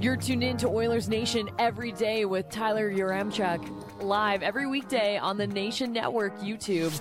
You're 0.00 0.16
tuned 0.16 0.44
in 0.44 0.56
to 0.58 0.68
Oilers 0.68 1.08
Nation 1.08 1.48
every 1.58 1.92
day 1.92 2.24
with 2.24 2.50
Tyler 2.50 2.92
Yaremchuk, 2.92 4.02
live 4.02 4.42
every 4.42 4.66
weekday 4.66 5.16
on 5.16 5.36
the 5.36 5.46
Nation 5.46 5.92
Network 5.92 6.38
YouTube. 6.38 7.00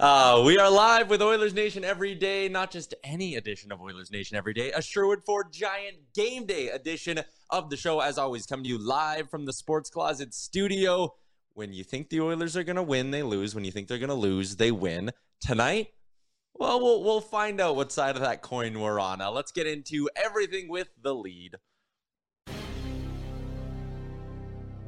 Uh, 0.00 0.42
we 0.44 0.58
are 0.58 0.70
live 0.70 1.08
with 1.08 1.22
Oilers 1.22 1.54
Nation 1.54 1.84
every 1.84 2.14
day, 2.14 2.48
not 2.48 2.70
just 2.70 2.94
any 3.04 3.36
edition 3.36 3.70
of 3.72 3.80
Oilers 3.80 4.10
Nation 4.10 4.36
every 4.36 4.52
day, 4.52 4.72
a 4.72 4.82
Sherwood 4.82 5.24
Ford 5.24 5.52
Giant 5.52 5.96
Game 6.14 6.46
Day 6.46 6.68
edition 6.68 7.20
of 7.48 7.70
the 7.70 7.76
show. 7.76 8.00
As 8.00 8.18
always, 8.18 8.44
coming 8.44 8.64
to 8.64 8.68
you 8.68 8.78
live 8.78 9.30
from 9.30 9.46
the 9.46 9.52
Sports 9.52 9.88
Closet 9.90 10.34
studio. 10.34 11.14
When 11.54 11.72
you 11.72 11.84
think 11.84 12.08
the 12.08 12.20
Oilers 12.20 12.56
are 12.56 12.64
going 12.64 12.74
to 12.74 12.82
win, 12.82 13.12
they 13.12 13.22
lose. 13.22 13.54
When 13.54 13.64
you 13.64 13.70
think 13.70 13.86
they're 13.86 13.98
going 13.98 14.08
to 14.08 14.14
lose, 14.14 14.56
they 14.56 14.72
win. 14.72 15.12
Tonight, 15.40 15.88
well, 16.52 16.82
well, 16.82 17.04
we'll 17.04 17.20
find 17.20 17.60
out 17.60 17.76
what 17.76 17.92
side 17.92 18.16
of 18.16 18.22
that 18.22 18.42
coin 18.42 18.80
we're 18.80 18.98
on. 18.98 19.20
Now, 19.20 19.30
let's 19.30 19.52
get 19.52 19.68
into 19.68 20.10
everything 20.16 20.68
with 20.68 20.88
the 21.00 21.14
lead. 21.14 21.54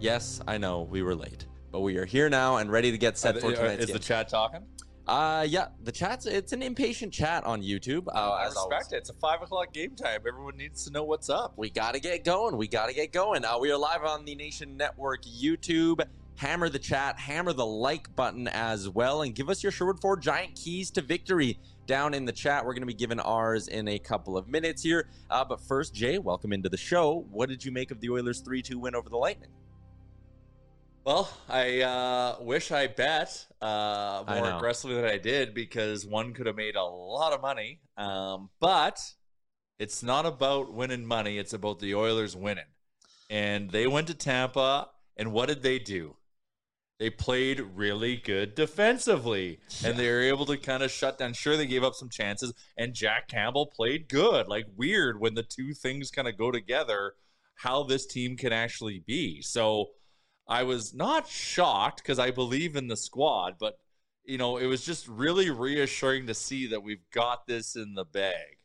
Yes, 0.01 0.41
I 0.49 0.59
know 0.59 0.83
we 0.83 1.03
were 1.03 1.15
late, 1.15 1.47
but 1.71 1.83
we 1.83 1.99
are 1.99 2.05
here 2.05 2.29
now 2.29 2.57
and 2.57 2.71
ready 2.71 2.91
to 2.91 2.99
get 2.99 3.17
set 3.17 3.41
for 3.41 3.53
tonight's 3.53 3.83
Is 3.83 3.87
game. 3.87 3.93
the 3.95 4.01
chat 4.01 4.29
talking? 4.29 4.67
Uh, 5.07 5.47
yeah, 5.49 5.69
the 5.85 5.93
chat's 5.93 6.27
it's 6.27 6.53
an 6.53 6.63
impatient 6.63 7.13
chat 7.13 7.45
on 7.45 7.63
YouTube. 7.63 8.09
Uh, 8.09 8.11
I 8.11 8.47
as 8.47 8.55
respect 8.55 8.73
always. 8.73 8.93
it. 8.93 8.97
It's 8.97 9.11
a 9.11 9.15
five 9.15 9.41
o'clock 9.41 9.73
game 9.73 9.95
time. 9.95 10.21
Everyone 10.27 10.57
needs 10.57 10.85
to 10.87 10.91
know 10.91 11.05
what's 11.05 11.31
up. 11.31 11.53
We 11.57 11.71
gotta 11.71 12.01
get 12.01 12.25
going. 12.25 12.57
We 12.57 12.67
gotta 12.67 12.93
get 12.93 13.13
going. 13.13 13.45
Uh, 13.45 13.57
we 13.61 13.71
are 13.71 13.79
live 13.79 14.03
on 14.03 14.25
the 14.25 14.35
Nation 14.35 14.77
Network 14.77 15.23
YouTube. 15.23 16.05
Hammer 16.37 16.69
the 16.69 16.79
chat, 16.79 17.19
hammer 17.19 17.55
the 17.55 17.65
like 17.65 18.15
button 18.15 18.47
as 18.49 18.91
well, 18.91 19.23
and 19.23 19.35
give 19.35 19.49
us 19.49 19.63
your 19.63 19.73
Sherwood 19.73 20.01
Ford 20.01 20.21
Giant 20.21 20.55
keys 20.55 20.91
to 20.91 21.01
victory 21.01 21.59
down 21.87 22.13
in 22.13 22.27
the 22.27 22.33
chat. 22.33 22.65
We're 22.65 22.75
gonna 22.75 22.85
be 22.85 22.93
giving 22.93 23.19
ours 23.21 23.69
in 23.69 23.89
a 23.89 23.99
couple 23.99 24.37
of 24.37 24.47
minutes 24.47 24.83
here. 24.83 25.09
Uh, 25.31 25.47
but 25.47 25.63
first, 25.63 25.95
Jay, 25.95 26.19
welcome 26.19 26.53
into 26.53 26.69
the 26.69 26.77
show. 26.77 27.27
What 27.31 27.49
did 27.49 27.65
you 27.65 27.73
make 27.73 27.91
of 27.91 28.01
the 28.01 28.11
Oilers' 28.11 28.41
three-two 28.41 28.79
win 28.79 28.95
over 28.95 29.09
the 29.09 29.17
Lightning? 29.17 29.49
Well, 31.07 31.31
I 31.49 31.81
uh, 31.81 32.37
wish 32.41 32.71
I 32.71 32.89
bet 32.89 33.47
uh, 33.63 34.25
more 34.29 34.51
know. 34.51 34.57
aggressively 34.59 34.97
than 34.97 35.07
I 35.07 35.19
did 35.19 35.55
because 35.55 36.05
one 36.05 36.35
could 36.35 36.47
have 36.47 36.57
made 36.57 36.77
a 36.77 36.85
lot 36.85 37.33
of 37.33 37.41
money. 37.41 37.81
Um, 37.97 38.51
but 38.61 39.01
it's 39.79 40.03
not 40.03 40.27
about 40.27 40.75
winning 40.75 41.07
money; 41.07 41.39
it's 41.39 41.55
about 41.55 41.79
the 41.79 41.95
Oilers 41.95 42.37
winning. 42.37 42.65
And 43.31 43.71
they 43.71 43.87
went 43.87 44.09
to 44.09 44.15
Tampa, 44.15 44.91
and 45.17 45.33
what 45.33 45.49
did 45.49 45.63
they 45.63 45.79
do? 45.79 46.17
They 46.99 47.11
played 47.11 47.61
really 47.61 48.17
good 48.17 48.55
defensively, 48.55 49.61
and 49.85 49.99
they 49.99 50.11
were 50.11 50.23
able 50.23 50.47
to 50.47 50.57
kind 50.57 50.83
of 50.83 50.91
shut 50.91 51.19
down. 51.19 51.35
Sure, 51.35 51.57
they 51.57 51.67
gave 51.67 51.85
up 51.85 51.95
some 51.95 52.09
chances, 52.09 52.55
and 52.79 52.95
Jack 52.95 53.29
Campbell 53.29 53.67
played 53.67 54.09
good. 54.09 54.49
Like 54.49 54.67
weird 54.77 55.21
when 55.21 55.35
the 55.35 55.43
two 55.43 55.75
things 55.75 56.11
kind 56.11 56.27
of 56.27 56.39
go 56.39 56.51
together, 56.51 57.13
how 57.57 57.83
this 57.83 58.07
team 58.07 58.37
can 58.37 58.53
actually 58.53 59.03
be. 59.07 59.43
So 59.43 59.91
I 60.49 60.63
was 60.63 60.95
not 60.95 61.29
shocked 61.29 62.03
because 62.03 62.19
I 62.19 62.31
believe 62.31 62.77
in 62.77 62.89
the 62.89 62.97
squad, 62.97 63.57
but 63.61 63.79
you 64.25 64.39
know, 64.39 64.57
it 64.57 64.67
was 64.67 64.85
just 64.85 65.07
really 65.07 65.51
reassuring 65.51 66.27
to 66.29 66.35
see 66.35 66.67
that 66.69 66.83
we've 66.83 67.09
got 67.13 67.47
this 67.47 67.77
in 67.77 67.95
the 67.95 68.05
bag. 68.05 68.57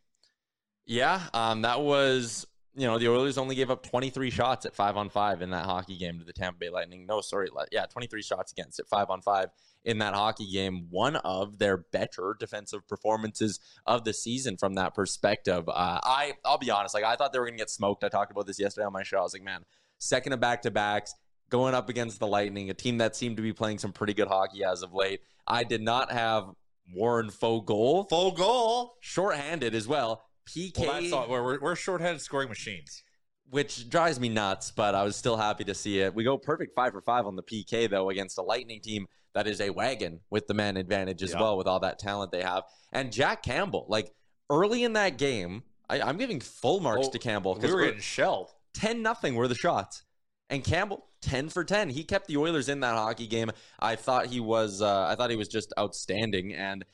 Yeah, 0.86 1.22
um, 1.34 1.62
that 1.62 1.82
was 1.82 2.48
you 2.76 2.88
know 2.88 2.98
the 2.98 3.10
Oilers 3.10 3.38
only 3.38 3.56
gave 3.56 3.70
up 3.70 3.84
23 3.84 4.30
shots 4.30 4.66
at 4.66 4.76
five 4.76 4.98
on 4.98 5.10
five 5.10 5.42
in 5.42 5.50
that 5.52 5.66
hockey 5.66 5.98
game 5.98 6.20
to 6.20 6.26
the 6.26 6.34
Tampa 6.34 6.60
Bay 6.60 6.70
Lightning. 6.70 7.06
No, 7.06 7.22
sorry, 7.22 7.50
yeah, 7.72 7.86
23 7.86 8.22
shots 8.22 8.52
against 8.52 8.80
at 8.80 8.88
five 8.88 9.10
on 9.10 9.22
five 9.22 9.50
in 9.84 9.98
that 9.98 10.14
hockey 10.14 10.50
game. 10.50 10.88
One 10.90 11.16
of 11.18 11.58
their 11.60 11.78
better 11.78 12.36
defensive 12.40 12.88
performances 12.88 13.60
of 13.86 14.04
the 14.04 14.14
season 14.14 14.58
from 14.58 14.76
that 14.76 14.94
perspective. 14.94 15.68
Uh, 15.68 16.00
I 16.04 16.34
I'll 16.46 16.58
be 16.58 16.72
honest, 16.72 16.94
like 16.94 17.04
I 17.04 17.16
thought 17.16 17.34
they 17.34 17.40
were 17.40 17.46
gonna 17.46 17.58
get 17.58 17.70
smoked. 17.70 18.04
I 18.04 18.10
talked 18.10 18.32
about 18.32 18.48
this 18.48 18.60
yesterday 18.60 18.86
on 18.86 18.94
my 18.94 19.04
show. 19.04 19.18
I 19.20 19.22
was 19.22 19.34
like, 19.34 19.44
man, 19.44 19.66
second 19.98 20.34
of 20.34 20.40
back 20.40 20.62
to 20.64 20.72
backs. 20.72 21.14
Going 21.50 21.74
up 21.74 21.90
against 21.90 22.20
the 22.20 22.28
Lightning, 22.28 22.70
a 22.70 22.74
team 22.74 23.00
that 23.00 23.14
seemed 23.14 23.36
to 23.36 23.44
be 23.44 23.52
playing 23.52 23.80
some 23.80 23.92
pretty 23.92 24.14
good 24.14 24.30
hockey 24.30 24.64
as 24.64 24.84
of 24.84 24.94
late. 24.94 25.20
I 25.46 25.66
did 25.66 25.82
not 25.82 26.10
have 26.10 26.46
Warren 26.94 27.30
Foegele, 27.30 28.08
Full 28.08 28.32
goal. 28.32 28.96
shorthanded 29.02 29.76
as 29.76 29.86
well. 29.86 30.24
PK 30.56 30.80
Well, 30.80 31.02
that's 31.02 31.14
all. 31.14 31.30
We're, 31.30 31.44
we're, 31.44 31.60
we're 31.60 31.76
shorthanded 31.76 32.22
scoring 32.22 32.50
machines. 32.50 33.04
which 33.50 33.90
drives 33.90 34.20
me 34.20 34.30
nuts, 34.30 34.72
but 34.72 34.96
I 34.96 35.04
was 35.04 35.16
still 35.16 35.38
happy 35.38 35.64
to 35.66 35.74
see 35.74 36.00
it. 36.00 36.14
We 36.16 36.24
go 36.24 36.38
perfect 36.38 36.74
five 36.76 36.94
for 36.94 37.02
five 37.02 37.26
on 37.26 37.36
the 37.36 37.44
PK 37.44 37.90
though 37.90 38.10
against 38.10 38.38
a 38.38 38.42
Lightning 38.42 38.82
team 38.82 39.08
that 39.34 39.48
is 39.48 39.62
a 39.62 39.70
wagon 39.70 40.20
with 40.30 40.48
the 40.48 40.54
man 40.54 40.78
advantage 40.78 41.24
as 41.24 41.32
Yeah. 41.32 41.42
well 41.42 41.58
with 41.58 41.68
all 41.68 41.80
that 41.82 42.00
talent 42.00 42.32
they 42.32 42.42
have. 42.44 42.64
And 42.92 43.12
Jack 43.12 43.44
Campbell, 43.44 43.86
like 43.90 44.12
early 44.50 44.84
in 44.84 44.94
that 44.94 45.18
game, 45.18 45.64
I, 45.90 46.02
I'm 46.02 46.18
giving 46.18 46.40
full 46.40 46.80
marks 46.82 47.08
Oh, 47.08 47.12
to 47.12 47.20
Campbell 47.20 47.54
We 47.54 47.60
because 47.62 47.76
were 47.76 47.84
getting 47.86 48.00
shelled. 48.02 48.50
ten 48.74 49.02
nothing 49.02 49.36
were 49.36 49.48
the 49.48 49.56
shots, 49.56 50.04
and 50.50 50.64
Campbell 50.64 51.06
ten 51.22 51.50
for 51.50 51.64
ten. 51.64 51.90
He 51.90 52.04
kept 52.04 52.28
the 52.28 52.38
Oilers 52.38 52.68
in 52.70 52.80
that 52.82 52.96
hockey 52.96 53.28
game. 53.28 53.52
I 53.80 53.96
thought 53.96 54.28
he 54.28 54.40
was, 54.40 54.82
uh, 54.82 55.08
I 55.08 55.16
thought 55.16 55.30
he 55.30 55.36
was 55.36 55.48
just 55.50 55.74
outstanding 55.78 56.54
and. 56.54 56.86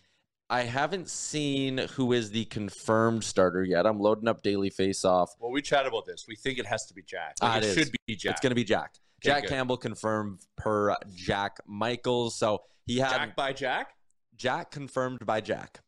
I 0.50 0.64
haven't 0.64 1.10
seen 1.10 1.78
who 1.78 2.14
is 2.14 2.32
the 2.32 2.46
confirmed 2.46 3.24
starter 3.24 3.64
yet. 3.64 3.86
I'm 3.86 4.00
loading 4.00 4.28
up 4.30 4.44
daily 4.44 4.70
face 4.70 5.04
off. 5.04 5.36
Well, 5.40 5.52
we 5.52 5.62
chat 5.62 5.86
about 5.86 6.06
this. 6.06 6.26
We 6.28 6.36
think 6.36 6.58
it 6.58 6.66
has 6.66 6.86
to 6.86 6.94
be 6.94 7.02
Jack. 7.04 7.36
Ah, 7.42 7.56
Like, 7.56 7.58
it 7.58 7.66
it 7.66 7.68
is. 7.70 7.76
should 7.78 7.96
be 8.08 8.16
Jack. 8.16 8.32
It's 8.32 8.42
going 8.42 8.52
to 8.52 8.56
be 8.56 8.64
Jack. 8.64 8.96
Okay, 9.22 9.30
Jack 9.30 9.42
good. 9.44 9.50
Campbell 9.50 9.78
confirmed 9.78 10.40
per 10.56 10.96
Jack 11.16 11.58
Michaels. 11.68 12.38
So 12.38 12.62
he 12.86 12.98
had 13.00 13.12
Jack 13.12 13.36
by 13.36 13.52
Jack. 13.52 13.94
Jack 14.38 14.72
confirmed 14.72 15.26
by 15.26 15.42
Jack. 15.42 15.82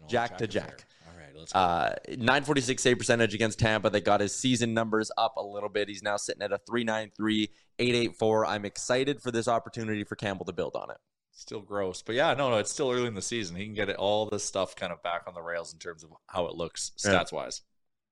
Old 0.00 0.08
Jack 0.08 0.38
to 0.38 0.44
affair. 0.44 0.62
Jack. 0.62 0.86
All 1.06 1.18
right, 1.18 1.36
let's 1.36 1.52
go. 1.52 1.58
Uh, 1.58 1.94
946 2.08 2.82
save 2.82 2.98
percentage 2.98 3.34
against 3.34 3.58
Tampa. 3.58 3.90
They 3.90 4.00
got 4.00 4.20
his 4.20 4.34
season 4.34 4.72
numbers 4.72 5.10
up 5.18 5.34
a 5.36 5.42
little 5.42 5.68
bit. 5.68 5.88
He's 5.88 6.02
now 6.02 6.16
sitting 6.16 6.42
at 6.42 6.52
a 6.52 6.58
393, 6.66 7.50
884. 7.78 8.46
I'm 8.46 8.64
excited 8.64 9.20
for 9.20 9.30
this 9.30 9.48
opportunity 9.48 10.04
for 10.04 10.16
Campbell 10.16 10.46
to 10.46 10.52
build 10.52 10.76
on 10.76 10.90
it. 10.90 10.96
Still 11.36 11.60
gross, 11.60 12.02
but 12.02 12.14
yeah, 12.14 12.34
no, 12.34 12.50
no, 12.50 12.56
it's 12.58 12.70
still 12.72 12.90
early 12.90 13.06
in 13.06 13.14
the 13.14 13.22
season. 13.22 13.56
He 13.56 13.64
can 13.64 13.74
get 13.74 13.88
it, 13.88 13.96
all 13.96 14.26
this 14.26 14.44
stuff 14.44 14.74
kind 14.74 14.92
of 14.92 15.02
back 15.02 15.22
on 15.26 15.34
the 15.34 15.42
rails 15.42 15.72
in 15.72 15.78
terms 15.78 16.02
of 16.02 16.10
how 16.26 16.46
it 16.46 16.54
looks 16.54 16.92
stats 16.98 17.32
wise. 17.32 17.62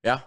Yeah. 0.03 0.21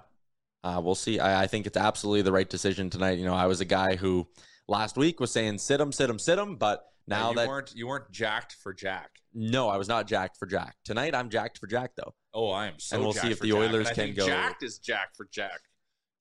Uh, 0.63 0.81
we'll 0.83 0.95
see. 0.95 1.19
I, 1.19 1.43
I 1.43 1.47
think 1.47 1.65
it's 1.67 1.77
absolutely 1.77 2.23
the 2.23 2.31
right 2.31 2.49
decision 2.49 2.89
tonight. 2.89 3.19
You 3.19 3.25
know, 3.25 3.35
I 3.35 3.45
was 3.45 3.61
a 3.61 3.65
guy 3.65 3.95
who 3.95 4.27
last 4.67 4.97
week 4.97 5.19
was 5.19 5.31
saying 5.31 5.59
sit 5.59 5.79
him, 5.79 5.91
sit 5.91 6.09
him, 6.09 6.19
sit 6.19 6.37
him, 6.39 6.55
but 6.55 6.83
now 7.07 7.29
you 7.29 7.35
that 7.37 7.47
weren't 7.47 7.73
you 7.75 7.87
weren't 7.87 8.11
jacked 8.11 8.53
for 8.61 8.73
Jack. 8.73 9.11
no, 9.33 9.69
I 9.69 9.77
was 9.77 9.87
not 9.87 10.07
jacked 10.07 10.37
for 10.37 10.45
Jack. 10.45 10.75
Tonight 10.83 11.15
I'm 11.15 11.29
jacked 11.29 11.57
for 11.59 11.67
Jack 11.67 11.91
though. 11.95 12.13
Oh, 12.33 12.49
I 12.49 12.67
am 12.67 12.79
so. 12.79 12.95
And 12.95 13.03
we'll 13.03 13.13
see 13.13 13.31
if 13.31 13.39
the 13.39 13.49
Jack. 13.51 13.57
Oilers 13.57 13.91
can 13.91 14.13
go- 14.13 14.25
Jacked 14.25 14.63
is 14.63 14.79
Jack 14.79 15.15
for 15.15 15.27
Jack. 15.31 15.61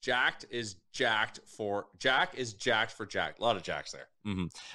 Jacked 0.06 0.46
is 0.50 0.76
jacked 0.92 1.40
for 1.56 1.86
Jack 1.98 2.36
is 2.36 2.54
jacked 2.54 2.92
for 2.92 3.06
Jack. 3.06 3.40
A 3.40 3.42
lot 3.42 3.56
of 3.56 3.64
jacks 3.64 3.90
there. 3.90 4.06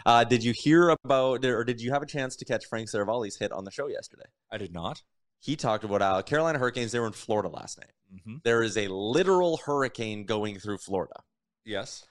Uh, 0.06 0.26
did 0.26 0.44
you 0.44 0.52
hear 0.54 0.90
about, 0.90 1.46
or 1.46 1.64
did 1.64 1.80
you 1.80 1.94
have 1.94 2.02
a 2.02 2.06
chance 2.06 2.36
to 2.36 2.44
catch 2.44 2.66
Frank 2.66 2.90
Seravalli's 2.90 3.38
hit 3.38 3.54
on 3.54 3.64
the 3.64 3.72
show 3.72 3.88
yesterday? 3.88 4.26
I 4.52 4.58
did 4.58 4.74
not. 4.74 5.02
He 5.40 5.56
talked 5.56 5.86
about 5.86 6.02
how 6.02 6.22
Carolina 6.22 6.60
Hurricanes, 6.60 6.92
they 6.92 7.00
were 7.00 7.08
in 7.08 7.14
Florida 7.14 7.48
last 7.48 7.80
night. 7.80 7.94
Mm-hmm. 8.14 8.36
There 8.44 8.62
is 8.62 8.76
a 8.76 8.90
literal 8.90 9.62
hurricane 9.66 10.26
going 10.26 10.60
through 10.60 10.80
Florida. 10.80 11.22
Yes. 11.64 12.04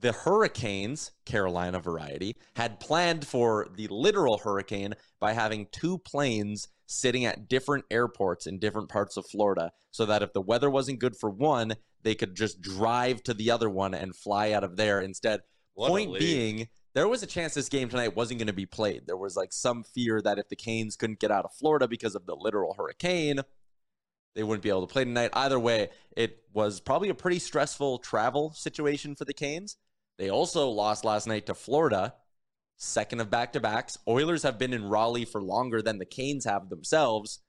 The 0.00 0.10
Hurricanes, 0.10 1.12
Carolina 1.26 1.78
variety, 1.78 2.38
had 2.56 2.80
planned 2.80 3.24
for 3.24 3.68
the 3.76 3.86
literal 3.86 4.38
hurricane 4.38 4.94
by 5.20 5.32
having 5.32 5.68
two 5.70 5.98
planes 5.98 6.66
sitting 6.88 7.24
at 7.26 7.48
different 7.48 7.84
airports 7.90 8.46
in 8.46 8.58
different 8.58 8.88
parts 8.88 9.16
of 9.16 9.26
Florida 9.26 9.70
so 9.90 10.06
that 10.06 10.22
if 10.22 10.32
the 10.32 10.40
weather 10.40 10.70
wasn't 10.70 10.98
good 10.98 11.14
for 11.14 11.30
one, 11.30 11.76
they 12.02 12.14
could 12.14 12.34
just 12.34 12.60
drive 12.60 13.22
to 13.22 13.34
the 13.34 13.50
other 13.50 13.68
one 13.68 13.94
and 13.94 14.16
fly 14.16 14.52
out 14.52 14.64
of 14.64 14.76
there 14.76 15.00
instead. 15.00 15.42
What 15.74 15.88
Point 15.88 16.18
being, 16.18 16.68
there 16.94 17.06
was 17.06 17.22
a 17.22 17.26
chance 17.26 17.54
this 17.54 17.68
game 17.68 17.88
tonight 17.88 18.16
wasn't 18.16 18.40
going 18.40 18.48
to 18.48 18.52
be 18.52 18.66
played. 18.66 19.06
There 19.06 19.16
was 19.16 19.36
like 19.36 19.52
some 19.52 19.84
fear 19.84 20.20
that 20.22 20.38
if 20.38 20.48
the 20.48 20.56
Canes 20.56 20.96
couldn't 20.96 21.20
get 21.20 21.30
out 21.30 21.44
of 21.44 21.52
Florida 21.52 21.86
because 21.86 22.14
of 22.14 22.26
the 22.26 22.34
literal 22.34 22.74
hurricane, 22.74 23.40
they 24.34 24.42
wouldn't 24.42 24.62
be 24.62 24.70
able 24.70 24.86
to 24.86 24.92
play 24.92 25.04
tonight. 25.04 25.30
Either 25.34 25.58
way, 25.58 25.90
it 26.16 26.42
was 26.52 26.80
probably 26.80 27.10
a 27.10 27.14
pretty 27.14 27.38
stressful 27.38 27.98
travel 27.98 28.52
situation 28.52 29.14
for 29.14 29.24
the 29.24 29.34
Canes. 29.34 29.76
They 30.16 30.30
also 30.30 30.68
lost 30.70 31.04
last 31.04 31.26
night 31.26 31.46
to 31.46 31.54
Florida, 31.54 32.14
second 32.78 33.20
of 33.20 33.28
back 33.28 33.52
to 33.52 33.60
backs. 33.60 33.98
Oilers 34.08 34.42
have 34.44 34.58
been 34.58 34.72
in 34.72 34.88
Raleigh 34.88 35.26
for 35.26 35.42
longer 35.42 35.82
than 35.82 35.98
the 35.98 36.06
Canes 36.06 36.46
have 36.46 36.70
themselves. 36.70 37.40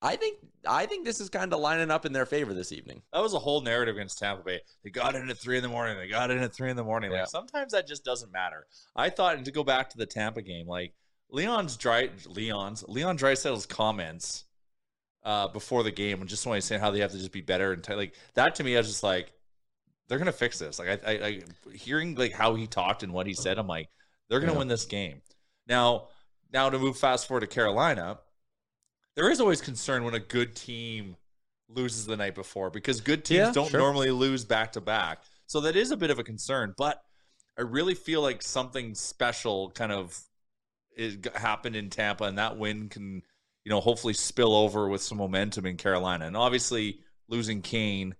I 0.00 0.14
think 0.14 0.38
I 0.68 0.86
think 0.86 1.04
this 1.04 1.20
is 1.20 1.28
kind 1.28 1.52
of 1.52 1.58
lining 1.58 1.90
up 1.90 2.06
in 2.06 2.12
their 2.12 2.26
favor 2.26 2.54
this 2.54 2.70
evening. 2.70 3.02
That 3.12 3.20
was 3.20 3.34
a 3.34 3.38
whole 3.38 3.62
narrative 3.62 3.96
against 3.96 4.18
Tampa 4.18 4.44
Bay. 4.44 4.60
They 4.84 4.90
got 4.90 5.16
in 5.16 5.28
at 5.28 5.38
three 5.38 5.56
in 5.56 5.62
the 5.62 5.68
morning. 5.68 5.96
They 5.96 6.06
got 6.06 6.30
in 6.30 6.38
at 6.38 6.54
three 6.54 6.70
in 6.70 6.76
the 6.76 6.84
morning. 6.84 7.10
Yeah. 7.10 7.20
Like 7.20 7.28
sometimes 7.28 7.72
that 7.72 7.88
just 7.88 8.04
doesn't 8.04 8.30
matter. 8.30 8.66
I 8.94 9.10
thought, 9.10 9.36
and 9.36 9.44
to 9.44 9.50
go 9.50 9.64
back 9.64 9.90
to 9.90 9.98
the 9.98 10.06
Tampa 10.06 10.42
game, 10.42 10.68
like 10.68 10.92
Leon's 11.30 11.76
Drai, 11.76 12.10
Leon's 12.28 12.84
Leon 12.86 13.18
Draisaitl's 13.18 13.66
comments 13.66 14.44
uh, 15.24 15.48
before 15.48 15.82
the 15.82 15.90
game, 15.90 16.20
and 16.20 16.28
just 16.28 16.46
when 16.46 16.56
he's 16.56 16.64
saying 16.64 16.80
how 16.80 16.92
they 16.92 17.00
have 17.00 17.10
to 17.10 17.18
just 17.18 17.32
be 17.32 17.40
better 17.40 17.72
and 17.72 17.82
t- 17.82 17.94
like 17.94 18.14
that 18.34 18.54
to 18.56 18.64
me, 18.64 18.76
I 18.76 18.80
was 18.80 18.88
just 18.88 19.02
like, 19.02 19.32
they're 20.06 20.18
gonna 20.18 20.30
fix 20.30 20.60
this. 20.60 20.78
Like 20.78 21.04
I, 21.04 21.10
I, 21.10 21.26
I 21.26 21.42
hearing 21.72 22.14
like 22.14 22.32
how 22.32 22.54
he 22.54 22.68
talked 22.68 23.02
and 23.02 23.12
what 23.12 23.26
he 23.26 23.34
said, 23.34 23.58
I'm 23.58 23.66
like, 23.66 23.88
they're 24.28 24.40
gonna 24.40 24.52
Yeah. 24.52 24.58
win 24.58 24.68
this 24.68 24.84
game. 24.86 25.22
Now, 25.66 26.08
now 26.52 26.70
to 26.70 26.78
move 26.78 26.98
fast 26.98 27.26
forward 27.26 27.40
to 27.40 27.46
Carolina, 27.46 28.18
there 29.14 29.30
is 29.30 29.40
always 29.40 29.60
concern 29.60 30.04
when 30.04 30.14
a 30.14 30.20
good 30.20 30.54
team 30.54 31.16
loses 31.68 32.06
the 32.06 32.16
night 32.16 32.34
before 32.34 32.70
because 32.70 33.00
good 33.00 33.24
teams 33.24 33.48
Yeah, 33.48 33.52
don't 33.52 33.70
sure. 33.70 33.80
normally 33.80 34.10
lose 34.10 34.44
back 34.44 34.72
to 34.72 34.80
back. 34.80 35.22
So 35.46 35.60
that 35.62 35.76
is 35.76 35.90
a 35.90 35.96
bit 35.96 36.10
of 36.10 36.18
a 36.18 36.24
concern, 36.24 36.74
but 36.76 37.02
I 37.58 37.62
really 37.62 37.94
feel 37.94 38.22
like 38.22 38.42
something 38.42 38.94
special 38.94 39.70
kind 39.72 39.92
of 39.92 40.18
is, 40.96 41.18
happened 41.34 41.76
in 41.76 41.90
Tampa, 41.90 42.24
and 42.24 42.38
that 42.38 42.56
win 42.56 42.88
can, 42.88 43.22
you 43.64 43.70
know, 43.70 43.80
hopefully 43.80 44.14
spill 44.14 44.54
over 44.54 44.88
with 44.88 45.02
some 45.02 45.18
momentum 45.18 45.66
in 45.66 45.76
Carolina. 45.76 46.26
And 46.26 46.36
obviously, 46.36 47.00
losing 47.28 47.62
Kane, 47.62 48.14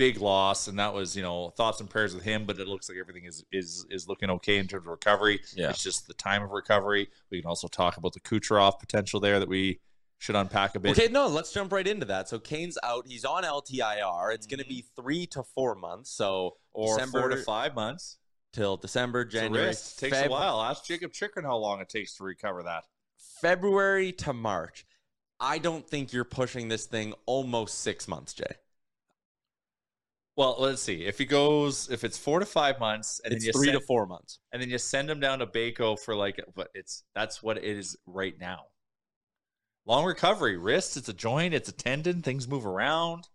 big 0.00 0.18
loss, 0.18 0.66
and 0.66 0.78
that 0.78 0.94
was, 0.94 1.14
you 1.14 1.22
know, 1.22 1.50
thoughts 1.50 1.78
and 1.78 1.90
prayers 1.90 2.14
with 2.14 2.24
him. 2.24 2.46
But 2.46 2.58
it 2.58 2.66
looks 2.66 2.88
like 2.88 2.96
everything 2.98 3.26
is 3.26 3.44
is 3.52 3.84
is 3.90 4.08
looking 4.08 4.30
okay 4.30 4.56
in 4.56 4.66
terms 4.66 4.86
of 4.86 4.90
recovery. 4.90 5.40
Yeah. 5.54 5.68
It's 5.68 5.82
just 5.82 6.08
the 6.08 6.14
time 6.14 6.42
of 6.42 6.50
recovery. 6.52 7.10
We 7.30 7.42
can 7.42 7.48
also 7.48 7.68
talk 7.68 7.98
about 7.98 8.14
the 8.14 8.20
Kucherov 8.20 8.78
potential 8.80 9.20
there 9.20 9.38
that 9.38 9.48
we 9.48 9.78
should 10.18 10.36
unpack 10.36 10.74
a 10.74 10.80
bit. 10.80 10.98
Okay, 10.98 11.12
no, 11.12 11.26
let's 11.26 11.52
jump 11.52 11.70
right 11.70 11.86
into 11.86 12.06
that. 12.06 12.30
So 12.30 12.38
Kane's 12.38 12.78
out. 12.82 13.06
He's 13.06 13.26
on 13.26 13.44
LTIR. 13.44 14.34
It's 14.34 14.46
going 14.46 14.60
to 14.60 14.66
be 14.66 14.78
mm-hmm. 14.78 15.02
three 15.02 15.26
to 15.26 15.42
four 15.42 15.74
months. 15.74 16.10
So 16.10 16.56
or 16.72 16.96
December 16.96 17.20
four 17.20 17.28
to 17.28 17.36
five 17.36 17.74
months. 17.74 18.16
till 18.54 18.78
December, 18.78 19.26
January. 19.26 19.66
risk. 19.66 19.98
takes 19.98 20.16
Feb- 20.16 20.26
a 20.26 20.30
while. 20.30 20.62
Ask 20.62 20.86
Jakob 20.86 21.12
Chychrun 21.12 21.44
how 21.44 21.58
long 21.58 21.82
it 21.82 21.90
takes 21.90 22.16
to 22.16 22.24
recover 22.24 22.62
that. 22.62 22.84
February 23.42 24.12
to 24.12 24.32
March. 24.32 24.86
I 25.38 25.58
don't 25.58 25.86
think 25.86 26.14
you're 26.14 26.24
pushing 26.24 26.68
this 26.68 26.86
thing 26.86 27.12
almost 27.26 27.80
six 27.80 28.08
months, 28.08 28.32
Jay. 28.32 28.56
Well, 30.40 30.56
let's 30.58 30.80
see. 30.80 31.04
If 31.04 31.18
he 31.18 31.26
goes, 31.26 31.90
if 31.90 32.02
it's 32.02 32.16
four 32.16 32.38
to 32.40 32.46
five 32.46 32.80
months, 32.80 33.20
and 33.22 33.34
it's 33.34 33.44
then 33.44 33.48
you 33.48 33.52
three 33.52 33.66
send, 33.68 33.78
to 33.78 33.84
four 33.86 34.06
months. 34.06 34.38
and 34.52 34.62
then 34.62 34.70
you 34.70 34.78
send 34.78 35.10
him 35.10 35.20
down 35.20 35.40
to 35.40 35.46
Baco 35.46 35.98
for 36.00 36.16
like, 36.16 36.42
but 36.56 36.68
it's 36.72 37.04
that's 37.14 37.42
what 37.42 37.58
it 37.58 37.64
is 37.64 37.94
right 38.06 38.32
now. 38.40 38.60
Long 39.84 40.06
recovery, 40.06 40.56
wrist, 40.56 40.96
it's 40.96 41.10
a 41.10 41.12
joint, 41.12 41.52
it's 41.52 41.68
a 41.68 41.72
tendon, 41.72 42.22
things 42.22 42.48
move 42.48 42.64
around. 42.64 43.28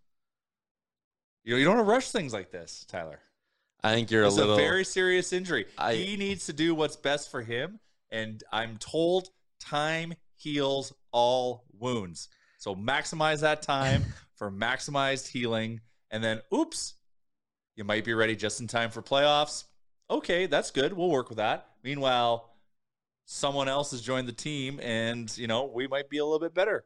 You 1.43 1.51
know, 1.53 1.57
you 1.59 1.65
don't 1.65 1.75
want 1.75 1.85
to 1.87 1.91
rush 1.91 2.09
things 2.09 2.33
like 2.33 2.49
this, 2.49 2.85
Tyler. 2.87 3.19
I 3.83 3.93
think 3.93 4.09
you're 4.09 4.23
It's 4.23 4.33
a 4.33 4.39
little. 4.39 4.55
a 4.55 4.57
very 4.57 4.83
serious 4.83 5.31
injury. 5.31 5.67
I- 5.77 5.93
he 5.93 6.17
needs 6.17 6.47
to 6.47 6.53
do 6.53 6.73
what's 6.73 6.95
best 6.95 7.29
for 7.29 7.43
him, 7.43 7.79
and 8.09 8.43
I'm 8.51 8.77
told 8.77 9.29
time 9.59 10.15
heals 10.37 10.91
all 11.11 11.65
wounds. 11.71 12.29
So 12.57 12.73
maximize 12.73 13.41
that 13.41 13.61
time 13.61 14.03
for 14.37 14.49
maximized 14.49 15.27
healing, 15.27 15.81
and 16.15 16.23
then 16.23 16.41
oops, 16.53 16.94
you 17.75 17.83
might 17.83 18.06
be 18.06 18.13
ready 18.13 18.35
just 18.35 18.62
in 18.62 18.67
time 18.67 18.89
for 18.89 19.01
playoffs. 19.01 19.65
Okay, 20.09 20.45
that's 20.45 20.71
good. 20.71 20.94
We'll 20.94 21.09
work 21.09 21.27
with 21.29 21.38
that. 21.39 21.67
Meanwhile, 21.83 22.50
someone 23.25 23.67
else 23.67 23.91
has 23.91 24.01
joined 24.01 24.27
the 24.27 24.33
team, 24.33 24.79
and 24.81 25.35
you 25.38 25.47
know 25.47 25.65
we 25.65 25.88
might 25.88 26.09
be 26.09 26.17
a 26.19 26.23
little 26.23 26.39
bit 26.39 26.53
better. 26.53 26.85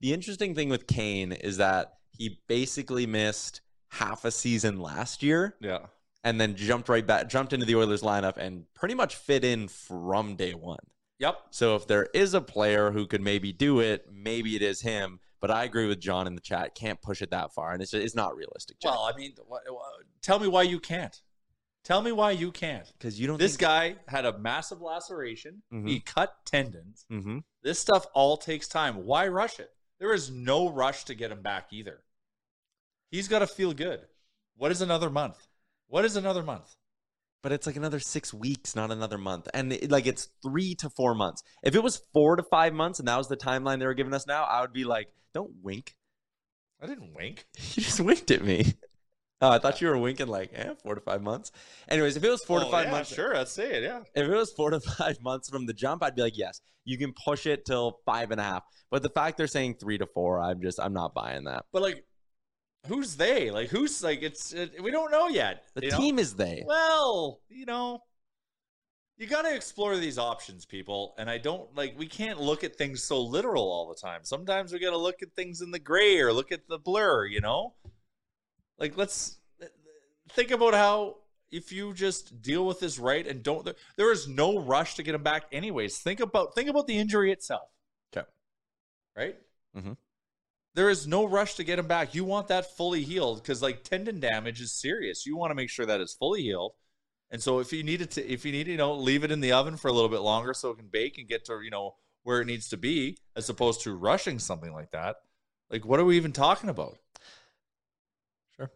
the 0.00 0.12
interesting 0.12 0.54
thing 0.54 0.68
with 0.68 0.86
Kane 0.86 1.32
is 1.32 1.56
that 1.56 1.94
he 2.10 2.38
basically 2.46 3.06
missed 3.06 3.62
half 3.90 4.24
a 4.24 4.30
season 4.30 4.78
last 4.80 5.22
year 5.22 5.56
Yeah. 5.60 5.86
and 6.24 6.38
then 6.40 6.54
jumped 6.56 6.88
right 6.90 7.06
back, 7.06 7.28
jumped 7.28 7.52
into 7.54 7.64
the 7.66 7.74
Oilers 7.76 8.02
lineup 8.02 8.36
and 8.36 8.66
pretty 8.74 8.94
much 8.94 9.16
fit 9.16 9.44
in 9.44 9.68
from 9.68 10.36
day 10.36 10.52
one. 10.54 10.84
Yep. 11.20 11.36
So 11.50 11.74
if 11.76 11.86
there 11.86 12.08
is 12.12 12.34
a 12.34 12.40
player 12.42 12.90
who 12.90 13.06
could 13.06 13.22
maybe 13.22 13.50
do 13.52 13.80
it, 13.80 14.06
maybe 14.12 14.56
it 14.56 14.62
is 14.62 14.82
him. 14.82 15.20
But 15.42 15.50
I 15.50 15.64
agree 15.64 15.88
with 15.88 16.00
John 16.00 16.26
in 16.28 16.34
the 16.36 16.40
chat. 16.40 16.74
Can't 16.76 17.02
push 17.02 17.20
it 17.20 17.30
that 17.30 17.52
far, 17.52 17.72
and 17.72 17.82
it's 17.82 17.92
it's 17.92 18.14
not 18.14 18.34
realistic. 18.36 18.76
Well, 18.82 19.10
I 19.12 19.16
mean, 19.18 19.34
tell 20.22 20.38
me 20.38 20.46
why 20.46 20.62
you 20.62 20.78
can't. 20.80 21.20
Tell 21.84 22.00
me 22.00 22.12
why 22.12 22.30
you 22.30 22.52
can't. 22.52 22.86
because 22.96 23.18
you 23.18 23.26
don't. 23.26 23.38
This 23.38 23.56
guy 23.56 23.96
had 24.06 24.24
a 24.24 24.38
massive 24.38 24.80
laceration. 24.80 25.62
Mhm. 25.72 25.88
He 25.88 25.98
cut 25.98 26.32
tendons. 26.46 27.04
Mm-hmm. 27.10 27.38
This 27.60 27.80
stuff 27.80 28.06
all 28.14 28.36
takes 28.36 28.68
time. 28.68 29.04
Why 29.04 29.26
rush 29.26 29.58
it? 29.58 29.70
There 29.98 30.12
is 30.12 30.30
no 30.30 30.70
rush 30.70 31.04
to 31.06 31.14
get 31.16 31.32
him 31.32 31.42
back 31.42 31.72
either. 31.72 32.04
He's 33.10 33.26
got 33.26 33.40
to 33.40 33.48
feel 33.48 33.72
good. 33.74 34.00
What 34.56 34.70
is 34.70 34.80
another 34.80 35.10
month? 35.10 35.48
What 35.88 36.04
is 36.04 36.14
another 36.14 36.42
month? 36.44 36.72
But 37.42 37.52
it's 37.52 37.66
like 37.66 37.76
another 37.76 37.98
six 37.98 38.32
weeks, 38.32 38.76
not 38.76 38.92
another 38.92 39.18
month, 39.18 39.48
and 39.52 39.72
it, 39.72 39.90
like 39.90 40.06
it's 40.06 40.28
three 40.42 40.74
to 40.76 40.88
four 40.88 41.14
months. 41.14 41.42
If 41.64 41.74
it 41.74 41.82
was 41.82 42.00
four 42.12 42.36
to 42.36 42.42
five 42.44 42.72
months, 42.72 43.00
and 43.00 43.08
that 43.08 43.16
was 43.18 43.28
the 43.28 43.36
timeline 43.36 43.80
they 43.80 43.86
were 43.86 43.94
giving 43.94 44.14
us 44.14 44.26
now, 44.26 44.44
I 44.44 44.60
would 44.60 44.72
be 44.72 44.84
like, 44.84 45.08
"Don't 45.34 45.52
wink." 45.60 45.96
I 46.80 46.86
didn't 46.86 47.14
wink. 47.14 47.46
You 47.74 47.82
just 47.82 48.00
winked 48.00 48.30
at 48.30 48.44
me. 48.44 48.74
Oh, 49.40 49.50
I 49.50 49.58
thought 49.58 49.80
you 49.80 49.88
were 49.88 49.98
winking 49.98 50.28
like, 50.28 50.50
eh, 50.54 50.72
four 50.84 50.94
to 50.94 51.00
five 51.00 51.20
months. 51.20 51.50
Anyways, 51.88 52.16
if 52.16 52.22
it 52.22 52.30
was 52.30 52.44
four 52.44 52.60
to 52.60 52.66
five 52.66 52.86
yeah, 52.86 52.92
months, 52.92 53.12
Sure, 53.12 53.36
I'd 53.36 53.48
say 53.48 53.72
it. 53.72 53.82
Yeah. 53.82 54.00
if 54.14 54.28
it 54.28 54.32
was 54.32 54.52
four 54.52 54.70
to 54.70 54.78
five 54.98 55.20
months 55.20 55.48
from 55.48 55.66
the 55.66 55.72
jump, 55.72 56.04
I'd 56.04 56.14
be 56.14 56.22
like, 56.22 56.38
yes, 56.38 56.60
you 56.84 56.96
can 56.96 57.12
push 57.12 57.46
it 57.46 57.64
till 57.64 57.98
five 58.06 58.30
and 58.30 58.40
a 58.40 58.44
half. 58.44 58.62
But 58.88 59.02
the 59.02 59.08
fact 59.08 59.38
they're 59.38 59.48
saying 59.48 59.76
three 59.80 59.98
to 59.98 60.06
four, 60.06 60.40
I'm 60.40 60.62
just, 60.62 60.78
I'm 60.78 60.92
not 60.92 61.12
buying 61.12 61.44
that. 61.44 61.64
But 61.72 61.82
like, 61.82 62.04
who's 62.86 63.16
they? 63.16 63.50
Like, 63.50 63.68
who's 63.68 64.02
like? 64.02 64.22
It's 64.22 64.52
it, 64.52 64.82
we 64.82 64.90
don't 64.90 65.10
know 65.10 65.28
yet. 65.28 65.64
The 65.74 65.84
you 65.84 65.90
know? 65.90 65.98
team 65.98 66.18
is 66.18 66.34
they. 66.34 66.64
Well, 66.66 67.40
you 67.48 67.66
know, 67.66 68.02
you 69.16 69.26
got 69.26 69.42
to 69.42 69.54
explore 69.54 69.96
these 69.96 70.18
options, 70.18 70.66
people. 70.66 71.14
And 71.18 71.30
I 71.30 71.38
don't 71.38 71.74
like, 71.76 71.94
we 71.96 72.06
can't 72.06 72.40
look 72.40 72.64
at 72.64 72.76
things 72.76 73.02
so 73.02 73.20
literal 73.22 73.62
all 73.62 73.88
the 73.88 73.94
time. 73.94 74.20
Sometimes 74.24 74.72
we 74.72 74.78
got 74.78 74.90
to 74.90 74.98
look 74.98 75.22
at 75.22 75.32
things 75.34 75.60
in 75.60 75.70
the 75.70 75.78
gray 75.78 76.18
or 76.18 76.32
look 76.32 76.50
at 76.50 76.66
the 76.68 76.78
blur, 76.78 77.26
you 77.26 77.40
know? 77.40 77.74
Like, 78.78 78.96
let's 78.96 79.38
think 80.32 80.50
about 80.50 80.74
how 80.74 81.18
if 81.50 81.70
you 81.70 81.92
just 81.92 82.42
deal 82.42 82.66
with 82.66 82.80
this 82.80 82.98
right 82.98 83.26
and 83.26 83.42
don't, 83.42 83.68
there 83.96 84.10
is 84.10 84.26
no 84.26 84.58
rush 84.58 84.94
to 84.96 85.02
get 85.02 85.14
him 85.14 85.22
back, 85.22 85.44
anyways. 85.52 85.98
Think 85.98 86.20
about, 86.20 86.54
think 86.54 86.68
about 86.68 86.86
the 86.86 86.98
injury 86.98 87.30
itself. 87.30 87.68
'Kay. 88.12 88.22
Right? 89.16 89.36
Mhm. 89.76 89.96
There 90.74 90.88
is 90.88 91.06
no 91.06 91.26
rush 91.26 91.54
to 91.56 91.64
get 91.64 91.78
him 91.78 91.86
back. 91.86 92.14
You 92.14 92.24
want 92.24 92.48
that 92.48 92.76
fully 92.76 93.02
healed 93.02 93.42
because, 93.42 93.60
like, 93.60 93.84
tendon 93.84 94.20
damage 94.20 94.60
is 94.60 94.72
serious. 94.72 95.26
You 95.26 95.36
want 95.36 95.50
to 95.50 95.54
make 95.54 95.68
sure 95.68 95.84
that 95.84 96.00
it's 96.00 96.14
fully 96.14 96.42
healed. 96.42 96.72
And 97.30 97.42
so, 97.42 97.58
if 97.58 97.72
you 97.72 97.82
need 97.82 98.00
it 98.00 98.12
to, 98.12 98.26
if 98.26 98.44
you 98.44 98.52
need, 98.52 98.68
you 98.68 98.76
know, 98.76 98.94
leave 98.94 99.24
it 99.24 99.30
in 99.30 99.40
the 99.40 99.52
oven 99.52 99.76
for 99.76 99.88
a 99.88 99.92
little 99.92 100.08
bit 100.08 100.20
longer 100.20 100.54
so 100.54 100.70
it 100.70 100.78
can 100.78 100.88
bake 100.88 101.18
and 101.18 101.28
get 101.28 101.44
to, 101.46 101.60
you 101.62 101.70
know, 101.70 101.96
where 102.22 102.40
it 102.40 102.46
needs 102.46 102.68
to 102.68 102.76
be, 102.76 103.18
as 103.36 103.48
opposed 103.48 103.82
to 103.82 103.94
rushing 103.94 104.38
something 104.38 104.72
like 104.72 104.90
that. 104.92 105.16
Like, 105.70 105.84
what 105.84 106.00
are 106.00 106.04
we 106.04 106.16
even 106.16 106.32
talking 106.32 106.70
about? 106.70 106.98
Sure. 108.56 108.70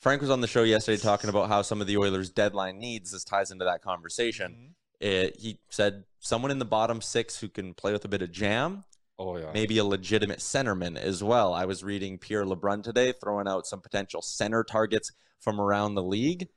Frank 0.00 0.20
was 0.20 0.30
on 0.30 0.40
the 0.40 0.46
show 0.46 0.62
yesterday 0.62 1.00
talking 1.00 1.30
about 1.30 1.48
how 1.48 1.62
some 1.62 1.80
of 1.80 1.86
the 1.86 1.96
Oilers' 1.96 2.30
deadline 2.30 2.78
needs. 2.78 3.12
This 3.12 3.24
ties 3.24 3.50
into 3.50 3.64
that 3.64 3.82
conversation. 3.82 4.52
Mm-hmm. 4.52 4.72
It, 4.98 5.36
he 5.36 5.58
said 5.68 6.04
someone 6.20 6.50
in 6.50 6.58
the 6.58 6.64
bottom 6.64 7.02
six 7.02 7.40
who 7.40 7.48
can 7.48 7.74
play 7.74 7.92
with 7.92 8.04
a 8.04 8.08
bit 8.08 8.22
of 8.22 8.32
jam, 8.32 8.84
Oh 9.18 9.36
yeah. 9.38 9.50
maybe 9.54 9.78
a 9.78 9.84
legitimate 9.84 10.40
centerman 10.40 10.96
as 10.96 11.22
well. 11.24 11.54
I 11.54 11.64
was 11.64 11.82
reading 11.82 12.18
Pierre 12.18 12.44
LeBrun 12.44 12.82
today, 12.82 13.12
throwing 13.12 13.48
out 13.48 13.66
some 13.66 13.80
potential 13.80 14.20
center 14.20 14.62
targets 14.62 15.12
from 15.40 15.60
around 15.60 15.94
the 15.94 16.02
league. 16.02 16.48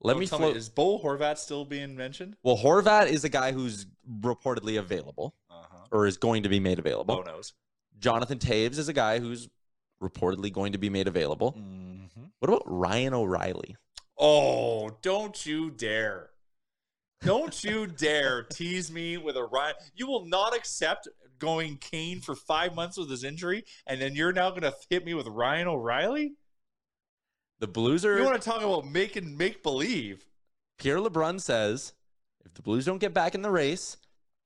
Let 0.00 0.14
Don't 0.14 0.20
me 0.20 0.26
tell 0.26 0.38
float. 0.38 0.56
is 0.56 0.68
Bo 0.68 0.98
Horvat 1.02 1.38
still 1.38 1.64
being 1.64 1.96
mentioned? 1.96 2.36
well, 2.42 2.56
Horvat 2.56 3.08
is 3.08 3.24
a 3.24 3.28
guy 3.28 3.52
who's 3.52 3.86
reportedly 4.20 4.78
available 4.78 5.34
Uh-huh. 5.50 5.86
or 5.90 6.06
is 6.06 6.16
going 6.16 6.42
to 6.44 6.48
be 6.48 6.60
made 6.60 6.78
available. 6.78 7.16
Bo 7.16 7.22
knows. 7.22 7.52
Jonathan 7.98 8.38
Toews 8.38 8.78
is 8.78 8.88
a 8.88 8.92
guy 8.92 9.18
who's 9.18 9.48
reportedly 10.02 10.52
going 10.52 10.72
to 10.72 10.78
be 10.78 10.90
made 10.90 11.08
available. 11.08 11.52
Mm-hmm. 11.58 12.24
What 12.38 12.48
about 12.48 12.62
Ryan 12.66 13.14
O'Reilly? 13.14 13.76
Oh, 14.18 14.90
don't 15.02 15.44
you 15.46 15.70
dare. 15.70 16.28
Don't 17.22 17.64
you 17.64 17.86
dare 17.86 18.42
tease 18.42 18.90
me 18.92 19.16
with 19.16 19.36
a 19.36 19.44
Ryan. 19.44 19.74
You 19.94 20.06
will 20.06 20.26
not 20.26 20.54
accept 20.54 21.08
going 21.38 21.76
Kane 21.78 22.20
for 22.20 22.34
five 22.34 22.74
months 22.74 22.96
with 22.96 23.10
his 23.10 23.24
injury, 23.24 23.64
and 23.86 24.00
then 24.00 24.14
you're 24.14 24.32
now 24.32 24.50
going 24.50 24.62
to 24.62 24.74
hit 24.90 25.04
me 25.04 25.14
with 25.14 25.26
Ryan 25.26 25.68
O'Reilly? 25.68 26.34
The 27.58 27.66
Blues 27.66 28.04
are. 28.04 28.18
You 28.18 28.24
want 28.24 28.40
to 28.40 28.48
talk 28.50 28.62
about 28.62 28.86
making 28.86 29.36
make 29.36 29.62
believe? 29.62 30.26
Pierre 30.78 30.98
LeBrun 30.98 31.40
says 31.40 31.94
if 32.44 32.52
the 32.54 32.62
Blues 32.62 32.84
don't 32.84 32.98
get 32.98 33.14
back 33.14 33.34
in 33.34 33.42
the 33.42 33.50
race, 33.50 33.96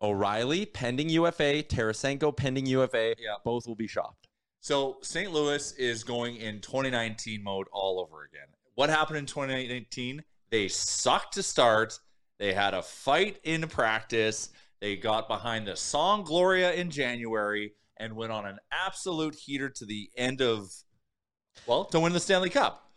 O'Reilly 0.01 0.65
pending 0.65 1.09
UFA, 1.11 1.63
Tarasenko 1.63 2.37
pending 2.37 2.67
UFA, 2.67 3.15
Yeah. 3.19 3.35
both 3.45 3.67
will 3.67 3.75
be 3.75 3.87
shopped. 3.89 4.29
So 4.61 4.99
St. 5.03 5.33
Louis 5.33 5.73
is 5.73 6.05
going 6.05 6.37
in 6.37 6.61
2019 6.61 7.43
mode 7.43 7.67
all 7.73 7.99
over 8.01 8.25
again. 8.25 8.47
What 8.75 8.91
happened 8.91 9.19
in 9.19 9.27
2019? 9.27 10.23
They 10.51 10.69
sucked 10.69 11.35
to 11.35 11.43
start. 11.43 11.99
They 12.39 12.53
had 12.55 12.75
a 12.75 12.83
fight 12.83 13.39
in 13.43 13.67
practice. 13.69 14.51
They 14.81 14.97
got 14.97 15.29
behind 15.29 15.67
the 15.67 15.77
song 15.77 16.25
Gloria 16.25 16.73
in 16.73 16.91
January 16.91 17.75
and 17.99 18.17
went 18.17 18.33
on 18.33 18.47
an 18.47 18.59
absolute 18.73 19.35
heater 19.35 19.69
to 19.69 19.85
the 19.85 20.11
end 20.17 20.41
of, 20.41 20.71
well, 21.67 21.85
to 21.87 22.01
win 22.01 22.13
the 22.13 22.21
Stanley 22.21 22.51
Cup. 22.51 22.91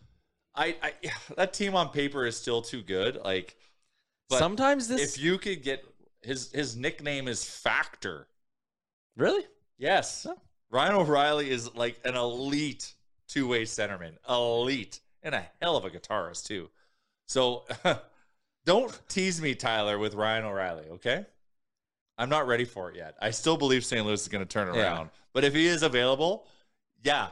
I, 0.56 0.76
I 0.82 0.94
that 1.36 1.54
team 1.54 1.76
on 1.76 1.90
paper 1.90 2.26
is 2.26 2.38
still 2.38 2.62
too 2.62 2.82
good. 2.82 3.18
Like, 3.24 3.56
Sometimes 4.32 4.88
this 4.88 5.16
if 5.16 5.24
you 5.24 5.38
could 5.38 5.62
get 5.64 5.84
his 6.24 6.52
his 6.52 6.76
nickname 6.76 7.28
is 7.28 7.44
Factor. 7.44 8.28
really 9.16 9.44
Yes, 9.78 10.26
Ryan 10.72 10.96
O'Reilly 10.96 11.50
is 11.50 11.74
like 11.76 12.00
an 12.06 12.16
elite 12.16 12.94
two 13.28 13.48
way 13.48 13.64
centerman, 13.64 14.14
elite, 14.30 15.02
and 15.22 15.36
a 15.36 15.46
hell 15.62 15.76
of 15.76 15.86
a 15.86 15.90
guitarist 15.90 16.46
too. 16.46 16.70
So 17.28 17.66
don't 18.66 19.00
tease 19.10 19.42
me, 19.42 19.56
Tyler, 19.56 20.00
with 20.00 20.14
Ryan 20.14 20.46
O'Reilly. 20.46 20.86
Okay, 20.92 21.26
I'm 22.18 22.30
not 22.30 22.48
ready 22.48 22.66
for 22.66 22.90
it 22.92 22.96
yet. 22.98 23.16
I 23.22 23.32
still 23.32 23.58
believe 23.58 23.84
St. 23.84 24.06
Louis 24.06 24.22
is 24.22 24.28
going 24.28 24.44
to 24.46 24.48
turn 24.52 24.74
Yeah. 24.74 24.82
around, 24.82 25.10
but 25.34 25.44
if 25.44 25.54
he 25.54 25.66
is 25.68 25.84
available, 25.84 26.48
yeah. 27.04 27.30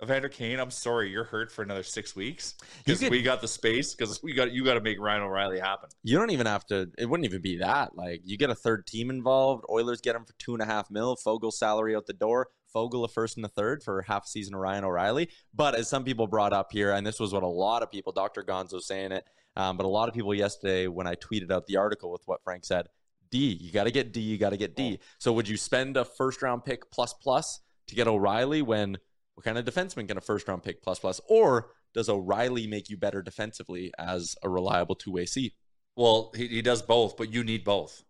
Evander 0.00 0.28
Kane, 0.28 0.60
I'm 0.60 0.70
sorry, 0.70 1.10
you're 1.10 1.24
hurt 1.24 1.50
for 1.50 1.62
another 1.62 1.82
six 1.82 2.14
weeks 2.14 2.54
because 2.84 3.00
we 3.10 3.20
got 3.20 3.40
the 3.40 3.48
space 3.48 3.96
because 3.96 4.22
we 4.22 4.32
got 4.32 4.52
you 4.52 4.64
got 4.64 4.74
to 4.74 4.80
make 4.80 5.00
Ryan 5.00 5.22
O'Reilly 5.22 5.58
happen. 5.58 5.88
you 6.04 6.16
don't 6.16 6.30
even 6.30 6.46
have 6.46 6.64
to. 6.66 6.88
It 6.96 7.06
wouldn't 7.06 7.24
even 7.24 7.42
be 7.42 7.56
that. 7.58 7.96
Like 7.96 8.20
you 8.24 8.38
get 8.38 8.48
a 8.48 8.54
third 8.54 8.86
team 8.86 9.10
involved. 9.10 9.64
Oilers 9.68 10.00
get 10.00 10.14
him 10.14 10.24
for 10.24 10.34
two 10.38 10.52
and 10.52 10.62
a 10.62 10.66
half 10.66 10.88
mil. 10.88 11.16
Foegele 11.16 11.52
salary 11.52 11.96
out 11.96 12.06
the 12.06 12.12
door. 12.12 12.46
Foegele 12.72 13.06
a 13.06 13.08
first 13.08 13.38
and 13.38 13.44
a 13.46 13.48
third 13.48 13.82
for 13.82 14.02
half 14.02 14.24
season 14.24 14.54
of 14.54 14.60
Ryan 14.60 14.84
O'Reilly. 14.84 15.30
But 15.52 15.74
as 15.74 15.88
some 15.88 16.04
people 16.04 16.28
brought 16.28 16.52
up 16.52 16.70
here, 16.70 16.92
and 16.92 17.04
this 17.04 17.18
was 17.18 17.32
what 17.32 17.42
a 17.42 17.48
lot 17.48 17.82
of 17.82 17.90
people, 17.90 18.12
Dr. 18.12 18.44
Gonzo 18.44 18.80
saying 18.80 19.10
it, 19.10 19.24
um, 19.56 19.76
but 19.76 19.84
a 19.84 19.88
lot 19.88 20.08
of 20.08 20.14
people 20.14 20.32
yesterday 20.32 20.86
when 20.86 21.08
I 21.08 21.16
tweeted 21.16 21.50
out 21.50 21.66
the 21.66 21.76
article 21.78 22.12
with 22.12 22.22
what 22.26 22.40
Frank 22.44 22.64
said, 22.64 22.86
D, 23.30 23.58
you 23.60 23.72
got 23.72 23.84
to 23.84 23.90
get 23.90 24.12
D, 24.12 24.20
you 24.20 24.38
got 24.38 24.50
to 24.50 24.56
get 24.56 24.76
D. 24.76 24.98
So 25.18 25.32
would 25.32 25.48
you 25.48 25.56
spend 25.56 25.96
a 25.96 26.04
first 26.04 26.42
round 26.42 26.64
pick 26.64 26.90
plus 26.90 27.12
plus 27.14 27.60
to 27.88 27.94
get 27.94 28.06
O'Reilly 28.08 28.62
when 28.62 28.96
what 29.34 29.44
kind 29.44 29.56
of 29.58 29.64
defenseman 29.64 30.08
can 30.08 30.16
a 30.18 30.20
first 30.20 30.46
round 30.48 30.62
pick 30.62 30.82
plus 30.82 30.98
plus? 30.98 31.20
Or 31.28 31.70
does 31.94 32.08
O'Reilly 32.08 32.66
make 32.66 32.90
you 32.90 32.96
better 32.96 33.22
defensively 33.22 33.92
as 33.98 34.36
a 34.42 34.48
reliable 34.48 34.94
two 34.94 35.12
way 35.12 35.26
C? 35.26 35.54
Well, 35.96 36.32
he, 36.36 36.46
he 36.48 36.62
does 36.62 36.82
both, 36.82 37.16
but 37.16 37.32
you 37.32 37.42
need 37.44 37.64
both. 37.64 38.02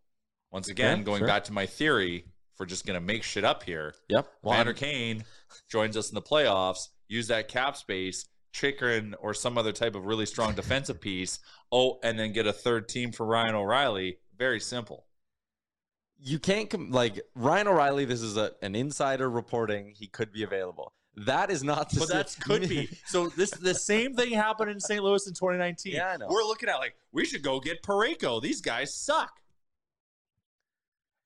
Once 0.50 0.68
again, 0.68 0.98
Yeah, 0.98 1.04
going 1.04 1.18
sure. 1.20 1.28
back 1.28 1.44
to 1.44 1.52
my 1.52 1.66
theory, 1.66 2.24
we're 2.58 2.66
just 2.66 2.86
going 2.86 2.98
to 2.98 3.04
make 3.04 3.22
shit 3.22 3.44
up 3.44 3.62
here, 3.62 3.94
Yep. 4.08 4.26
Vander 4.44 4.72
Kane 4.72 5.24
joins 5.70 5.96
us 5.96 6.08
in 6.10 6.14
the 6.14 6.22
playoffs, 6.22 6.88
use 7.06 7.28
that 7.28 7.48
cap 7.48 7.76
space, 7.76 8.26
Chychrun 8.52 9.14
or 9.20 9.34
some 9.34 9.56
other 9.58 9.72
type 9.72 9.94
of 9.94 10.06
really 10.06 10.26
strong 10.26 10.54
defensive 10.56 11.00
piece. 11.00 11.38
Oh, 11.70 11.98
and 12.02 12.18
then 12.18 12.32
get 12.32 12.46
a 12.46 12.52
third 12.52 12.88
team 12.88 13.12
for 13.12 13.26
Ryan 13.26 13.54
O'Reilly. 13.54 14.18
Very 14.36 14.58
simple. 14.60 15.04
You 16.20 16.38
can't 16.38 16.68
com- 16.68 16.90
like 16.90 17.20
Ryan 17.34 17.68
O'Reilly. 17.68 18.04
This 18.04 18.22
is 18.22 18.36
a, 18.36 18.52
an 18.62 18.74
insider 18.74 19.30
reporting. 19.30 19.92
He 19.96 20.06
could 20.06 20.32
be 20.32 20.42
available. 20.42 20.92
That 21.16 21.50
is 21.50 21.64
not 21.64 21.90
the 21.90 22.00
But 22.00 22.08
that 22.10 22.36
could 22.40 22.68
be. 22.68 22.88
So 23.06 23.28
this 23.28 23.50
the 23.50 23.74
same 23.92 24.14
thing 24.14 24.32
happened 24.32 24.70
in 24.70 24.80
St. 24.80 25.02
Louis 25.02 25.26
in 25.26 25.34
2019. 25.34 25.94
Yeah, 25.94 26.08
I 26.08 26.16
know. 26.16 26.28
We're 26.28 26.44
looking 26.44 26.68
at 26.68 26.76
like 26.76 26.94
we 27.12 27.24
should 27.24 27.42
go 27.42 27.60
get 27.60 27.82
Parayko. 27.82 28.40
These 28.40 28.60
guys 28.60 28.94
suck. 28.94 29.32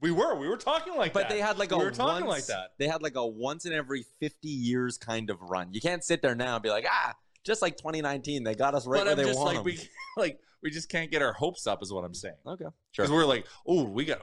We 0.01 0.11
were. 0.11 0.35
We 0.37 0.49
were 0.49 0.57
talking 0.57 0.97
like 0.97 1.13
but 1.13 1.21
that. 1.21 1.29
But 1.29 1.35
they 1.35 1.41
had 1.41 1.59
like 1.59 1.73
a 1.73 1.79
we 1.79 1.85
were 1.85 1.91
talking 1.91 2.27
once, 2.27 2.49
like 2.49 2.59
that. 2.59 2.73
They 2.79 2.89
had 2.89 3.03
like 3.03 3.17
a 3.17 3.27
once 3.27 3.67
in 3.67 3.73
every 3.73 4.05
fifty 4.19 4.49
years 4.49 4.99
kind 4.99 5.31
of 5.31 5.41
run. 5.43 5.73
You 5.73 5.81
can't 5.81 6.03
sit 6.03 6.23
there 6.23 6.35
now 6.35 6.55
and 6.55 6.63
be 6.63 6.71
like, 6.71 6.87
ah, 6.91 7.15
just 7.45 7.63
like 7.63 7.77
2019, 7.77 8.45
they 8.45 8.55
got 8.55 8.75
us 8.75 8.87
right 8.87 8.99
but 8.99 9.05
where 9.05 9.13
I'm 9.13 9.19
they 9.19 9.25
just 9.25 9.39
want 9.39 9.49
like 9.49 9.59
'em." 9.59 9.65
we 9.65 9.79
like 10.17 10.41
we 10.63 10.71
just 10.71 10.89
can't 10.89 11.11
get 11.11 11.23
our 11.23 11.33
hopes 11.33 11.67
up, 11.67 11.83
is 11.83 11.93
what 11.93 12.05
I'm 12.05 12.15
saying. 12.15 12.37
Okay, 12.47 12.65
sure. 12.65 13.05
Because 13.05 13.11
we're 13.11 13.27
like, 13.27 13.47
oh, 13.67 13.85
we 13.85 14.05
got 14.05 14.23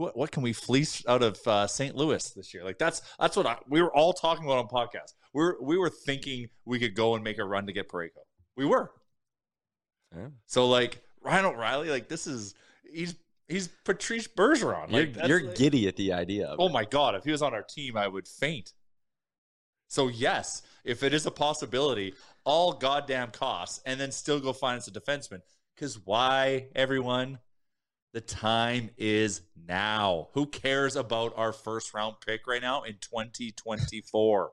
what? 0.00 0.16
What 0.16 0.30
can 0.32 0.42
we 0.42 0.52
fleece 0.52 1.04
out 1.06 1.22
of 1.22 1.38
uh, 1.46 1.66
St. 1.66 1.94
Louis 1.94 2.22
this 2.30 2.52
year? 2.52 2.64
Like 2.64 2.78
that's 2.78 3.02
that's 3.20 3.36
what 3.36 3.46
I, 3.46 3.56
we 3.68 3.80
were 3.82 3.94
all 3.94 4.12
talking 4.12 4.44
about 4.44 4.58
on 4.58 4.66
podcast. 4.68 5.14
We 5.32 5.42
were 5.42 5.58
we 5.60 5.78
were 5.78 5.90
thinking 5.90 6.48
we 6.64 6.78
could 6.78 6.94
go 6.94 7.14
and 7.14 7.22
make 7.22 7.38
a 7.38 7.44
run 7.44 7.66
to 7.66 7.72
get 7.72 7.88
Parayko. 7.88 8.22
We 8.56 8.66
were. 8.66 8.90
Yeah. 10.16 10.28
So 10.46 10.66
like 10.68 11.02
Ryan 11.22 11.44
O'Reilly, 11.46 11.90
like 11.90 12.08
this 12.08 12.26
is 12.26 12.54
he's 12.92 13.14
he's 13.48 13.68
Patrice 13.84 14.26
Bergeron. 14.26 14.90
You're, 14.90 15.26
you're 15.28 15.46
like- 15.48 15.54
giddy 15.56 15.86
at 15.86 15.96
the 15.96 16.12
idea 16.12 16.46
of 16.48 16.58
Oh 16.58 16.66
it. 16.68 16.72
my 16.72 16.84
god, 16.84 17.14
if 17.14 17.24
he 17.24 17.30
was 17.30 17.42
on 17.42 17.54
our 17.54 17.62
team, 17.62 17.96
I 17.96 18.08
would 18.08 18.26
faint. 18.26 18.72
So 19.88 20.08
yes, 20.08 20.62
if 20.84 21.02
it 21.02 21.12
is 21.14 21.26
a 21.26 21.30
possibility, 21.30 22.14
all 22.44 22.72
goddamn 22.72 23.30
costs, 23.32 23.80
and 23.86 24.00
then 24.00 24.12
still 24.12 24.40
go 24.40 24.52
find 24.52 24.78
us 24.78 24.88
a 24.88 24.90
defenseman. 24.92 25.40
Because 25.74 25.98
why, 26.04 26.66
everyone? 26.74 27.38
The 28.12 28.20
time 28.20 28.90
is 28.96 29.42
now. 29.68 30.28
Who 30.32 30.46
cares 30.46 30.96
about 30.96 31.32
our 31.36 31.52
first 31.52 31.94
round 31.94 32.16
pick 32.24 32.46
right 32.46 32.62
now 32.62 32.82
in 32.82 32.96
2024? 33.00 34.52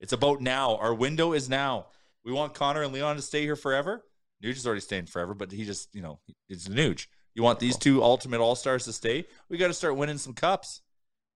it's 0.00 0.12
about 0.12 0.40
now. 0.40 0.76
Our 0.76 0.94
window 0.94 1.32
is 1.32 1.48
now. 1.48 1.86
We 2.24 2.32
want 2.32 2.54
Connor 2.54 2.82
and 2.82 2.92
Leon 2.92 3.16
to 3.16 3.22
stay 3.22 3.42
here 3.42 3.56
forever. 3.56 4.04
Nuge 4.42 4.56
is 4.56 4.66
already 4.66 4.80
staying 4.80 5.06
forever, 5.06 5.34
but 5.34 5.52
he 5.52 5.64
just, 5.64 5.94
you 5.94 6.02
know, 6.02 6.18
it's 6.48 6.68
Nuge. 6.68 7.06
You 7.34 7.42
want 7.42 7.60
these 7.60 7.76
two 7.76 8.02
ultimate 8.02 8.40
all 8.40 8.56
stars 8.56 8.84
to 8.86 8.92
stay? 8.92 9.26
We 9.48 9.58
got 9.58 9.68
to 9.68 9.74
start 9.74 9.96
winning 9.96 10.18
some 10.18 10.32
cups. 10.32 10.80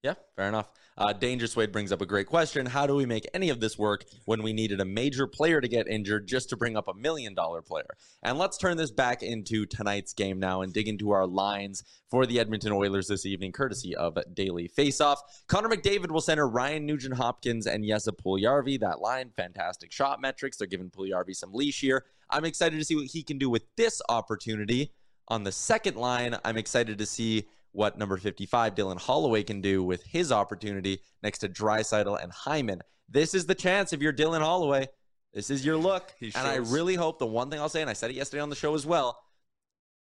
Yeah, 0.03 0.15
fair 0.35 0.49
enough. 0.49 0.71
Uh, 0.97 1.13
Dangerous 1.13 1.55
brings 1.55 1.91
up 1.91 2.01
a 2.01 2.07
great 2.07 2.29
question. 2.29 2.67
How 2.67 2.87
do 2.87 2.95
we 2.95 3.05
make 3.05 3.27
any 3.35 3.51
of 3.51 3.59
this 3.59 3.77
work 3.77 4.05
when 4.27 4.43
we 4.43 4.53
needed 4.53 4.81
a 4.81 4.85
major 4.85 5.27
player 5.27 5.61
to 5.61 5.67
get 5.67 5.89
injured 5.89 6.29
just 6.29 6.49
to 6.51 6.57
bring 6.57 6.77
up 6.77 6.87
a 6.87 6.95
million 6.95 7.35
dollar 7.35 7.63
player? 7.63 7.97
And 8.23 8.39
let's 8.39 8.57
turn 8.57 8.77
this 8.77 8.93
back 8.93 9.23
into 9.23 9.67
tonight's 9.67 10.13
game 10.13 10.39
now 10.39 10.63
and 10.63 10.73
dig 10.73 10.87
into 10.87 11.11
our 11.11 11.27
lines 11.27 11.83
for 12.09 12.27
the 12.27 12.39
Edmonton 12.39 12.71
Oilers 12.71 13.09
this 13.09 13.27
evening, 13.27 13.51
courtesy 13.51 13.97
of 13.97 14.17
Daily 14.35 14.69
Faceoff. 14.69 15.17
Connor 15.49 15.69
McDavid 15.69 16.13
will 16.13 16.21
center 16.21 16.47
Ryan 16.47 16.87
Nugent 16.87 17.17
Hopkins 17.17 17.67
and 17.67 17.85
Jesse 17.85 18.13
Puljujärvi. 18.13 18.79
That 18.79 19.01
line, 19.01 19.31
fantastic 19.37 19.91
shot 19.91 20.21
metrics. 20.21 20.59
They're 20.59 20.69
giving 20.69 20.91
Puljujärvi 20.91 21.35
some 21.35 21.53
leash 21.53 21.81
here. 21.81 22.05
I'm 22.31 22.45
excited 22.45 22.79
to 22.79 22.85
see 22.85 22.95
what 22.95 23.07
he 23.07 23.25
can 23.25 23.39
do 23.39 23.51
with 23.51 23.65
this 23.77 24.01
opportunity. 24.09 24.93
On 25.29 25.43
the 25.43 25.53
second 25.53 25.97
line, 25.97 26.37
I'm 26.45 26.57
excited 26.57 26.99
to 26.99 27.07
see 27.07 27.49
what 27.75 27.99
number 27.99 28.17
55 28.17 28.75
Dylan 28.75 29.01
Holloway 29.01 29.43
can 29.43 29.61
do 29.61 29.83
with 29.83 30.05
his 30.05 30.31
opportunity 30.31 31.01
next 31.23 31.41
to 31.41 31.49
Draisaitl 31.49 32.23
and 32.23 32.33
Hyman. 32.33 32.81
This 33.09 33.35
is 33.35 33.47
the 33.47 33.55
chance 33.55 33.93
if 33.93 34.01
you're 34.01 34.13
Dylan 34.13 34.41
Holloway. 34.41 34.87
This 35.33 35.51
is 35.51 35.67
your 35.67 35.77
look. 35.77 36.15
He 36.21 36.31
And 36.37 36.47
I 36.47 36.57
really 36.57 36.95
hope 36.95 37.19
the 37.19 37.27
one 37.27 37.51
thing 37.51 37.59
I'll 37.59 37.69
say, 37.69 37.81
and 37.81 37.91
I 37.91 37.95
said 37.95 38.11
it 38.11 38.17
yesterday 38.17 38.41
on 38.41 38.49
the 38.49 38.57
show 38.57 38.75
as 38.75 38.87
well, 38.87 39.19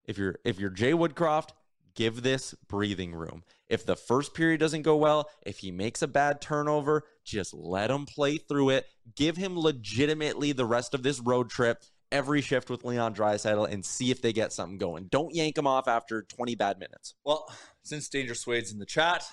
if 0.06 0.18
you're 0.20 0.36
if 0.46 0.60
you're 0.60 0.70
Jay 0.70 0.92
Woodcroft, 0.92 1.50
give 1.96 2.22
this 2.22 2.54
breathing 2.68 3.14
room. 3.16 3.44
If 3.68 3.86
the 3.86 3.96
first 3.96 4.36
period 4.36 4.60
doesn't 4.60 4.84
go 4.84 4.96
well, 4.96 5.30
if 5.44 5.60
he 5.60 5.72
makes 5.72 6.04
a 6.04 6.08
bad 6.08 6.42
turnover, 6.42 7.06
just 7.26 7.56
let 7.56 7.90
him 7.90 8.06
play 8.06 8.38
through 8.38 8.70
it. 8.70 8.86
Give 9.16 9.36
him 9.36 9.60
legitimately 9.60 10.52
the 10.52 10.66
rest 10.66 10.94
of 10.94 11.02
this 11.02 11.20
road 11.20 11.50
trip, 11.50 11.84
every 12.14 12.42
shift 12.42 12.70
with 12.70 12.86
Leon 12.86 13.16
Draisaitl, 13.16 13.70
and 13.70 13.84
see 13.84 14.12
if 14.12 14.22
they 14.22 14.32
get 14.32 14.54
something 14.54 14.78
going. 14.78 15.08
Don't 15.10 15.34
yank 15.34 15.58
him 15.58 15.68
off 15.68 15.88
after 15.88 16.22
20 16.22 16.56
bad 16.56 16.80
minutes. 16.80 17.16
Well, 17.26 17.52
since 17.82 18.08
Danger 18.08 18.36
Swade's 18.36 18.72
in 18.72 18.80
the 18.80 18.86
chat, 18.86 19.26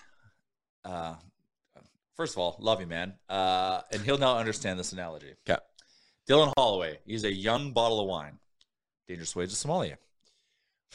uh, 0.85 1.15
first 2.17 2.35
of 2.35 2.39
all, 2.39 2.57
love 2.59 2.81
you, 2.81 2.87
man. 2.87 3.15
Uh, 3.29 3.83
and 3.93 4.03
he'll 4.03 4.19
now 4.19 4.39
understand 4.39 4.79
this 4.79 4.93
analogy. 4.93 5.35
Okay. 5.49 5.61
Dylan 6.29 6.53
Holloway, 6.57 6.99
he's 7.05 7.25
a 7.25 7.33
young 7.33 7.73
bottle 7.73 8.01
of 8.01 8.09
wine. 8.09 8.39
Danger 9.07 9.27
Swade's 9.27 9.53
a 9.53 9.57
sommelier. 9.57 9.99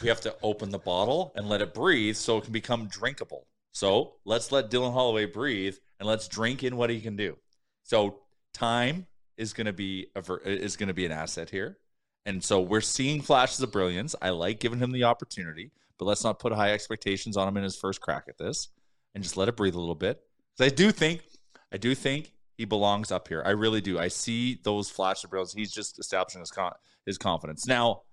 We 0.01 0.09
have 0.09 0.21
to 0.21 0.35
open 0.43 0.69
the 0.69 0.79
bottle 0.79 1.31
and 1.35 1.47
let 1.47 1.61
it 1.61 1.73
breathe 1.73 2.15
so 2.15 2.37
it 2.37 2.45
can 2.45 2.53
become 2.53 2.87
drinkable. 2.87 3.47
So 3.71 4.15
let's 4.25 4.51
let 4.51 4.71
Dylan 4.71 4.93
Holloway 4.93 5.25
breathe 5.25 5.75
and 5.99 6.07
let's 6.07 6.27
drink 6.27 6.63
in 6.63 6.77
what 6.77 6.89
he 6.89 6.99
can 6.99 7.15
do. 7.15 7.37
So 7.83 8.19
time 8.53 9.07
is 9.37 9.53
going 9.53 9.65
to 9.65 9.73
be 9.73 10.07
a 10.15 10.21
ver- 10.21 10.37
is 10.37 10.77
going 10.77 10.87
to 10.87 10.93
be 10.93 11.05
an 11.05 11.11
asset 11.11 11.49
here. 11.49 11.77
And 12.25 12.43
so 12.43 12.59
we're 12.61 12.81
seeing 12.81 13.21
flashes 13.21 13.61
of 13.61 13.71
brilliance. 13.71 14.15
I 14.21 14.29
like 14.29 14.59
giving 14.59 14.79
him 14.79 14.91
the 14.91 15.03
opportunity, 15.03 15.71
but 15.99 16.05
let's 16.05 16.23
not 16.23 16.39
put 16.39 16.53
high 16.53 16.71
expectations 16.71 17.37
on 17.37 17.47
him 17.47 17.57
in 17.57 17.63
his 17.63 17.75
first 17.75 18.01
crack 18.01 18.25
at 18.27 18.37
this 18.37 18.69
and 19.13 19.23
just 19.23 19.37
let 19.37 19.47
it 19.47 19.55
breathe 19.55 19.75
a 19.75 19.79
little 19.79 19.95
bit. 19.95 20.21
'Cause 20.57 20.65
I 20.65 20.69
do 20.69 20.91
think, 20.91 21.21
I 21.71 21.77
do 21.77 21.93
think 21.93 22.33
he 22.57 22.65
belongs 22.65 23.11
up 23.11 23.27
here. 23.27 23.43
I 23.45 23.51
really 23.51 23.81
do. 23.81 23.99
I 23.99 24.07
see 24.07 24.59
those 24.63 24.89
flashes 24.89 25.25
of 25.25 25.29
brilliance. 25.29 25.53
He's 25.53 25.71
just 25.73 25.99
establishing 25.99 26.39
his 26.41 26.51
con- 26.51 26.73
his 27.05 27.17
confidence. 27.17 27.67
Now, 27.67 28.03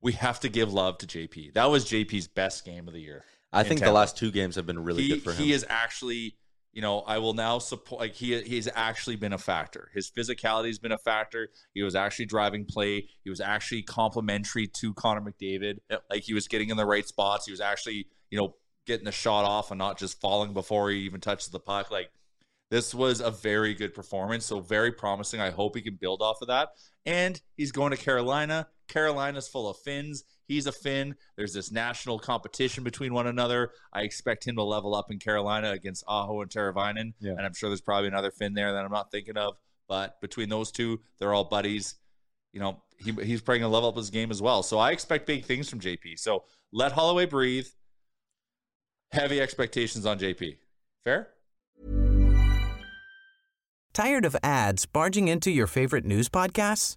we 0.00 0.12
have 0.12 0.40
to 0.40 0.48
give 0.48 0.72
love 0.72 0.98
to 0.98 1.06
JP. 1.06 1.50
That 1.54 1.66
was 1.66 1.84
JP's 1.84 2.28
best 2.28 2.64
game 2.64 2.86
of 2.88 2.94
the 2.94 3.00
year. 3.00 3.24
I 3.52 3.62
in 3.62 3.66
think 3.68 3.80
the 3.80 3.92
last 3.92 4.16
two 4.16 4.30
games 4.30 4.54
have 4.56 4.66
been 4.66 4.82
really 4.82 5.02
he, 5.02 5.08
good 5.10 5.22
for 5.22 5.32
him. 5.32 5.38
He 5.44 5.52
is 5.52 5.64
actually, 5.68 6.36
you 6.72 6.82
know, 6.82 7.00
I 7.00 7.18
will 7.18 7.32
now 7.32 7.58
support. 7.58 8.00
Like 8.00 8.14
he 8.14 8.40
he's 8.42 8.68
actually 8.74 9.16
been 9.16 9.32
a 9.32 9.38
factor. 9.38 9.90
His 9.94 10.10
physicality 10.10 10.66
has 10.66 10.78
been 10.78 10.92
a 10.92 10.98
factor. 10.98 11.48
He 11.72 11.82
was 11.82 11.94
actually 11.94 12.26
driving 12.26 12.66
play. 12.66 13.08
He 13.24 13.30
was 13.30 13.40
actually 13.40 13.82
complimentary 13.82 14.66
to 14.66 14.92
Connor 14.92 15.22
McDavid. 15.22 15.78
Like 16.10 16.24
he 16.24 16.34
was 16.34 16.48
getting 16.48 16.68
in 16.68 16.76
the 16.76 16.84
right 16.84 17.06
spots. 17.06 17.46
He 17.46 17.52
was 17.52 17.62
actually, 17.62 18.06
you 18.30 18.38
know, 18.38 18.56
getting 18.86 19.06
the 19.06 19.12
shot 19.12 19.44
off 19.44 19.70
and 19.70 19.78
not 19.78 19.98
just 19.98 20.20
falling 20.20 20.52
before 20.52 20.90
he 20.90 20.98
even 20.98 21.20
touches 21.20 21.48
the 21.48 21.58
puck. 21.58 21.90
Like 21.90 22.10
This 22.70 22.94
was 22.94 23.20
a 23.20 23.30
very 23.30 23.74
good 23.74 23.94
performance, 23.94 24.44
so 24.44 24.60
very 24.60 24.92
promising. 24.92 25.40
I 25.40 25.50
hope 25.50 25.76
he 25.76 25.82
can 25.82 25.96
build 25.96 26.20
off 26.20 26.42
of 26.42 26.48
that. 26.48 26.70
And 27.04 27.40
he's 27.56 27.72
going 27.72 27.92
to 27.92 27.96
Carolina. 27.96 28.68
Carolina's 28.88 29.48
full 29.48 29.68
of 29.68 29.76
Finns. 29.78 30.24
He's 30.46 30.66
a 30.66 30.72
Finn. 30.72 31.16
There's 31.36 31.52
this 31.52 31.72
national 31.72 32.18
competition 32.18 32.84
between 32.84 33.12
one 33.12 33.26
another. 33.26 33.72
I 33.92 34.02
expect 34.02 34.46
him 34.46 34.56
to 34.56 34.62
level 34.62 34.94
up 34.94 35.10
in 35.10 35.18
Carolina 35.18 35.72
against 35.72 36.04
Aho 36.06 36.40
and 36.40 36.50
Teravainen. 36.50 37.14
Yeah. 37.20 37.32
And 37.32 37.40
I'm 37.40 37.54
sure 37.54 37.68
there's 37.68 37.80
probably 37.80 38.08
another 38.08 38.30
Finn 38.30 38.54
there 38.54 38.72
that 38.72 38.84
I'm 38.84 38.92
not 38.92 39.10
thinking 39.10 39.36
of. 39.36 39.56
But 39.88 40.20
between 40.20 40.48
those 40.48 40.70
two, 40.70 41.00
they're 41.18 41.34
all 41.34 41.44
buddies. 41.44 41.96
You 42.52 42.60
know, 42.60 42.82
he, 42.98 43.12
he's 43.12 43.40
probably 43.40 43.60
going 43.60 43.70
to 43.70 43.74
level 43.74 43.88
up 43.88 43.96
his 43.96 44.10
game 44.10 44.30
as 44.30 44.40
well. 44.40 44.62
So 44.62 44.78
I 44.78 44.92
expect 44.92 45.26
big 45.26 45.44
things 45.44 45.68
from 45.68 45.80
JP. 45.80 46.18
So 46.18 46.44
let 46.72 46.92
Holloway 46.92 47.26
breathe. 47.26 47.66
Heavy 49.12 49.40
expectations 49.40 50.06
on 50.06 50.18
JP. 50.18 50.56
Fair? 51.04 51.28
Tired 53.92 54.24
of 54.24 54.36
ads 54.42 54.84
barging 54.84 55.28
into 55.28 55.50
your 55.50 55.66
favorite 55.66 56.04
news 56.04 56.28
podcasts? 56.28 56.96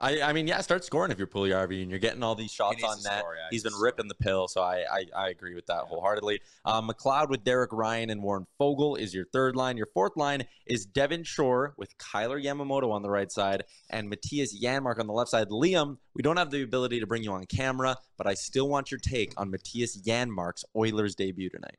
I, 0.00 0.22
I 0.22 0.32
mean, 0.32 0.46
yeah, 0.46 0.62
start 0.62 0.82
scoring 0.82 1.12
if 1.12 1.18
you're 1.18 1.26
Puljujärvi 1.26 1.82
and 1.82 1.90
you're 1.90 2.00
getting 2.00 2.22
all 2.22 2.34
these 2.34 2.50
shots 2.50 2.82
on 2.82 3.02
net. 3.02 3.18
score, 3.18 3.34
yeah, 3.34 3.48
He's 3.50 3.62
been 3.62 3.74
ripping 3.74 4.08
the 4.08 4.14
pill, 4.14 4.48
so 4.48 4.62
I, 4.62 4.84
I, 4.90 5.04
I 5.14 5.28
agree 5.28 5.54
with 5.54 5.66
that 5.66 5.84
wholeheartedly. 5.84 6.40
Um, 6.64 6.88
McLeod 6.88 7.28
with 7.28 7.44
Derek 7.44 7.70
Ryan 7.70 8.08
and 8.08 8.22
Warren 8.22 8.46
Fogle 8.56 8.96
is 8.96 9.12
your 9.12 9.26
third 9.26 9.56
line. 9.56 9.76
Your 9.76 9.88
fourth 9.92 10.16
line 10.16 10.46
is 10.64 10.86
Devin 10.86 11.24
Shore 11.24 11.74
with 11.76 11.98
Kailer 11.98 12.40
Yamamoto 12.40 12.90
on 12.90 13.02
the 13.02 13.10
right 13.10 13.30
side 13.30 13.64
and 13.90 14.10
Mattias 14.10 14.58
Janmark 14.58 14.98
on 14.98 15.06
the 15.06 15.12
left 15.12 15.30
side. 15.30 15.50
Liam, 15.50 15.98
we 16.14 16.22
don't 16.22 16.38
have 16.38 16.50
the 16.50 16.62
ability 16.62 17.00
to 17.00 17.06
bring 17.06 17.22
you 17.22 17.32
on 17.32 17.44
camera, 17.44 17.96
but 18.16 18.26
I 18.26 18.34
still 18.34 18.68
want 18.68 18.90
your 18.90 19.00
take 19.00 19.34
on 19.36 19.52
Mattias 19.52 20.02
Janmark's 20.02 20.64
Oilers 20.74 21.14
debut 21.14 21.50
tonight. 21.50 21.76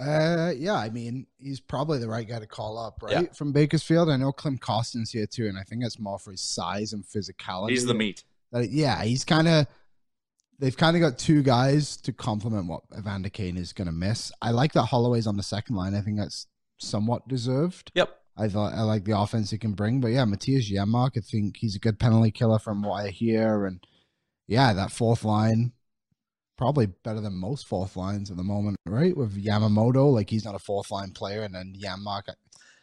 Uh, 0.00 0.52
yeah, 0.56 0.74
I 0.74 0.88
mean, 0.88 1.26
he's 1.38 1.60
probably 1.60 1.98
the 1.98 2.08
right 2.08 2.26
guy 2.26 2.38
to 2.38 2.46
call 2.46 2.78
up, 2.78 3.02
right? 3.02 3.12
Yeah. 3.24 3.32
From 3.34 3.52
Bakersfield. 3.52 4.08
I 4.08 4.16
know 4.16 4.32
Klim 4.32 4.58
Kostin's 4.58 5.10
here 5.12 5.26
too, 5.26 5.46
and 5.46 5.58
I 5.58 5.62
think 5.62 5.82
that's 5.82 5.98
more 5.98 6.18
for 6.18 6.30
his 6.30 6.40
size 6.40 6.92
and 6.92 7.04
physicality. 7.04 7.70
He's 7.70 7.84
the 7.84 7.94
meat. 7.94 8.24
That- 8.52 8.70
yeah, 8.70 9.02
he's 9.02 9.24
kind 9.24 9.46
of. 9.48 9.66
They've 10.58 10.76
kind 10.76 10.94
of 10.94 11.00
got 11.00 11.18
two 11.18 11.42
guys 11.42 11.96
to 11.98 12.12
complement 12.12 12.66
what 12.66 12.82
Evander 12.98 13.30
Kane 13.30 13.56
is 13.56 13.72
going 13.72 13.86
to 13.86 13.92
miss. 13.92 14.30
I 14.42 14.50
like 14.50 14.74
that 14.74 14.84
Holloway's 14.84 15.26
on 15.26 15.38
the 15.38 15.42
second 15.42 15.74
line. 15.76 15.94
I 15.94 16.02
think 16.02 16.18
that's 16.18 16.46
somewhat 16.76 17.26
deserved. 17.26 17.90
Yep. 17.94 18.14
I 18.36 18.48
thought 18.48 18.74
I 18.74 18.82
like 18.82 19.04
the 19.04 19.18
offense 19.18 19.50
he 19.50 19.58
can 19.58 19.72
bring, 19.72 20.00
but 20.00 20.08
yeah, 20.08 20.24
Mattias 20.24 20.70
Janmark, 20.70 21.12
I 21.16 21.20
think 21.20 21.56
he's 21.58 21.76
a 21.76 21.78
good 21.78 21.98
penalty 21.98 22.30
killer 22.30 22.58
from 22.58 22.82
what 22.82 23.04
I 23.04 23.08
hear, 23.08 23.66
and 23.66 23.80
yeah, 24.46 24.72
that 24.72 24.92
fourth 24.92 25.24
line 25.24 25.72
probably 26.60 26.84
better 27.04 27.22
than 27.22 27.32
most 27.34 27.66
fourth 27.66 27.96
lines 27.96 28.30
at 28.30 28.36
the 28.36 28.44
moment, 28.44 28.76
right? 28.86 29.16
With 29.16 29.42
Yamamoto, 29.42 30.12
like 30.12 30.28
he's 30.28 30.44
not 30.44 30.54
a 30.54 30.58
fourth 30.58 30.90
line 30.90 31.12
player, 31.12 31.40
and 31.42 31.54
then 31.54 31.72
Janmark, 31.82 32.24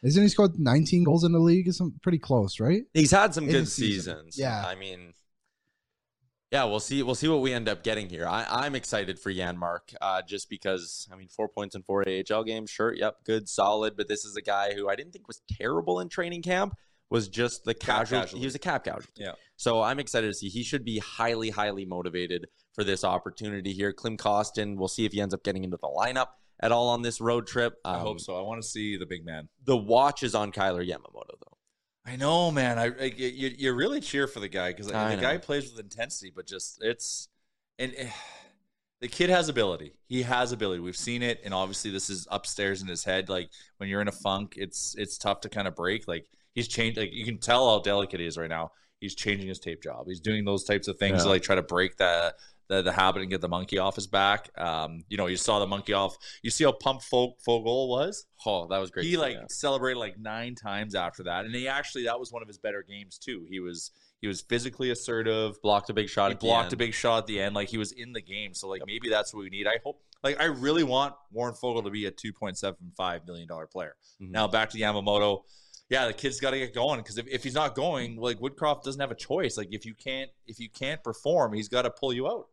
isn't 0.02 0.20
he 0.20 0.28
scored 0.28 0.58
19 0.58 1.04
goals 1.04 1.22
in 1.22 1.30
the 1.30 1.38
league? 1.38 1.68
Or 1.68 1.72
something 1.72 2.00
pretty 2.02 2.18
close, 2.18 2.58
right? 2.58 2.82
He's 2.92 3.12
had 3.12 3.34
some 3.34 3.44
In 3.44 3.50
good 3.52 3.62
the 3.66 3.70
season. 3.70 4.16
seasons. 4.16 4.36
Yeah. 4.38 4.64
I 4.66 4.74
mean, 4.74 5.14
yeah, 6.50 6.64
we'll 6.64 6.80
see. 6.80 7.04
We'll 7.04 7.14
see 7.14 7.28
what 7.28 7.40
we 7.40 7.52
end 7.52 7.68
up 7.68 7.84
getting 7.84 8.08
here. 8.08 8.26
I, 8.26 8.46
I'm 8.48 8.74
excited 8.74 9.20
for 9.20 9.32
Janmark, 9.32 9.94
uh, 10.00 10.22
just 10.22 10.50
because 10.50 11.06
I 11.12 11.16
mean, 11.16 11.28
four 11.28 11.46
points 11.48 11.76
in 11.76 11.82
four 11.84 12.04
AHL 12.08 12.42
games. 12.42 12.70
Sure, 12.70 12.92
yep, 12.92 13.18
good, 13.24 13.48
solid. 13.48 13.96
But 13.96 14.08
this 14.08 14.24
is 14.24 14.34
a 14.34 14.42
guy 14.42 14.74
who 14.74 14.88
I 14.88 14.96
didn't 14.96 15.12
think 15.12 15.28
was 15.28 15.40
terrible 15.56 16.00
in 16.00 16.08
training 16.08 16.42
camp. 16.42 16.74
Was 17.10 17.28
just 17.28 17.64
the 17.64 17.74
Cap 17.74 18.08
casual. 18.08 18.38
He 18.38 18.44
was 18.44 18.54
a 18.54 18.58
cap 18.58 18.84
casualty. 18.84 19.08
Yeah. 19.16 19.32
So 19.56 19.82
I'm 19.82 19.98
excited 19.98 20.26
to 20.26 20.34
see. 20.34 20.48
He 20.48 20.62
should 20.62 20.84
be 20.84 20.98
highly, 20.98 21.48
highly 21.48 21.86
motivated 21.86 22.48
for 22.78 22.84
this 22.84 23.02
opportunity 23.02 23.72
here. 23.72 23.92
Klim 23.92 24.16
Kostin. 24.16 24.76
We'll 24.76 24.86
see 24.86 25.04
if 25.04 25.10
he 25.12 25.20
ends 25.20 25.34
up 25.34 25.42
getting 25.42 25.64
into 25.64 25.78
the 25.78 25.88
lineup 25.88 26.28
at 26.60 26.70
all 26.70 26.88
on 26.90 27.02
this 27.02 27.20
road 27.20 27.44
trip. 27.48 27.74
I 27.84 27.94
Um, 27.96 28.00
hope 28.02 28.20
so. 28.20 28.38
I 28.38 28.40
want 28.42 28.62
to 28.62 28.68
see 28.68 28.96
the 28.96 29.04
big 29.04 29.24
man. 29.26 29.48
The 29.64 29.76
watch 29.76 30.22
is 30.22 30.36
on 30.36 30.52
Kailer 30.52 30.84
Yamamoto, 30.84 31.34
though. 31.40 31.58
I 32.06 32.14
know, 32.14 32.52
man. 32.52 32.78
I, 32.78 32.84
I 32.86 33.04
you, 33.16 33.52
you 33.58 33.72
really 33.74 34.00
cheer 34.00 34.28
for 34.28 34.38
the 34.38 34.48
guy 34.48 34.70
because 34.70 34.86
the 34.86 34.96
I 34.96 35.16
guy 35.16 35.38
plays 35.38 35.72
with 35.72 35.80
intensity, 35.84 36.32
but 36.34 36.46
just 36.46 36.78
it's 36.80 37.28
and 37.80 37.92
eh, 37.96 38.10
the 39.00 39.08
kid 39.08 39.28
has 39.28 39.48
ability. 39.48 39.94
He 40.06 40.22
has 40.22 40.52
ability. 40.52 40.80
We've 40.80 40.96
seen 40.96 41.24
it, 41.24 41.40
and 41.44 41.52
obviously 41.52 41.90
this 41.90 42.08
is 42.08 42.28
upstairs 42.30 42.80
in 42.80 42.86
his 42.86 43.02
head. 43.02 43.28
Like 43.28 43.50
when 43.78 43.88
you're 43.88 44.00
in 44.00 44.08
a 44.08 44.12
funk, 44.12 44.54
it's 44.56 44.94
it's 44.96 45.18
tough 45.18 45.40
to 45.40 45.48
kind 45.48 45.66
of 45.66 45.74
break. 45.74 46.06
Like 46.06 46.26
he's 46.54 46.68
changed. 46.68 46.96
Like 46.96 47.12
you 47.12 47.24
can 47.24 47.38
tell 47.38 47.68
how 47.68 47.80
delicate 47.80 48.20
he 48.20 48.26
is 48.26 48.38
right 48.38 48.48
now. 48.48 48.70
He's 49.00 49.16
changing 49.16 49.48
his 49.48 49.58
tape 49.58 49.82
job. 49.82 50.06
He's 50.06 50.20
doing 50.20 50.44
those 50.44 50.62
types 50.64 50.86
of 50.88 50.96
things 50.98 51.24
to 51.24 51.28
like 51.28 51.42
try 51.42 51.56
to 51.56 51.62
break 51.62 51.96
the 51.96 52.34
the, 52.68 52.82
the 52.82 52.92
habit 52.92 53.22
and 53.22 53.30
get 53.30 53.40
the 53.40 53.48
monkey 53.48 53.78
off 53.78 53.94
his 53.96 54.06
back. 54.06 54.50
Um, 54.58 55.04
you 55.08 55.16
know, 55.16 55.26
you 55.26 55.36
saw 55.36 55.58
the 55.58 55.66
monkey 55.66 55.92
off. 55.94 56.16
You 56.42 56.50
see 56.50 56.64
how 56.64 56.72
pumped 56.72 57.04
Fo- 57.04 57.34
Foegele 57.46 57.88
was 57.88 58.26
Oh, 58.46 58.66
that 58.68 58.78
was 58.78 58.90
great. 58.90 59.06
he 59.06 59.16
like 59.16 59.34
yeah. 59.34 59.44
celebrated 59.48 59.98
like 59.98 60.18
nine 60.18 60.54
times 60.54 60.94
after 60.94 61.22
that, 61.24 61.44
and 61.44 61.54
he 61.54 61.66
actually 61.68 62.04
that 62.04 62.18
was 62.20 62.30
one 62.32 62.42
of 62.42 62.48
his 62.48 62.58
better 62.58 62.84
games 62.86 63.18
too. 63.18 63.46
He 63.48 63.58
was 63.60 63.90
he 64.20 64.26
was 64.28 64.40
physically 64.42 64.90
assertive. 64.90 65.60
blocked 65.62 65.90
a 65.90 65.94
big 65.94 66.08
shot. 66.08 66.30
He 66.30 66.34
blocked 66.36 66.72
a 66.72 66.76
big 66.76 66.92
shot 66.94 67.18
at 67.18 67.26
the 67.26 67.40
end, 67.40 67.54
like 67.54 67.68
he 67.68 67.78
was 67.78 67.92
in 67.92 68.12
the 68.12 68.20
game. 68.20 68.52
So 68.54 68.68
like 68.68 68.82
maybe 68.86 69.08
that's 69.08 69.32
what 69.32 69.40
we 69.40 69.50
need. 69.50 69.66
I 69.66 69.78
hope. 69.84 70.00
Like 70.22 70.40
I 70.40 70.44
really 70.46 70.82
want 70.82 71.14
Warren 71.30 71.54
Foegele 71.54 71.84
to 71.84 71.90
be 71.90 72.06
a 72.06 72.10
two 72.10 72.32
point 72.32 72.58
seven 72.58 72.92
five 72.96 73.26
million 73.26 73.46
dollar 73.48 73.66
player. 73.66 73.94
Mhm. 74.20 74.30
Now 74.30 74.46
back 74.48 74.70
to 74.70 74.78
Yamamoto. 74.78 75.42
Yeah, 75.90 76.06
the 76.06 76.12
kid's 76.12 76.38
got 76.38 76.50
to 76.50 76.58
get 76.58 76.74
going 76.74 77.00
because 77.00 77.16
if, 77.16 77.26
if 77.28 77.42
he's 77.42 77.54
not 77.54 77.74
going, 77.74 78.16
like 78.16 78.38
Woodcroft 78.40 78.82
doesn't 78.82 79.00
have 79.00 79.10
a 79.10 79.14
choice. 79.14 79.56
Like 79.56 79.68
if 79.70 79.86
you 79.86 79.94
can't 79.94 80.30
if 80.46 80.60
you 80.60 80.68
can't 80.68 81.02
perform, 81.02 81.54
he's 81.54 81.68
got 81.68 81.82
to 81.82 81.90
pull 81.90 82.12
you 82.12 82.26
out. 82.28 82.48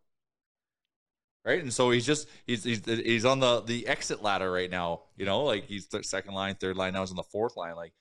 Right, 1.45 1.61
and 1.61 1.71
so 1.71 1.91
he's 1.91 2.07
just 2.07 2.27
he's 2.47 2.63
he's 2.63 2.83
he's 2.85 3.23
on 3.23 3.39
the 3.39 3.61
the 3.61 3.87
exit 3.87 4.23
ladder 4.23 4.51
right 4.51 4.69
now. 4.69 5.03
You 5.15 5.25
know, 5.25 5.43
like 5.43 5.65
he's 5.65 5.85
th- 5.85 6.03
second 6.03 6.33
line, 6.33 6.55
third 6.55 6.75
line. 6.75 6.93
Now 6.93 7.01
he's 7.01 7.11
on 7.11 7.17
the 7.17 7.23
fourth 7.23 7.55
line. 7.55 7.75
Like, 7.75 7.93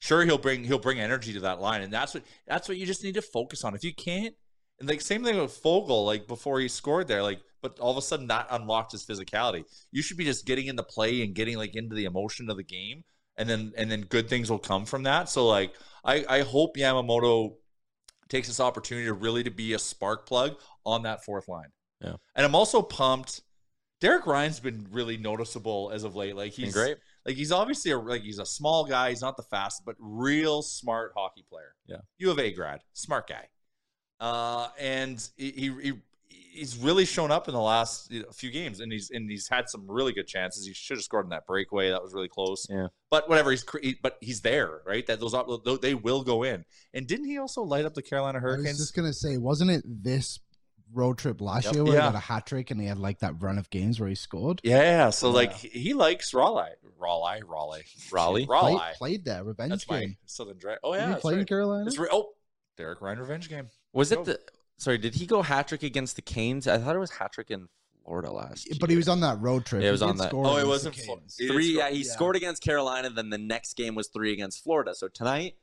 sure 0.00 0.24
he'll 0.24 0.38
bring 0.38 0.64
he'll 0.64 0.80
bring 0.80 0.98
energy 0.98 1.32
to 1.34 1.40
that 1.40 1.60
line, 1.60 1.82
and 1.82 1.92
that's 1.92 2.14
what 2.14 2.24
that's 2.48 2.68
what 2.68 2.76
you 2.76 2.84
just 2.84 3.04
need 3.04 3.14
to 3.14 3.22
focus 3.22 3.62
on. 3.62 3.76
If 3.76 3.84
you 3.84 3.94
can't, 3.94 4.34
and 4.80 4.88
like 4.88 5.00
same 5.00 5.22
thing 5.22 5.38
with 5.38 5.62
Foegele, 5.62 6.04
like 6.04 6.26
before 6.26 6.58
he 6.58 6.66
scored 6.66 7.06
there, 7.06 7.22
like 7.22 7.40
but 7.62 7.78
all 7.78 7.92
of 7.92 7.96
a 7.96 8.02
sudden 8.02 8.26
that 8.26 8.48
unlocked 8.50 8.90
his 8.90 9.04
physicality. 9.04 9.64
You 9.92 10.02
should 10.02 10.16
be 10.16 10.24
just 10.24 10.44
getting 10.44 10.66
into 10.66 10.82
play 10.82 11.22
and 11.22 11.36
getting 11.36 11.58
like 11.58 11.76
into 11.76 11.94
the 11.94 12.06
emotion 12.06 12.50
of 12.50 12.56
the 12.56 12.64
game, 12.64 13.04
and 13.36 13.48
then 13.48 13.72
and 13.76 13.88
then 13.88 14.00
good 14.00 14.28
things 14.28 14.50
will 14.50 14.58
come 14.58 14.84
from 14.84 15.04
that. 15.04 15.28
So 15.28 15.46
like 15.46 15.74
I 16.04 16.24
I 16.28 16.40
hope 16.40 16.76
Yamamoto 16.76 17.54
takes 18.28 18.48
this 18.48 18.58
opportunity 18.58 19.06
to 19.06 19.14
really 19.14 19.44
to 19.44 19.50
be 19.52 19.74
a 19.74 19.78
spark 19.78 20.26
plug 20.26 20.56
on 20.84 21.02
that 21.04 21.24
fourth 21.24 21.46
line. 21.46 21.68
Yeah. 22.00 22.14
and 22.36 22.46
I'm 22.46 22.54
also 22.54 22.82
pumped. 22.82 23.42
Derek 24.00 24.26
Ryan's 24.26 24.60
been 24.60 24.86
really 24.92 25.16
noticeable 25.16 25.90
as 25.92 26.04
of 26.04 26.14
late. 26.14 26.36
Like 26.36 26.54
Been 26.54 26.66
he's 26.66 26.74
great. 26.74 26.98
like 27.26 27.34
he's 27.36 27.50
obviously 27.50 27.90
a 27.90 27.98
like 27.98 28.22
he's 28.22 28.38
a 28.38 28.46
small 28.46 28.84
guy. 28.84 29.08
He's 29.10 29.22
not 29.22 29.36
the 29.36 29.42
fastest, 29.42 29.84
but 29.84 29.96
real 29.98 30.62
smart 30.62 31.12
hockey 31.16 31.44
player. 31.50 31.74
Yeah. 31.86 31.96
U 32.18 32.30
of 32.30 32.38
A 32.38 32.52
grad, 32.52 32.80
smart 32.92 33.28
guy. 33.28 33.48
Uh, 34.20 34.68
and 34.78 35.28
he, 35.36 35.50
he, 35.52 35.72
he 35.82 35.92
he's 36.28 36.76
really 36.76 37.04
shown 37.04 37.30
up 37.30 37.46
in 37.48 37.54
the 37.54 37.60
last 37.60 38.10
you 38.10 38.22
know, 38.22 38.28
few 38.32 38.50
games, 38.50 38.80
and 38.80 38.92
he's 38.92 39.10
and 39.10 39.30
he's 39.30 39.48
had 39.48 39.68
some 39.68 39.84
really 39.88 40.12
good 40.12 40.26
chances. 40.26 40.66
He 40.66 40.72
should 40.74 40.96
have 40.96 41.04
scored 41.04 41.26
in 41.26 41.30
that 41.30 41.46
breakaway. 41.46 41.90
That 41.90 42.02
was 42.02 42.14
really 42.14 42.28
close. 42.28 42.66
Yeah. 42.68 42.88
But 43.10 43.28
whatever. 43.28 43.50
He's 43.50 43.62
cre- 43.62 43.78
he, 43.82 43.96
but 44.02 44.16
he's 44.20 44.40
there, 44.40 44.80
right? 44.86 45.06
That 45.06 45.20
those 45.20 45.34
op- 45.34 45.64
tho- 45.64 45.76
they 45.76 45.94
will 45.94 46.22
go 46.22 46.42
in. 46.44 46.64
And 46.94 47.06
didn't 47.06 47.26
he 47.26 47.38
also 47.38 47.62
light 47.62 47.84
up 47.84 47.94
the 47.94 48.02
Carolina 48.02 48.38
I 48.38 48.42
was 48.42 48.54
Hurricanes? 48.56 48.78
just 48.78 48.94
gonna 48.94 49.12
say, 49.12 49.36
wasn't 49.38 49.70
it 49.70 49.82
this 49.86 50.38
road 50.92 51.18
trip 51.18 51.40
last 51.40 51.66
Yep. 51.66 51.74
year 51.74 51.84
where 51.84 51.94
Yeah. 51.94 52.00
he 52.00 52.12
got 52.12 52.14
a 52.14 52.18
hat 52.20 52.46
trick 52.46 52.70
and 52.70 52.80
he 52.80 52.86
had 52.86 52.98
like 52.98 53.18
that 53.20 53.40
run 53.42 53.58
of 53.58 53.68
games 53.70 54.00
where 54.00 54.08
he 54.08 54.14
scored? 54.14 54.60
yeah. 54.64 55.10
So 55.10 55.28
Yeah. 55.28 55.34
like 55.34 55.52
he, 55.54 55.68
he 55.68 55.94
likes 55.94 56.32
Raleigh, 56.34 56.70
Raleigh, 56.98 57.42
Raleigh, 57.44 57.84
Raleigh? 58.12 58.46
Raleigh. 58.46 58.74
Played, 58.76 58.94
played 58.96 59.24
there, 59.24 59.44
revenge 59.44 59.70
That's 59.70 59.88
my 59.88 60.00
game. 60.00 60.16
Southern 60.26 60.58
Dragon. 60.58 60.80
Oh 60.84 60.92
Did 60.92 60.98
yeah, 61.00 61.06
he 61.06 61.10
that's 61.12 61.20
play 61.22 61.32
in 61.34 61.38
right. 61.40 61.48
Carolina? 61.48 61.86
It's 61.86 61.98
re- 61.98 62.08
oh, 62.10 62.32
Derek 62.76 63.00
Ryan 63.00 63.18
revenge 63.18 63.48
game. 63.48 63.68
Was 63.92 64.10
Go. 64.10 64.20
it 64.20 64.24
the? 64.24 64.40
Sorry, 64.76 64.98
did 64.98 65.14
he 65.16 65.26
go 65.26 65.42
hat 65.42 65.68
trick 65.68 65.82
against 65.82 66.14
the 66.16 66.22
Canes? 66.22 66.68
I 66.68 66.78
thought 66.78 66.94
it 66.94 67.00
was 67.00 67.10
hat 67.10 67.32
trick 67.32 67.50
in 67.50 67.68
Florida 68.04 68.30
last. 68.30 68.66
Year. 68.66 68.76
but 68.80 68.88
he 68.88 68.96
was 68.96 69.08
on 69.08 69.20
that 69.20 69.40
road 69.40 69.66
trip. 69.66 69.82
Yeah, 69.82 69.88
it 69.88 69.90
He 69.90 69.92
was 69.92 70.02
on 70.02 70.16
did 70.16 70.26
that- 70.26 70.34
Oh, 70.34 70.56
it 70.56 70.66
wasn't 70.66 70.94
the 70.94 71.02
Canes. 71.02 71.34
Three. 71.36 71.76
Yeah, 71.76 71.90
he 71.90 72.02
yeah. 72.04 72.12
scored 72.12 72.36
against 72.36 72.62
Carolina. 72.62 73.10
Then 73.10 73.30
the 73.30 73.38
next 73.38 73.74
game 73.76 73.94
was 73.96 74.08
three 74.08 74.32
against 74.32 74.62
Florida. 74.62 74.94
So 74.94 75.08
tonight, 75.08 75.56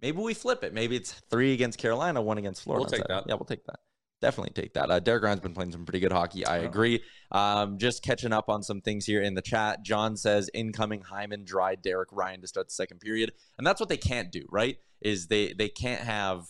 maybe 0.00 0.16
we 0.18 0.32
flip 0.34 0.64
it. 0.64 0.72
Maybe 0.72 0.96
it's 0.96 1.12
three 1.30 1.52
against 1.52 1.78
Carolina, 1.78 2.22
one 2.22 2.38
against 2.38 2.62
Florida. 2.62 2.82
We'll 2.90 2.98
take 2.98 3.06
that. 3.08 3.24
Yeah, 3.28 3.34
we'll 3.34 3.44
take 3.44 3.64
that. 3.66 3.80
Definitely 4.24 4.54
take 4.54 4.72
that. 4.72 4.90
Uh, 4.90 5.00
Derek 5.00 5.22
Ryan's 5.22 5.42
been 5.42 5.52
playing 5.52 5.72
some 5.72 5.84
pretty 5.84 6.00
good 6.00 6.10
hockey. 6.10 6.46
I 6.46 6.56
agree. 6.56 7.02
Um, 7.30 7.76
just 7.76 8.02
catching 8.02 8.32
up 8.32 8.48
on 8.48 8.62
some 8.62 8.80
things 8.80 9.04
here 9.04 9.20
in 9.20 9.34
the 9.34 9.42
chat. 9.42 9.82
John 9.82 10.16
says 10.16 10.48
incoming 10.54 11.02
Hyman 11.02 11.44
Drai 11.44 11.76
Derek 11.82 12.08
Ryan 12.10 12.40
to 12.40 12.46
start 12.46 12.68
the 12.68 12.72
second 12.72 13.00
period, 13.00 13.32
and 13.58 13.66
that's 13.66 13.80
what 13.80 13.90
they 13.90 13.98
can't 13.98 14.32
do. 14.32 14.46
Right? 14.50 14.78
Is 15.02 15.26
they 15.26 15.52
they 15.52 15.68
can't 15.68 16.00
have 16.00 16.46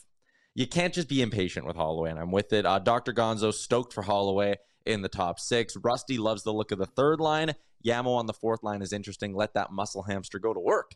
you 0.55 0.69
can't 0.69 0.95
just 0.95 1.09
be 1.09 1.21
impatient 1.21 1.67
with 1.67 1.75
Holloway, 1.75 2.11
and 2.11 2.21
I'm 2.21 2.31
with 2.31 2.53
it. 2.53 2.65
Uh, 2.65 2.79
Dr. 2.79 3.13
Gonzo 3.13 3.53
stoked 3.53 3.93
for 3.93 4.03
Holloway 4.03 4.55
in 4.87 5.03
the 5.03 5.09
top 5.09 5.41
six. 5.41 5.77
Rusty 5.77 6.17
loves 6.17 6.45
the 6.45 6.53
look 6.53 6.71
of 6.71 6.79
the 6.79 6.87
third 6.87 7.19
line. 7.19 7.55
Yamo 7.85 8.17
on 8.17 8.27
the 8.27 8.33
fourth 8.33 8.63
line 8.63 8.83
is 8.83 8.93
interesting. 8.93 9.35
Let 9.35 9.55
that 9.55 9.73
muscle 9.73 10.05
hamster 10.05 10.39
go 10.39 10.55
to 10.55 10.61
work. 10.61 10.93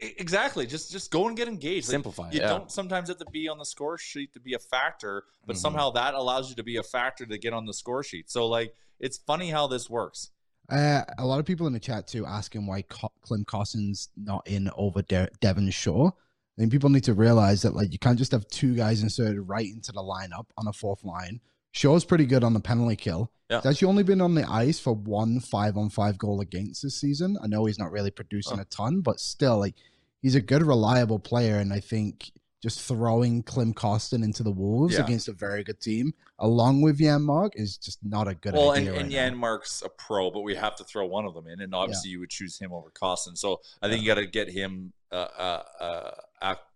Exactly. 0.00 0.66
Just 0.66 0.90
just 0.90 1.10
go 1.10 1.28
and 1.28 1.36
get 1.36 1.48
engaged. 1.48 1.86
Like, 1.88 1.92
Simplify. 1.92 2.30
you 2.32 2.40
yeah. 2.40 2.48
don't 2.48 2.70
sometimes 2.70 3.08
have 3.08 3.18
to 3.18 3.26
be 3.32 3.48
on 3.48 3.58
the 3.58 3.64
score 3.64 3.96
sheet 3.98 4.32
to 4.34 4.40
be 4.40 4.54
a 4.54 4.58
factor, 4.58 5.24
but 5.46 5.56
Mhm. 5.56 5.60
somehow 5.60 5.90
that 5.90 6.14
allows 6.14 6.48
you 6.50 6.56
to 6.56 6.62
be 6.64 6.76
a 6.76 6.82
factor 6.82 7.24
to 7.24 7.38
get 7.38 7.52
on 7.52 7.66
the 7.66 7.74
score 7.74 8.02
sheet. 8.02 8.30
So 8.30 8.46
like 8.46 8.74
it's 8.98 9.16
funny 9.16 9.50
how 9.50 9.66
this 9.68 9.88
works. 9.88 10.30
Uh, 10.68 11.04
a 11.18 11.24
lot 11.24 11.38
of 11.38 11.46
people 11.46 11.66
in 11.68 11.72
the 11.72 11.78
chat 11.78 12.08
too 12.08 12.26
asking 12.26 12.66
why 12.66 12.82
Co- 12.82 13.12
Klim 13.22 13.44
Kostin's 13.44 14.08
not 14.16 14.46
in 14.48 14.68
over 14.76 15.02
De- 15.02 15.28
Devin 15.40 15.70
Shore. 15.70 16.12
I 16.58 16.62
think 16.62 16.72
people 16.72 16.90
need 16.90 17.04
to 17.04 17.14
realize 17.14 17.62
that 17.62 17.74
like 17.76 17.92
you 17.92 17.98
can't 18.00 18.18
just 18.18 18.32
have 18.32 18.48
two 18.48 18.74
guys 18.74 19.02
inserted 19.02 19.46
right 19.46 19.68
into 19.68 19.92
the 19.92 20.00
lineup 20.02 20.46
on 20.58 20.66
a 20.66 20.72
fourth 20.72 21.04
line. 21.04 21.40
Shore's 21.76 22.06
pretty 22.06 22.24
good 22.24 22.42
on 22.42 22.54
the 22.54 22.60
penalty 22.60 22.96
kill. 22.96 23.30
Yeah. 23.50 23.58
He's 23.58 23.66
actually 23.66 23.88
only 23.88 24.02
been 24.02 24.22
on 24.22 24.34
the 24.34 24.50
ice 24.50 24.80
for 24.80 24.94
one 24.94 25.40
five 25.40 25.76
on 25.76 25.90
five 25.90 26.16
goal 26.16 26.40
against 26.40 26.82
this 26.82 26.98
season. 26.98 27.36
I 27.42 27.48
know 27.48 27.66
he's 27.66 27.78
not 27.78 27.92
really 27.92 28.10
producing 28.10 28.58
Oh. 28.58 28.62
a 28.62 28.64
ton, 28.64 29.02
but 29.02 29.20
still, 29.20 29.58
like 29.58 29.74
he's 30.22 30.34
a 30.34 30.40
good, 30.40 30.62
reliable 30.62 31.18
player. 31.18 31.56
And 31.58 31.74
I 31.74 31.80
think 31.80 32.32
just 32.62 32.80
throwing 32.80 33.42
Klim 33.42 33.74
Kostin 33.74 34.24
into 34.24 34.42
the 34.42 34.50
Wolves 34.50 34.94
Yeah. 34.94 35.04
against 35.04 35.28
a 35.28 35.34
very 35.34 35.62
good 35.62 35.78
team, 35.78 36.14
along 36.38 36.80
with 36.80 36.98
Janmark, 36.98 37.50
is 37.56 37.76
just 37.76 37.98
not 38.02 38.26
a 38.26 38.34
good 38.34 38.54
well, 38.54 38.72
and, 38.72 38.88
idea. 38.88 38.98
and 38.98 39.12
right 39.12 39.12
now. 39.12 39.48
Janmark's 39.58 39.82
a 39.82 39.90
pro, 39.90 40.30
but 40.30 40.40
we 40.40 40.54
have 40.54 40.76
to 40.76 40.84
throw 40.84 41.04
one 41.04 41.26
of 41.26 41.34
them 41.34 41.46
in, 41.46 41.60
and 41.60 41.74
obviously 41.74 42.08
you 42.10 42.20
would 42.20 42.30
choose 42.30 42.58
him 42.58 42.72
over 42.72 42.90
Kostin. 42.90 43.36
So 43.36 43.60
I 43.82 43.88
think 43.90 44.00
you 44.00 44.06
got 44.06 44.14
to 44.14 44.26
get 44.26 44.48
him 44.48 44.94
uh, 45.12 45.14
uh, 45.14 45.62
uh, 45.78 46.10
acc- 46.40 46.72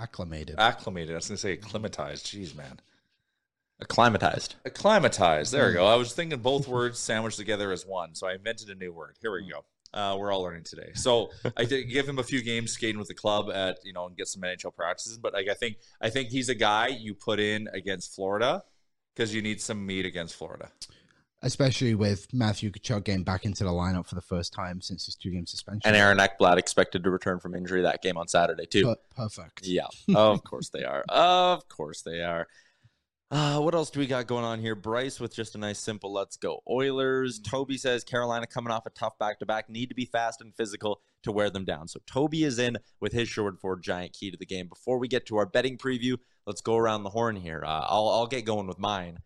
acclimated. 0.00 0.58
acclimated. 0.58 1.12
I 1.12 1.16
was 1.16 1.28
going 1.28 1.36
to 1.36 1.40
say 1.40 1.52
acclimatized. 1.52 2.26
Jeez, 2.26 2.54
man. 2.56 2.80
Acclimatized. 3.82 4.54
Acclimatized. 4.64 5.52
There 5.52 5.68
we 5.68 5.74
go. 5.74 5.86
I 5.86 5.96
was 5.96 6.12
thinking 6.12 6.38
both 6.40 6.66
words 6.68 6.98
sandwiched 6.98 7.36
together 7.36 7.72
as 7.72 7.84
one, 7.86 8.14
so 8.14 8.26
I 8.26 8.34
invented 8.34 8.70
a 8.70 8.74
new 8.74 8.92
word. 8.92 9.16
Here 9.20 9.32
we 9.32 9.42
Mm. 9.42 9.50
go. 9.50 9.64
Uh, 9.94 10.16
we're 10.16 10.32
all 10.32 10.40
learning 10.42 10.64
today. 10.64 10.90
So 10.94 11.30
I 11.56 11.64
did 11.66 11.84
give 11.84 12.08
him 12.08 12.18
a 12.18 12.22
few 12.22 12.42
games 12.42 12.72
skating 12.72 12.98
with 12.98 13.08
the 13.08 13.14
club 13.14 13.50
at 13.50 13.78
you 13.84 13.92
know 13.92 14.06
and 14.06 14.16
get 14.16 14.26
some 14.28 14.42
NHL 14.42 14.70
practices. 14.74 15.18
But 15.18 15.34
like 15.34 15.48
I 15.48 15.54
think 15.54 15.76
I 16.00 16.08
think 16.08 16.30
he's 16.30 16.48
a 16.48 16.54
guy 16.54 16.86
you 16.88 17.14
put 17.14 17.38
in 17.40 17.68
against 17.74 18.14
Florida 18.14 18.64
because 19.14 19.34
you 19.34 19.42
need 19.42 19.60
some 19.60 19.84
meat 19.84 20.06
against 20.06 20.34
Florida. 20.34 20.70
especially 21.44 21.92
with 21.94 22.32
Matthew 22.32 22.70
Tkachuk 22.70 23.02
getting 23.04 23.24
back 23.24 23.44
into 23.44 23.64
the 23.64 23.70
lineup 23.70 24.06
for 24.06 24.14
the 24.14 24.20
first 24.22 24.52
time 24.52 24.80
since 24.80 25.06
his 25.06 25.16
two 25.16 25.30
game 25.30 25.44
suspension. 25.44 25.82
And 25.84 25.96
Aaron 25.96 26.18
Ekblad 26.18 26.56
expected 26.56 27.02
to 27.02 27.10
return 27.10 27.40
from 27.40 27.54
injury 27.56 27.82
that 27.82 28.00
game 28.00 28.16
on 28.16 28.28
Saturday, 28.28 28.64
too. 28.64 28.84
Per- 28.84 28.96
perfect. 29.16 29.66
Yeah, 29.66 29.86
of 30.14 30.44
course 30.44 30.68
they 30.68 30.84
are. 30.84 31.04
Of 31.08 31.68
course 31.68 32.02
they 32.02 32.20
are. 32.22 32.46
Uh, 33.32 33.58
what 33.58 33.74
else 33.74 33.88
do 33.88 33.98
we 33.98 34.06
got 34.06 34.26
going 34.26 34.44
on 34.44 34.60
here? 34.60 34.74
Bryce 34.74 35.18
with 35.18 35.34
just 35.34 35.54
a 35.54 35.58
nice 35.58 35.78
simple 35.78 36.12
let's 36.12 36.36
go 36.36 36.62
Oilers. 36.68 37.40
Toby 37.40 37.78
says 37.78 38.04
Carolina 38.04 38.46
coming 38.46 38.70
off 38.70 38.84
a 38.84 38.90
tough 38.90 39.18
back 39.18 39.38
to 39.38 39.46
back 39.46 39.70
need 39.70 39.88
to 39.88 39.94
be 39.94 40.04
fast 40.04 40.42
and 40.42 40.54
physical 40.54 41.00
to 41.22 41.32
wear 41.32 41.48
them 41.48 41.64
down. 41.64 41.88
So 41.88 41.98
Toby 42.06 42.44
is 42.44 42.58
in 42.58 42.76
with 43.00 43.14
his 43.14 43.30
Sherwood 43.30 43.58
Ford 43.58 43.82
giant 43.82 44.12
key 44.12 44.30
to 44.30 44.36
the 44.36 44.44
game. 44.44 44.68
Before 44.68 44.98
we 44.98 45.08
get 45.08 45.24
to 45.26 45.38
our 45.38 45.46
betting 45.46 45.78
preview, 45.78 46.18
let's 46.46 46.60
go 46.60 46.76
around 46.76 47.04
the 47.04 47.10
horn 47.10 47.36
here. 47.36 47.64
Uh, 47.66 47.86
I'll, 47.88 48.10
I'll 48.10 48.26
get 48.26 48.44
going 48.44 48.66
with 48.66 48.78
mine. 48.78 49.20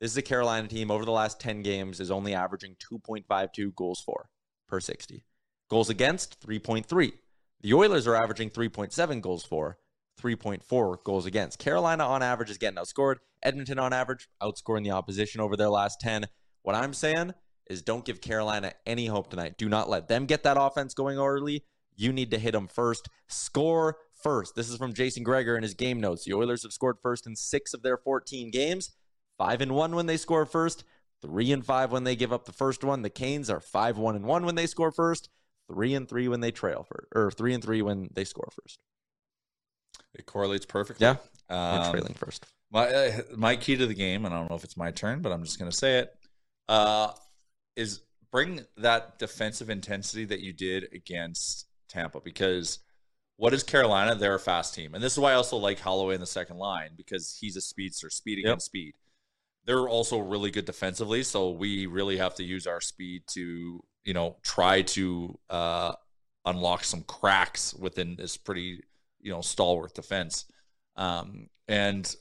This 0.00 0.12
is 0.12 0.16
a 0.16 0.22
Carolina 0.22 0.66
team 0.66 0.90
over 0.90 1.04
the 1.04 1.10
last 1.10 1.38
10 1.38 1.60
games 1.60 2.00
is 2.00 2.10
only 2.10 2.32
averaging 2.32 2.76
2.52 2.90 3.74
goals 3.74 4.00
for 4.00 4.30
per 4.68 4.80
60. 4.80 5.22
Goals 5.68 5.90
against 5.90 6.40
3.3. 6.40 7.12
The 7.60 7.74
Oilers 7.74 8.06
are 8.06 8.16
averaging 8.16 8.48
3.7 8.48 9.20
goals 9.20 9.44
for, 9.44 9.76
3.4 10.20 11.04
goals 11.04 11.26
against. 11.26 11.58
Carolina 11.58 12.04
on 12.04 12.22
average 12.22 12.50
is 12.50 12.58
getting 12.58 12.78
outscored. 12.78 13.16
Edmonton 13.42 13.78
on 13.78 13.92
average 13.92 14.28
outscoring 14.42 14.84
the 14.84 14.90
opposition 14.90 15.40
over 15.40 15.56
their 15.56 15.70
last 15.70 16.00
10. 16.00 16.26
What 16.62 16.76
I'm 16.76 16.92
saying 16.92 17.34
is 17.68 17.82
don't 17.82 18.04
give 18.04 18.20
Carolina 18.20 18.72
any 18.84 19.06
hope 19.06 19.30
tonight. 19.30 19.56
Do 19.56 19.68
not 19.68 19.88
let 19.88 20.08
them 20.08 20.26
get 20.26 20.42
that 20.42 20.60
offense 20.60 20.92
going 20.92 21.18
early. 21.18 21.64
You 21.96 22.12
need 22.12 22.30
to 22.32 22.38
hit 22.38 22.52
them 22.52 22.66
first. 22.66 23.08
Score 23.28 23.96
first. 24.22 24.54
This 24.54 24.68
is 24.68 24.76
from 24.76 24.92
Jason 24.92 25.22
Gregor 25.22 25.56
in 25.56 25.62
his 25.62 25.74
game 25.74 26.00
notes. 26.00 26.24
The 26.24 26.34
Oilers 26.34 26.62
have 26.62 26.72
scored 26.72 26.98
first 27.02 27.26
in 27.26 27.36
6 27.36 27.74
of 27.74 27.82
their 27.82 27.96
14 27.96 28.50
games. 28.50 28.90
5 29.38 29.62
and 29.62 29.72
1 29.72 29.94
when 29.94 30.04
they 30.04 30.18
score 30.18 30.44
first, 30.44 30.84
3 31.22 31.52
and 31.52 31.64
5 31.64 31.92
when 31.92 32.04
they 32.04 32.14
give 32.14 32.30
up 32.30 32.44
the 32.44 32.52
first 32.52 32.84
one. 32.84 33.00
The 33.00 33.08
Canes 33.08 33.48
are 33.48 33.60
5 33.60 33.96
1 33.96 34.16
and 34.16 34.26
1 34.26 34.44
when 34.44 34.54
they 34.54 34.66
score 34.66 34.92
first, 34.92 35.30
3 35.72 35.94
and 35.94 36.06
3 36.06 36.28
when 36.28 36.40
they 36.40 36.50
trail 36.50 36.86
first, 36.86 37.06
or 37.14 37.30
3 37.30 37.54
and 37.54 37.64
3 37.64 37.80
when 37.80 38.10
they 38.12 38.24
score 38.24 38.50
first. 38.52 38.82
It 40.14 40.26
correlates 40.26 40.66
perfectly. 40.66 41.06
Yeah. 41.06 41.16
Um, 41.48 41.90
trailing 41.90 42.14
first. 42.14 42.46
My 42.70 42.86
uh, 42.86 43.20
my 43.36 43.56
key 43.56 43.76
to 43.76 43.86
the 43.86 43.94
game, 43.94 44.24
and 44.24 44.34
I 44.34 44.38
don't 44.38 44.50
know 44.50 44.56
if 44.56 44.64
it's 44.64 44.76
my 44.76 44.90
turn, 44.90 45.22
but 45.22 45.32
I'm 45.32 45.42
just 45.42 45.58
going 45.58 45.70
to 45.70 45.76
say 45.76 45.98
it, 45.98 46.14
uh, 46.68 47.12
is 47.76 48.02
bring 48.30 48.60
that 48.76 49.18
defensive 49.18 49.70
intensity 49.70 50.24
that 50.26 50.40
you 50.40 50.52
did 50.52 50.86
against 50.92 51.66
Tampa. 51.88 52.20
Because 52.20 52.78
what 53.36 53.52
is 53.52 53.62
Carolina? 53.64 54.14
They're 54.14 54.36
a 54.36 54.40
fast 54.40 54.74
team, 54.74 54.94
and 54.94 55.02
this 55.02 55.14
is 55.14 55.18
why 55.18 55.32
I 55.32 55.34
also 55.34 55.56
like 55.56 55.80
Holloway 55.80 56.14
in 56.14 56.20
the 56.20 56.26
second 56.26 56.58
line 56.58 56.90
because 56.96 57.36
he's 57.40 57.56
a 57.56 57.60
speedster, 57.60 58.10
speed 58.10 58.38
Yep. 58.38 58.44
against 58.46 58.66
speed. 58.66 58.94
They're 59.64 59.88
also 59.88 60.18
really 60.18 60.50
good 60.50 60.64
defensively, 60.64 61.22
so 61.22 61.50
we 61.50 61.86
really 61.86 62.16
have 62.18 62.34
to 62.36 62.44
use 62.44 62.66
our 62.66 62.80
speed 62.80 63.22
to 63.32 63.82
you 64.04 64.14
know 64.14 64.36
try 64.42 64.82
to 64.82 65.38
uh, 65.50 65.92
unlock 66.46 66.84
some 66.84 67.02
cracks 67.02 67.74
within 67.74 68.14
this 68.16 68.36
pretty 68.36 68.82
you 69.20 69.30
know 69.32 69.40
stalwart 69.40 69.94
defense. 69.94 70.46
Um, 70.96 71.48
and 71.68 72.14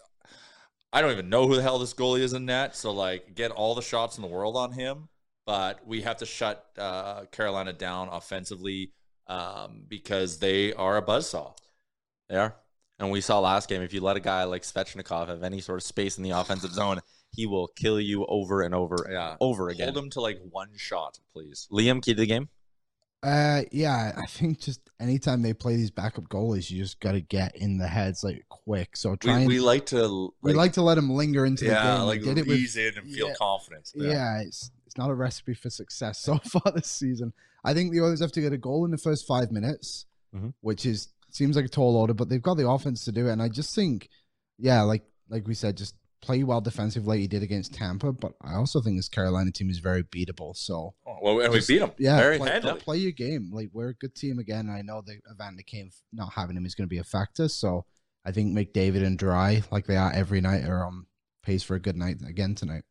I 0.93 1.01
don't 1.01 1.11
even 1.11 1.29
know 1.29 1.47
who 1.47 1.55
the 1.55 1.61
hell 1.61 1.79
this 1.79 1.93
goalie 1.93 2.19
is 2.21 2.33
in 2.33 2.45
net. 2.45 2.75
So 2.75 2.91
like, 2.91 3.35
get 3.35 3.51
all 3.51 3.75
the 3.75 3.81
shots 3.81 4.17
in 4.17 4.21
the 4.21 4.27
world 4.27 4.55
on 4.55 4.71
him, 4.71 5.09
but 5.45 5.85
we 5.85 6.01
have 6.01 6.17
to 6.17 6.25
shut 6.25 6.65
uh, 6.77 7.25
Carolina 7.31 7.73
down 7.73 8.09
offensively 8.09 8.91
um, 9.27 9.83
because 9.87 10.39
they 10.39 10.73
are 10.73 10.97
a 10.97 11.01
buzzsaw. 11.01 11.55
They 12.29 12.35
are. 12.37 12.55
And 12.99 13.11
we 13.11 13.21
saw 13.21 13.39
last 13.39 13.69
game, 13.69 13.81
if 13.81 13.93
you 13.93 14.01
let 14.01 14.17
a 14.17 14.19
guy 14.19 14.43
like 14.43 14.63
Svechnikov 14.63 15.27
have 15.29 15.43
any 15.43 15.61
sort 15.61 15.77
of 15.79 15.83
space 15.83 16.17
in 16.17 16.23
the 16.23 16.31
offensive 16.31 16.71
zone, 16.71 16.99
he 17.31 17.45
will 17.45 17.67
kill 17.67 17.99
you 17.99 18.25
over 18.27 18.61
and 18.63 18.75
over, 18.75 19.07
Yeah, 19.09 19.35
over 19.39 19.69
again. 19.69 19.93
hold 19.93 20.05
him 20.05 20.09
to 20.11 20.21
like 20.21 20.39
one 20.49 20.69
shot, 20.75 21.17
please. 21.31 21.67
Liam, 21.71 22.01
key 22.03 22.13
to 22.13 22.19
the 22.21 22.25
game. 22.25 22.49
Uh, 23.21 23.63
yeah, 23.71 24.13
I 24.15 24.25
think 24.27 24.59
just 24.59 24.79
anytime 24.99 25.41
they 25.41 25.53
play 25.53 25.75
these 25.75 25.91
backup 25.91 26.29
goalies, 26.29 26.71
you 26.71 26.81
just 26.81 26.99
got 27.01 27.11
to 27.13 27.21
get 27.21 27.55
in 27.55 27.77
the 27.77 27.87
heads 27.87 28.23
like 28.23 28.45
quick. 28.49 28.95
So 28.95 29.15
try 29.17 29.33
We, 29.33 29.39
and 29.39 29.47
we 29.47 29.59
like 29.59 29.85
to 29.87 30.33
we 30.41 30.53
like 30.53 30.73
to 30.73 30.81
let 30.81 30.95
them 30.95 31.09
linger 31.09 31.45
into 31.45 31.65
the 31.65 31.71
yeah 31.71 31.97
game. 31.97 32.05
like 32.05 32.21
we 32.21 32.27
did 32.27 32.37
it 32.37 32.47
with 32.47 32.57
ease 32.57 32.77
in 32.77 32.97
and 32.97 33.11
feel 33.11 33.27
yeah. 33.29 33.33
confident. 33.37 33.91
yeah. 33.95 34.39
it's 34.41 34.71
it's 34.85 34.97
not 34.97 35.09
a 35.09 35.13
recipe 35.13 35.53
for 35.53 35.69
success 35.69 36.19
so 36.23 36.37
far 36.37 36.71
this 36.73 36.87
season. 36.89 37.33
I 37.65 37.73
think 37.73 37.91
the 37.91 37.99
Oilers 38.01 38.21
have 38.21 38.31
to 38.31 38.41
get 38.41 38.53
a 38.53 38.57
goal 38.57 38.85
in 38.85 38.91
the 38.91 38.97
first 38.97 39.27
five 39.27 39.51
minutes, 39.51 40.05
Mhm. 40.33 40.53
which 40.61 40.85
is 40.85 41.09
seems 41.31 41.55
like 41.57 41.65
a 41.65 41.69
tall 41.69 41.95
order, 41.97 42.13
but 42.13 42.29
they've 42.29 42.41
got 42.41 42.55
the 42.55 42.69
offense 42.69 43.03
to 43.05 43.11
do 43.11 43.27
it. 43.27 43.31
And 43.33 43.41
I 43.41 43.49
just 43.49 43.75
think, 43.75 44.07
yeah, 44.57 44.81
like 44.83 45.03
like 45.27 45.45
we 45.45 45.55
said, 45.55 45.75
just 45.75 45.95
play 46.21 46.43
well 46.43 46.61
defensively. 46.61 47.17
like 47.17 47.21
you 47.21 47.27
did 47.27 47.43
against 47.43 47.73
Tampa. 47.73 48.11
But 48.11 48.33
I 48.41 48.55
also 48.55 48.81
think 48.81 48.97
this 48.97 49.09
Carolina 49.09 49.51
team 49.51 49.69
is 49.69 49.79
very 49.79 50.03
beatable. 50.03 50.55
So 50.55 50.93
Oh, 51.07 51.17
well, 51.21 51.39
and 51.41 51.53
we 51.53 51.61
beat 51.67 51.79
them. 51.79 51.91
yeah, 51.97 52.17
Very 52.17 52.37
play, 52.37 52.49
handily. 52.49 52.79
play 52.79 52.97
your 52.97 53.11
game. 53.11 53.49
Like 53.53 53.69
we're 53.73 53.89
a 53.89 53.93
good 53.95 54.15
team 54.15 54.39
again. 54.39 54.69
I 54.69 54.81
know 54.81 55.01
the 55.05 55.19
Evander 55.31 55.63
came 55.63 55.91
not 56.13 56.33
having 56.33 56.55
him 56.57 56.65
is 56.65 56.75
going 56.75 56.87
to 56.87 56.93
be 56.93 56.99
a 56.99 57.03
factor. 57.03 57.47
So 57.47 57.85
I 58.25 58.31
think 58.31 58.55
McDavid 58.57 59.05
and 59.05 59.17
Drai, 59.17 59.69
like 59.71 59.85
they 59.87 59.97
are 59.97 60.11
every 60.11 60.41
night, 60.41 60.65
are 60.65 60.85
on 60.85 61.05
pace 61.43 61.63
for 61.63 61.75
a 61.75 61.79
good 61.79 61.95
night 61.95 62.17
again 62.27 62.53
tonight. 62.55 62.83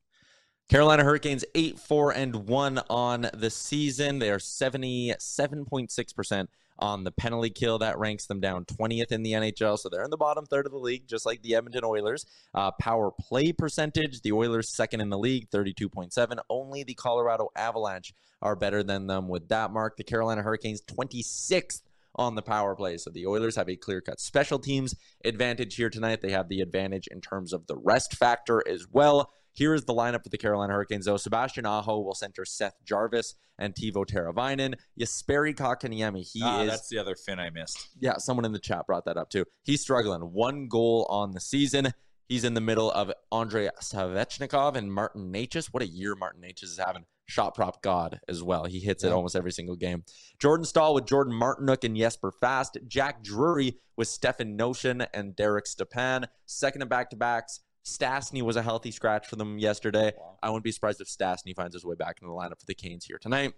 Carolina 0.70 1.02
Hurricanes 1.04 1.44
8 1.54 1.78
4 1.78 2.12
and 2.12 2.34
1 2.46 2.78
on 2.90 3.28
the 3.34 3.50
season. 3.50 4.18
They 4.18 4.30
are 4.30 4.38
77.6% 4.38 6.46
on 6.78 7.04
the 7.04 7.12
penalty 7.12 7.50
kill. 7.50 7.78
That 7.78 7.98
ranks 7.98 8.26
them 8.26 8.40
down 8.40 8.64
20th 8.64 9.12
in 9.12 9.22
the 9.22 9.32
NHL. 9.32 9.78
So 9.78 9.88
they're 9.88 10.04
in 10.04 10.10
the 10.10 10.16
bottom 10.16 10.46
third 10.46 10.66
of 10.66 10.72
the 10.72 10.78
league, 10.78 11.06
just 11.06 11.26
like 11.26 11.42
the 11.42 11.54
Edmonton 11.54 11.84
Oilers. 11.84 12.26
Uh, 12.54 12.70
power 12.80 13.10
play 13.10 13.52
percentage, 13.52 14.20
the 14.22 14.32
Oilers 14.32 14.68
second 14.68 15.00
in 15.00 15.10
the 15.10 15.18
league, 15.18 15.50
32.7. 15.50 16.38
Only 16.48 16.84
the 16.84 16.94
Colorado 16.94 17.48
Avalanche 17.56 18.12
are 18.40 18.56
better 18.56 18.82
than 18.82 19.06
them 19.06 19.28
with 19.28 19.48
that 19.48 19.72
mark. 19.72 19.96
The 19.96 20.04
Carolina 20.04 20.42
Hurricanes 20.42 20.82
26th 20.82 21.82
on 22.14 22.34
the 22.34 22.42
power 22.42 22.74
play. 22.74 22.96
So 22.96 23.10
the 23.10 23.26
Oilers 23.26 23.56
have 23.56 23.68
a 23.68 23.76
clear 23.76 24.00
cut 24.00 24.20
special 24.20 24.58
teams 24.58 24.94
advantage 25.24 25.76
here 25.76 25.90
tonight. 25.90 26.20
They 26.20 26.32
have 26.32 26.48
the 26.48 26.60
advantage 26.60 27.06
in 27.08 27.20
terms 27.20 27.52
of 27.52 27.66
the 27.66 27.76
rest 27.76 28.16
factor 28.16 28.62
as 28.68 28.86
well. 28.90 29.30
Here 29.58 29.74
is 29.74 29.84
the 29.86 29.92
lineup 29.92 30.22
for 30.22 30.28
the 30.28 30.38
Carolina 30.38 30.72
Hurricanes, 30.72 31.06
though. 31.06 31.16
Sebastian 31.16 31.66
Aho 31.66 31.98
will 32.00 32.14
center 32.14 32.44
Seth 32.44 32.76
Jarvis 32.84 33.34
and 33.58 33.74
Teuvo 33.74 34.06
Teravainen. 34.06 34.74
Jesperi 34.98 35.52
Kotkaniemi, 35.52 36.30
he 36.32 36.40
Ah, 36.44 36.62
is 36.62 36.70
that's 36.70 36.88
the 36.88 36.98
other 36.98 37.16
Finn 37.16 37.40
I 37.40 37.50
missed. 37.50 37.88
yeah, 37.98 38.18
someone 38.18 38.44
in 38.44 38.52
the 38.52 38.60
chat 38.60 38.86
brought 38.86 39.04
that 39.06 39.16
up 39.16 39.30
too. 39.30 39.44
He's 39.64 39.80
struggling. 39.80 40.20
One 40.20 40.68
goal 40.68 41.06
on 41.10 41.32
the 41.32 41.40
season. 41.40 41.92
He's 42.28 42.44
in 42.44 42.54
the 42.54 42.60
middle 42.60 42.92
of 42.92 43.10
Andrei 43.32 43.68
Svechnikov 43.82 44.76
and 44.76 44.92
Martin 44.92 45.32
Necas. 45.32 45.66
What 45.72 45.82
a 45.82 45.86
year 45.88 46.14
Martin 46.14 46.42
Necas 46.42 46.62
is 46.64 46.78
having. 46.78 47.04
shot 47.26 47.54
prop 47.54 47.82
god 47.82 48.20
as 48.28 48.42
well. 48.42 48.64
He 48.64 48.78
hits 48.80 49.02
it 49.04 49.12
almost 49.12 49.34
every 49.36 49.50
single 49.52 49.76
game. 49.76 50.04
Jordan 50.38 50.64
Staal 50.64 50.94
with 50.94 51.04
Jordan 51.04 51.32
Martinook 51.34 51.84
and 51.84 51.96
Jesper 51.96 52.30
Fast. 52.30 52.78
Jack 52.86 53.22
Drury 53.24 53.78
with 53.96 54.08
Stefan 54.08 54.56
Noesen 54.56 55.06
and 55.12 55.34
Derek 55.34 55.66
Stepan. 55.66 56.28
Second 56.46 56.82
and 56.82 56.88
back 56.88 57.10
to 57.10 57.16
backs. 57.16 57.60
Stastny 57.88 58.42
was 58.42 58.56
a 58.56 58.62
healthy 58.62 58.90
scratch 58.90 59.26
for 59.26 59.36
them 59.36 59.58
yesterday. 59.58 60.12
I 60.42 60.50
wouldn't 60.50 60.64
be 60.64 60.72
surprised 60.72 61.00
if 61.00 61.08
Stastny 61.08 61.54
finds 61.54 61.74
his 61.74 61.84
way 61.84 61.94
back 61.94 62.16
into 62.20 62.28
the 62.32 62.36
lineup 62.38 62.60
for 62.60 62.66
the 62.66 62.74
Canes 62.74 63.04
here 63.04 63.18
tonight. 63.18 63.54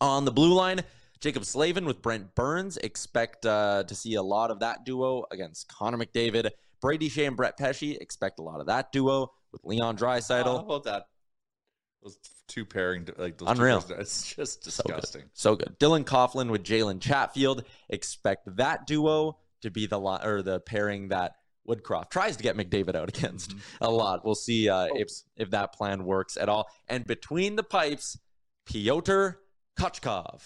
On 0.00 0.24
the 0.24 0.32
blue 0.32 0.52
line, 0.54 0.82
Jaccob 1.20 1.44
Slavin 1.44 1.84
with 1.86 2.02
Brent 2.02 2.34
Burns. 2.34 2.76
Expect 2.76 3.46
uh, 3.46 3.84
to 3.84 3.94
see 3.94 4.14
a 4.14 4.22
lot 4.22 4.50
of 4.50 4.60
that 4.60 4.84
duo 4.84 5.24
against 5.30 5.68
Connor 5.68 5.98
McDavid. 5.98 6.50
Brady 6.80 7.08
Skjei 7.08 7.26
and 7.26 7.36
Brett 7.36 7.56
Pesce. 7.56 7.82
Expect 8.00 8.38
a 8.38 8.42
lot 8.42 8.60
of 8.60 8.66
that 8.66 8.92
duo 8.92 9.32
with 9.52 9.62
Leon 9.64 9.96
Oh, 10.00 10.20
how 10.44 10.56
about 10.58 10.84
that? 10.84 11.06
Those 12.02 12.18
two 12.46 12.64
pairing, 12.64 13.08
like 13.16 13.38
those 13.38 13.48
Unreal. 13.48 13.80
pairs, 13.80 14.00
it's 14.00 14.34
just 14.36 14.70
So 14.70 14.82
good. 14.84 14.94
disgusting. 14.96 15.22
So 15.32 15.56
good. 15.56 15.76
Dylan 15.80 16.04
Coghlan 16.04 16.50
with 16.50 16.62
Jalen 16.62 17.00
Chatfield. 17.00 17.64
Expect 17.88 18.56
that 18.56 18.86
duo 18.86 19.38
to 19.62 19.70
be 19.70 19.86
the 19.86 19.98
or 19.98 20.42
the 20.42 20.60
pairing 20.60 21.08
that 21.08 21.36
Woodcroft 21.68 22.10
tries 22.10 22.36
to 22.36 22.42
get 22.42 22.56
McDavid 22.56 22.94
out 22.94 23.08
against 23.08 23.50
Mm-hmm. 23.50 23.84
a 23.84 23.90
lot. 23.90 24.24
We'll 24.24 24.34
see 24.34 24.68
uh, 24.68 24.88
if 24.94 25.08
if 25.36 25.50
that 25.50 25.72
plan 25.72 26.04
works 26.04 26.36
at 26.36 26.48
all. 26.48 26.66
And 26.88 27.04
between 27.04 27.56
the 27.56 27.62
pipes, 27.62 28.18
Pyotr 28.66 29.40
Kochkov. 29.78 30.42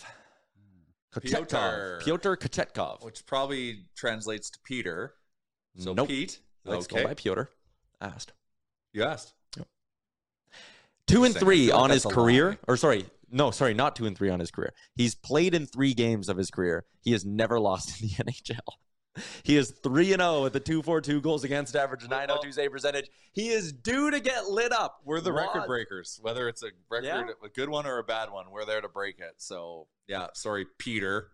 Kochetkov. 1.15 1.49
Pyotr. 1.49 2.01
Pyotr 2.05 2.37
Kochetkov. 2.37 3.05
Which 3.05 3.27
probably 3.27 3.87
translates 3.97 4.49
to 4.51 4.59
Peter. 4.65 5.15
So 5.79 5.93
Nope. 5.93 6.09
Pete. 6.09 6.41
Let's 6.65 6.87
go 6.87 7.03
by 7.05 7.15
Pyotr. 7.15 7.51
Asked. 8.01 8.33
You 8.93 9.05
asked. 9.05 9.35
Two 11.07 11.25
and 11.25 11.35
three 11.35 11.71
on 11.73 11.91
his 11.91 12.05
career. 12.05 12.51
lie. 12.51 12.57
Or 12.69 12.77
sorry, 12.77 13.05
no, 13.31 13.51
sorry, 13.51 13.75
not 13.75 13.97
two 13.97 14.07
and 14.07 14.17
three 14.17 14.31
on 14.31 14.39
his 14.39 14.51
career. 14.53 14.73
He's 14.95 15.15
played 15.17 15.55
in 15.55 15.67
three 15.67 15.93
games 15.93 16.29
of 16.29 16.37
his 16.37 16.51
career. 16.51 16.85
He 17.03 17.11
has 17.13 17.25
never 17.25 17.59
lost 17.59 18.01
in 18.01 18.09
the 18.09 18.15
NHL. 18.25 18.59
He 19.43 19.57
is 19.57 19.73
3 19.83 20.13
and 20.13 20.23
0 20.23 20.43
with 20.43 20.55
a 20.57 20.61
242 20.61 21.21
goals 21.21 21.45
against 21.45 21.75
average, 21.75 22.09
902 22.09 22.53
save 22.53 22.71
percentage. 22.71 23.11
He 23.33 23.49
is 23.49 23.73
due 23.73 24.11
to 24.11 24.21
get 24.21 24.49
lit 24.49 24.73
up. 24.73 25.01
We're 25.05 25.21
the 25.21 25.33
record 25.33 25.67
breakers. 25.67 26.19
Whether 26.23 26.49
it's 26.49 26.63
a 26.63 26.69
record, 26.89 27.07
Yeah. 27.07 27.25
a 27.45 27.49
good 27.49 27.69
one 27.69 27.87
or 27.87 27.99
a 27.99 28.05
bad 28.05 28.31
one, 28.31 28.51
we're 28.51 28.65
there 28.65 28.81
to 28.81 28.89
break 28.89 29.19
it. 29.19 29.35
So 29.39 29.89
yeah, 30.07 30.29
sorry, 30.35 30.67
Peter. 30.79 31.31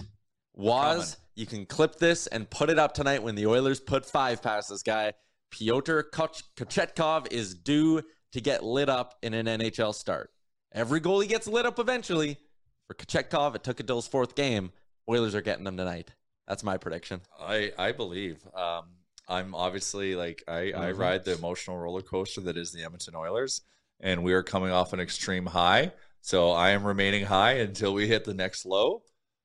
Was 0.55 1.19
you 1.35 1.45
can 1.45 1.67
clip 1.67 1.97
this 1.97 2.27
and 2.29 2.49
put 2.49 2.71
it 2.71 2.79
up 2.79 2.95
tonight 2.95 3.23
when 3.23 3.35
the 3.35 3.47
Oilers 3.47 3.79
put 3.79 4.07
five 4.07 4.43
past 4.43 4.71
this 4.71 4.83
guy. 4.83 5.13
Pyotr 5.51 6.03
Kochetkov 6.13 7.31
is 7.31 7.55
due 7.55 8.03
to 8.33 8.41
get 8.41 8.65
lit 8.65 8.89
up 8.89 9.17
in 9.23 9.35
an 9.35 9.47
NHL 9.47 9.95
start. 9.95 10.31
Every 10.73 11.01
goalie 11.01 11.29
gets 11.29 11.47
lit 11.47 11.67
up 11.67 11.79
eventually. 11.79 12.39
For 12.87 12.95
Kochetkov, 12.95 13.55
it 13.55 13.65
took 13.65 13.87
his 13.87 14.07
fourth 14.07 14.35
game. 14.35 14.73
Oilers 15.09 15.35
are 15.35 15.41
getting 15.43 15.65
them 15.65 15.77
tonight. 15.77 16.11
That's 16.47 16.63
my 16.63 16.77
prediction. 16.77 17.21
I 17.41 17.73
I 17.79 17.93
believe. 17.93 18.47
Um, 18.55 18.85
I'm 19.29 19.55
obviously 19.55 20.15
like 20.15 20.45
I 20.47 20.73
I 20.73 20.93
Mhm. 20.93 20.99
ride 20.99 21.25
the 21.25 21.35
emotional 21.35 21.77
roller 21.79 22.03
coaster 22.03 22.41
that 22.43 22.57
is 22.57 22.73
the 22.73 22.85
Edmonton 22.85 23.15
Oilers, 23.17 23.63
and 24.01 24.23
we 24.23 24.33
are 24.33 24.43
coming 24.43 24.71
off 24.71 24.93
an 24.93 25.01
extreme 25.01 25.47
high. 25.47 25.93
So 26.21 26.51
I 26.51 26.71
am 26.71 26.85
remaining 26.85 27.25
high 27.27 27.53
until 27.53 27.95
we 27.95 28.07
hit 28.09 28.25
the 28.25 28.35
next 28.35 28.65
low. 28.65 29.03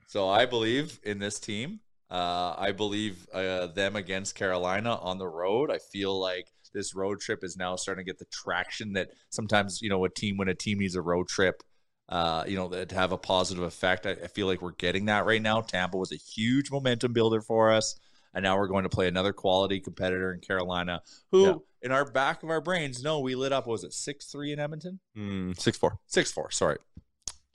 So 0.07 0.29
I 0.29 0.45
believe 0.45 0.99
in 1.03 1.19
this 1.19 1.39
team. 1.39 1.79
Uh, 2.09 2.53
I 2.57 2.73
believe 2.73 3.25
uh, 3.33 3.67
them 3.67 3.95
against 3.95 4.35
Carolina 4.35 4.95
on 4.97 5.17
the 5.17 5.27
road. 5.27 5.71
I 5.71 5.77
feel 5.77 6.19
like 6.19 6.47
this 6.73 6.93
road 6.93 7.21
trip 7.21 7.43
is 7.43 7.55
now 7.55 7.75
starting 7.77 8.05
to 8.05 8.09
get 8.09 8.19
the 8.19 8.25
traction 8.25 8.93
that 8.93 9.09
sometimes 9.29 9.81
you 9.81 9.89
know 9.89 10.03
a 10.05 10.09
team 10.09 10.37
when 10.37 10.49
a 10.49 10.53
team 10.55 10.79
needs 10.79 10.95
a 10.95 11.01
road 11.01 11.27
trip 11.29 11.63
uh, 12.11 12.43
you 12.45 12.55
know, 12.57 12.67
that 12.67 12.89
to 12.89 12.95
have 12.95 13.11
a 13.13 13.17
positive 13.17 13.63
effect. 13.63 14.05
I, 14.05 14.11
I 14.11 14.27
feel 14.27 14.45
like 14.45 14.61
we're 14.61 14.71
getting 14.73 15.05
that 15.05 15.25
right 15.25 15.41
now. 15.41 15.61
Tampa 15.61 15.97
was 15.97 16.11
a 16.11 16.17
huge 16.17 16.69
momentum 16.69 17.13
builder 17.13 17.41
for 17.41 17.71
us. 17.71 17.95
And 18.33 18.43
now 18.43 18.57
we're 18.57 18.67
going 18.67 18.83
to 18.83 18.89
play 18.89 19.07
another 19.09 19.33
quality 19.33 19.79
competitor 19.81 20.33
in 20.33 20.39
Carolina, 20.39 21.01
who 21.31 21.43
Yeah. 21.45 21.53
in 21.81 21.91
our 21.91 22.05
back 22.09 22.43
of 22.43 22.49
our 22.49 22.61
brains 22.61 23.03
know 23.03 23.19
we 23.19 23.35
lit 23.35 23.51
up, 23.51 23.67
was 23.67 23.83
it 23.83 23.91
six 23.93 24.25
three 24.27 24.53
in 24.53 24.59
Edmonton? 24.59 24.99
Mm, 25.17 25.59
six 25.59 25.77
four. 25.77 25.97
Six 26.07 26.31
four, 26.31 26.49
sorry. 26.51 26.77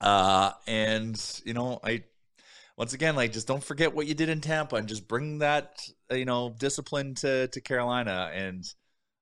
Uh, 0.01 0.53
and 0.67 1.41
you 1.47 1.55
know, 1.55 1.81
I 1.83 2.05
once 2.77 2.93
again 2.93 3.17
like 3.17 3.33
just 3.33 3.47
don't 3.47 3.65
forget 3.65 3.95
what 3.95 4.07
you 4.07 4.13
did 4.15 4.29
in 4.29 4.43
Tampa 4.43 4.77
and 4.77 4.87
just 4.87 5.09
bring 5.09 5.39
that 5.39 5.81
you 6.11 6.27
know 6.27 6.55
discipline 6.59 7.15
to 7.17 7.49
to 7.49 7.61
Carolina 7.63 8.31
and 8.35 8.63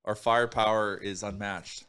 our 0.03 0.15
firepower 0.15 0.97
is 0.97 1.23
unmatched. 1.23 1.85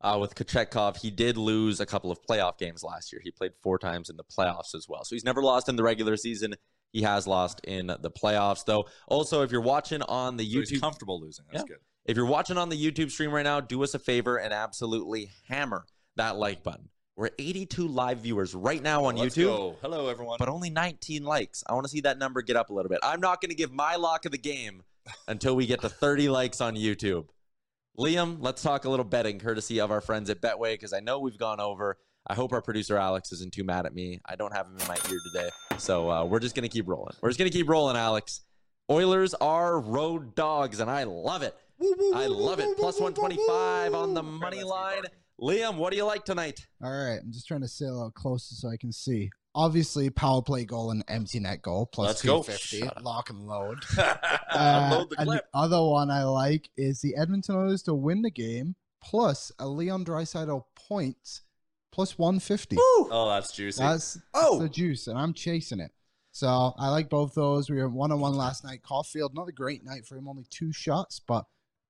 Uh, 0.00 0.18
with 0.20 0.34
Kochetkov, 0.34 0.98
he 0.98 1.10
did 1.10 1.36
lose 1.36 1.80
a 1.80 1.86
couple 1.86 2.10
of 2.10 2.18
playoff 2.28 2.58
games 2.58 2.82
last 2.84 3.12
year. 3.12 3.20
He 3.24 3.30
played 3.30 3.52
four 3.62 3.78
times 3.78 4.10
in 4.10 4.16
the 4.16 4.24
playoffs 4.24 4.74
as 4.74 4.86
well. 4.88 5.04
So 5.04 5.14
he's 5.14 5.24
never 5.24 5.42
lost 5.42 5.68
in 5.68 5.76
the 5.76 5.82
regular 5.82 6.16
season. 6.16 6.54
He 6.92 7.02
has 7.02 7.26
lost 7.26 7.60
in 7.64 7.86
the 7.88 8.10
playoffs, 8.10 8.64
though. 8.64 8.86
Also, 9.08 9.42
if 9.42 9.50
you're 9.50 9.60
watching 9.60 10.02
on 10.02 10.36
the 10.36 10.44
So 10.44 10.60
he's 10.60 10.72
YouTube, 10.72 10.80
comfortable 10.80 11.20
losing. 11.20 11.44
That's 11.50 11.62
Yeah. 11.64 11.76
good. 11.76 11.78
if 12.04 12.16
you're 12.16 12.26
watching 12.26 12.56
on 12.58 12.68
the 12.68 12.76
YouTube 12.76 13.10
stream 13.10 13.32
right 13.32 13.42
now, 13.42 13.60
do 13.60 13.82
us 13.82 13.94
a 13.94 13.98
favor 13.98 14.36
and 14.36 14.52
absolutely 14.54 15.30
hammer 15.48 15.84
that 16.16 16.36
like 16.36 16.62
button. 16.62 16.88
We're 17.16 17.30
82 17.38 17.88
live 17.88 18.18
viewers 18.18 18.54
right 18.54 18.82
now 18.82 19.06
on 19.06 19.16
Let's 19.16 19.34
YouTube, 19.34 19.44
go. 19.46 19.76
Hello, 19.80 20.08
everyone. 20.08 20.36
but 20.38 20.48
only 20.50 20.68
19 20.70 21.24
likes. 21.24 21.64
I 21.66 21.72
want 21.72 21.84
to 21.84 21.88
see 21.90 22.02
that 22.02 22.18
number 22.18 22.42
get 22.42 22.56
up 22.56 22.68
a 22.70 22.74
little 22.74 22.90
bit. 22.90 23.00
I'm 23.02 23.20
not 23.20 23.40
going 23.40 23.48
to 23.48 23.56
give 23.56 23.72
my 23.72 23.96
lock 23.96 24.26
of 24.26 24.32
the 24.32 24.38
game 24.38 24.82
until 25.28 25.56
we 25.56 25.64
get 25.66 25.80
to 25.80 25.88
30 25.88 26.28
likes 26.28 26.60
on 26.60 26.76
YouTube. 26.76 27.28
Liam, 27.98 28.36
let's 28.40 28.62
talk 28.62 28.84
a 28.84 28.90
little 28.90 29.04
betting 29.04 29.38
courtesy 29.38 29.80
of 29.80 29.90
our 29.90 30.02
friends 30.02 30.28
at 30.28 30.42
Betway 30.42 30.74
because 30.74 30.92
I 30.92 31.00
know 31.00 31.18
we've 31.18 31.38
gone 31.38 31.60
over. 31.60 31.96
I 32.26 32.34
hope 32.34 32.52
our 32.52 32.60
producer 32.60 32.98
Alex 32.98 33.32
isn't 33.32 33.54
too 33.54 33.64
mad 33.64 33.86
at 33.86 33.94
me. 33.94 34.20
I 34.26 34.36
don't 34.36 34.52
have 34.52 34.66
him 34.66 34.76
in 34.78 34.86
my 34.86 34.96
ear 35.10 35.18
today. 35.32 35.48
So 35.78 36.10
uh, 36.10 36.24
we're 36.24 36.40
just 36.40 36.54
going 36.54 36.64
to 36.64 36.68
keep 36.68 36.88
rolling. 36.88 37.14
We're 37.22 37.30
just 37.30 37.38
going 37.38 37.50
to 37.50 37.56
keep 37.56 37.68
rolling, 37.68 37.96
Alex. 37.96 38.42
Oilers 38.90 39.32
are 39.34 39.80
road 39.80 40.34
dogs, 40.34 40.80
and 40.80 40.90
I 40.90 41.04
love 41.04 41.42
it. 41.42 41.54
I 42.14 42.26
love 42.26 42.58
it. 42.58 42.76
Plus 42.76 43.00
125 43.00 43.94
on 43.94 44.12
the 44.12 44.22
money 44.22 44.62
line. 44.62 45.02
Liam, 45.40 45.76
what 45.76 45.90
do 45.90 45.96
you 45.96 46.04
like 46.04 46.24
tonight? 46.24 46.66
All 46.82 46.90
right, 46.90 47.20
I'm 47.22 47.32
just 47.32 47.46
trying 47.46 47.62
to 47.62 47.68
sit 47.68 47.88
a 47.88 47.92
little 47.92 48.10
closer 48.10 48.54
so 48.54 48.68
I 48.68 48.76
can 48.76 48.92
see. 48.92 49.30
Obviously, 49.56 50.10
power 50.10 50.42
play 50.42 50.64
goal 50.66 50.90
and 50.90 51.02
empty 51.08 51.40
net 51.40 51.62
goal 51.62 51.86
plus 51.86 52.08
Let's 52.08 52.20
250. 52.20 52.78
Shut. 52.80 53.02
Lock 53.02 53.30
and 53.30 53.40
load. 53.46 53.78
Uh, 54.48 54.88
Load 54.92 55.10
the 55.10 55.20
and 55.20 55.28
the 55.30 55.44
other 55.52 55.82
one 55.82 56.10
I 56.10 56.22
like 56.24 56.70
is 56.78 57.00
the 57.02 57.14
Edmonton 57.16 57.56
Oilers 57.56 57.82
to 57.82 57.94
win 57.94 58.22
the 58.22 58.30
game 58.30 58.74
plus 59.02 59.52
a 59.58 59.66
Leon 59.68 60.04
Draisaitl 60.04 60.62
points 60.74 61.42
plus 61.92 62.16
150. 62.18 62.76
Oh, 62.78 63.28
that's 63.28 63.52
juicy. 63.52 63.82
That's, 63.82 64.14
that's 64.14 64.24
Oh. 64.34 64.58
the 64.58 64.68
juice, 64.70 65.08
and 65.08 65.18
I'm 65.18 65.34
chasing 65.34 65.80
it. 65.80 65.90
So 66.32 66.72
I 66.78 66.88
like 66.90 67.10
both 67.10 67.34
those. 67.34 67.68
We 67.68 67.76
were 67.76 67.88
one 67.88 68.12
on 68.12 68.20
one 68.20 68.34
last 68.34 68.64
night. 68.64 68.80
Caufield, 68.82 69.34
not 69.34 69.48
a 69.48 69.52
great 69.52 69.84
night 69.84 70.06
for 70.06 70.16
him, 70.16 70.28
only 70.28 70.46
two 70.48 70.72
shots, 70.72 71.20
but 71.20 71.44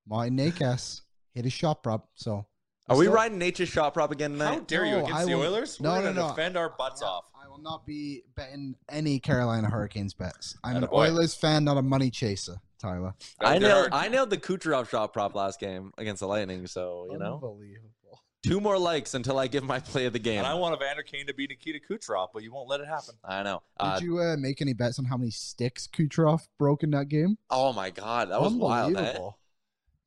Martin 0.09 0.37
Necas 0.37 1.03
hit 1.35 1.45
his 1.45 1.53
shot 1.53 1.83
prop. 1.85 2.09
So 2.15 2.47
Are 2.89 2.97
we 2.97 3.05
Still- 3.07 3.15
riding 3.15 3.39
nature's 3.39 3.69
shot 3.69 3.95
prop 3.95 4.11
again 4.13 4.33
tonight? 4.33 4.45
How 4.45 4.51
tonight? 4.55 4.69
dare 4.69 4.85
you 4.87 4.93
No, 4.93 4.99
against 5.05 5.15
I 5.15 5.25
the 5.25 5.35
will- 5.35 5.43
Oilers? 5.43 5.81
No, 5.81 5.91
We're 5.91 5.97
no, 5.97 6.03
gonna 6.03 6.21
no. 6.21 6.29
defend 6.31 6.57
our 6.57 6.71
butts 6.71 7.03
I- 7.03 7.07
off. 7.07 7.25
I 7.57 7.59
will 7.59 7.63
not 7.71 7.87
be 7.87 8.23
betting 8.35 8.77
any 8.91 9.19
Carolina 9.19 9.71
Hurricanes 9.71 10.13
bets. 10.13 10.59
I'm 10.63 10.77
an 10.77 10.83
Attaboy. 10.83 10.93
Oilers 11.09 11.35
fan, 11.35 11.65
not 11.65 11.79
a 11.79 11.83
money 11.83 12.11
chaser, 12.11 12.57
Tyler. 12.79 13.15
I 13.41 13.59
nailed. 13.59 13.89
I 13.93 14.09
nailed 14.09 14.29
the 14.29 14.37
Kucherov 14.37 14.91
shot 14.91 15.15
prop 15.15 15.35
last 15.35 15.59
game 15.59 15.91
against 15.97 16.21
the 16.21 16.27
Lightning. 16.27 16.67
So, 16.67 17.09
you 17.11 17.19
know, 17.19 17.35
Unbelievable. 17.37 18.21
two 18.43 18.61
more 18.61 18.79
likes 18.79 19.15
until 19.15 19.39
I 19.39 19.47
give 19.47 19.65
my 19.65 19.81
play 19.81 20.05
of 20.05 20.13
the 20.13 20.19
game. 20.19 20.39
And 20.39 20.47
I 20.47 20.53
want 20.53 20.75
Evander 20.75 21.03
Kane 21.03 21.27
to 21.29 21.35
be 21.35 21.47
Nikita 21.47 21.79
Kucherov, 21.91 22.29
but 22.35 22.43
you 22.43 22.53
won't 22.53 22.69
let 22.69 22.81
it 22.81 22.89
happen. 22.89 23.15
I 23.25 23.43
know. 23.43 23.63
Did 23.81 23.87
Uh, 23.87 24.01
you 24.03 24.19
uh, 24.19 24.37
make 24.37 24.61
any 24.61 24.75
bets 24.75 24.99
on 24.99 25.07
how 25.07 25.17
many 25.17 25.31
sticks 25.31 25.87
Kucherov 25.91 26.47
broke 26.59 26.83
in 26.83 26.91
that 26.91 27.09
game? 27.09 27.39
oh 27.49 27.73
my 27.73 27.89
God, 27.89 28.31
that 28.33 28.41
was 28.41 28.53
wild. 28.53 28.95
Eh? 28.99 29.19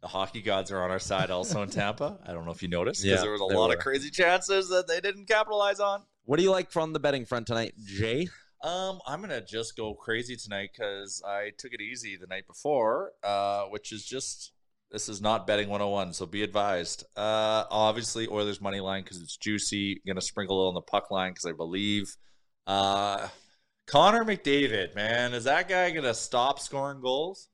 The 0.01 0.07
hockey 0.07 0.41
gods 0.43 0.71
are 0.71 0.81
on 0.83 0.91
our 0.91 0.99
side 0.99 1.29
also 1.31 1.61
in 1.63 1.69
Tampa. 1.69 2.19
I 2.25 2.31
don't 2.31 2.45
know 2.45 2.51
if 2.51 2.61
you 2.61 2.69
noticed 2.69 3.01
because 3.03 3.17
Yeah, 3.17 3.21
there 3.23 3.31
was 3.31 3.41
a 3.41 3.47
they 3.49 3.55
lot 3.55 3.69
were. 3.69 3.73
of 3.75 3.79
crazy 3.81 4.09
chances 4.11 4.69
that 4.69 4.87
they 4.87 5.01
didn't 5.01 5.25
capitalize 5.25 5.79
on. 5.81 6.03
What 6.29 6.37
do 6.37 6.43
you 6.43 6.51
like 6.51 6.69
from 6.69 6.93
the 6.93 6.99
betting 6.99 7.25
front 7.25 7.47
tonight, 7.47 7.73
Jay? 7.83 8.27
Um, 8.63 8.99
I'm 9.07 9.19
gonna 9.19 9.41
just 9.41 9.75
go 9.75 9.95
crazy 9.95 10.35
tonight 10.35 10.69
because 10.71 11.23
I 11.25 11.49
took 11.57 11.73
it 11.73 11.81
easy 11.81 12.17
the 12.17 12.27
night 12.27 12.45
before, 12.45 13.13
uh, 13.23 13.63
which 13.63 13.91
is 13.91 14.05
just 14.05 14.51
this 14.91 15.09
is 15.09 15.21
not 15.21 15.47
betting 15.47 15.69
101, 15.69 16.13
so 16.13 16.27
be 16.27 16.43
advised. 16.43 17.03
Uh, 17.17 17.63
obviously 17.71 18.27
Oilers 18.27 18.61
money 18.61 18.79
line 18.79 19.01
because 19.01 19.19
it's 19.23 19.37
juicy. 19.37 20.03
Gonna 20.05 20.21
sprinkle 20.21 20.55
a 20.55 20.57
little 20.57 20.67
on 20.67 20.75
the 20.75 20.81
puck 20.81 21.09
line 21.09 21.31
because 21.31 21.47
I 21.47 21.51
believe. 21.51 22.15
Uh, 22.67 23.29
Connor 23.87 24.23
McDavid, 24.23 24.93
man, 24.93 25.33
is 25.33 25.45
that 25.45 25.67
guy 25.67 25.89
gonna 25.89 26.13
stop 26.13 26.59
scoring 26.59 27.01
goals? 27.01 27.49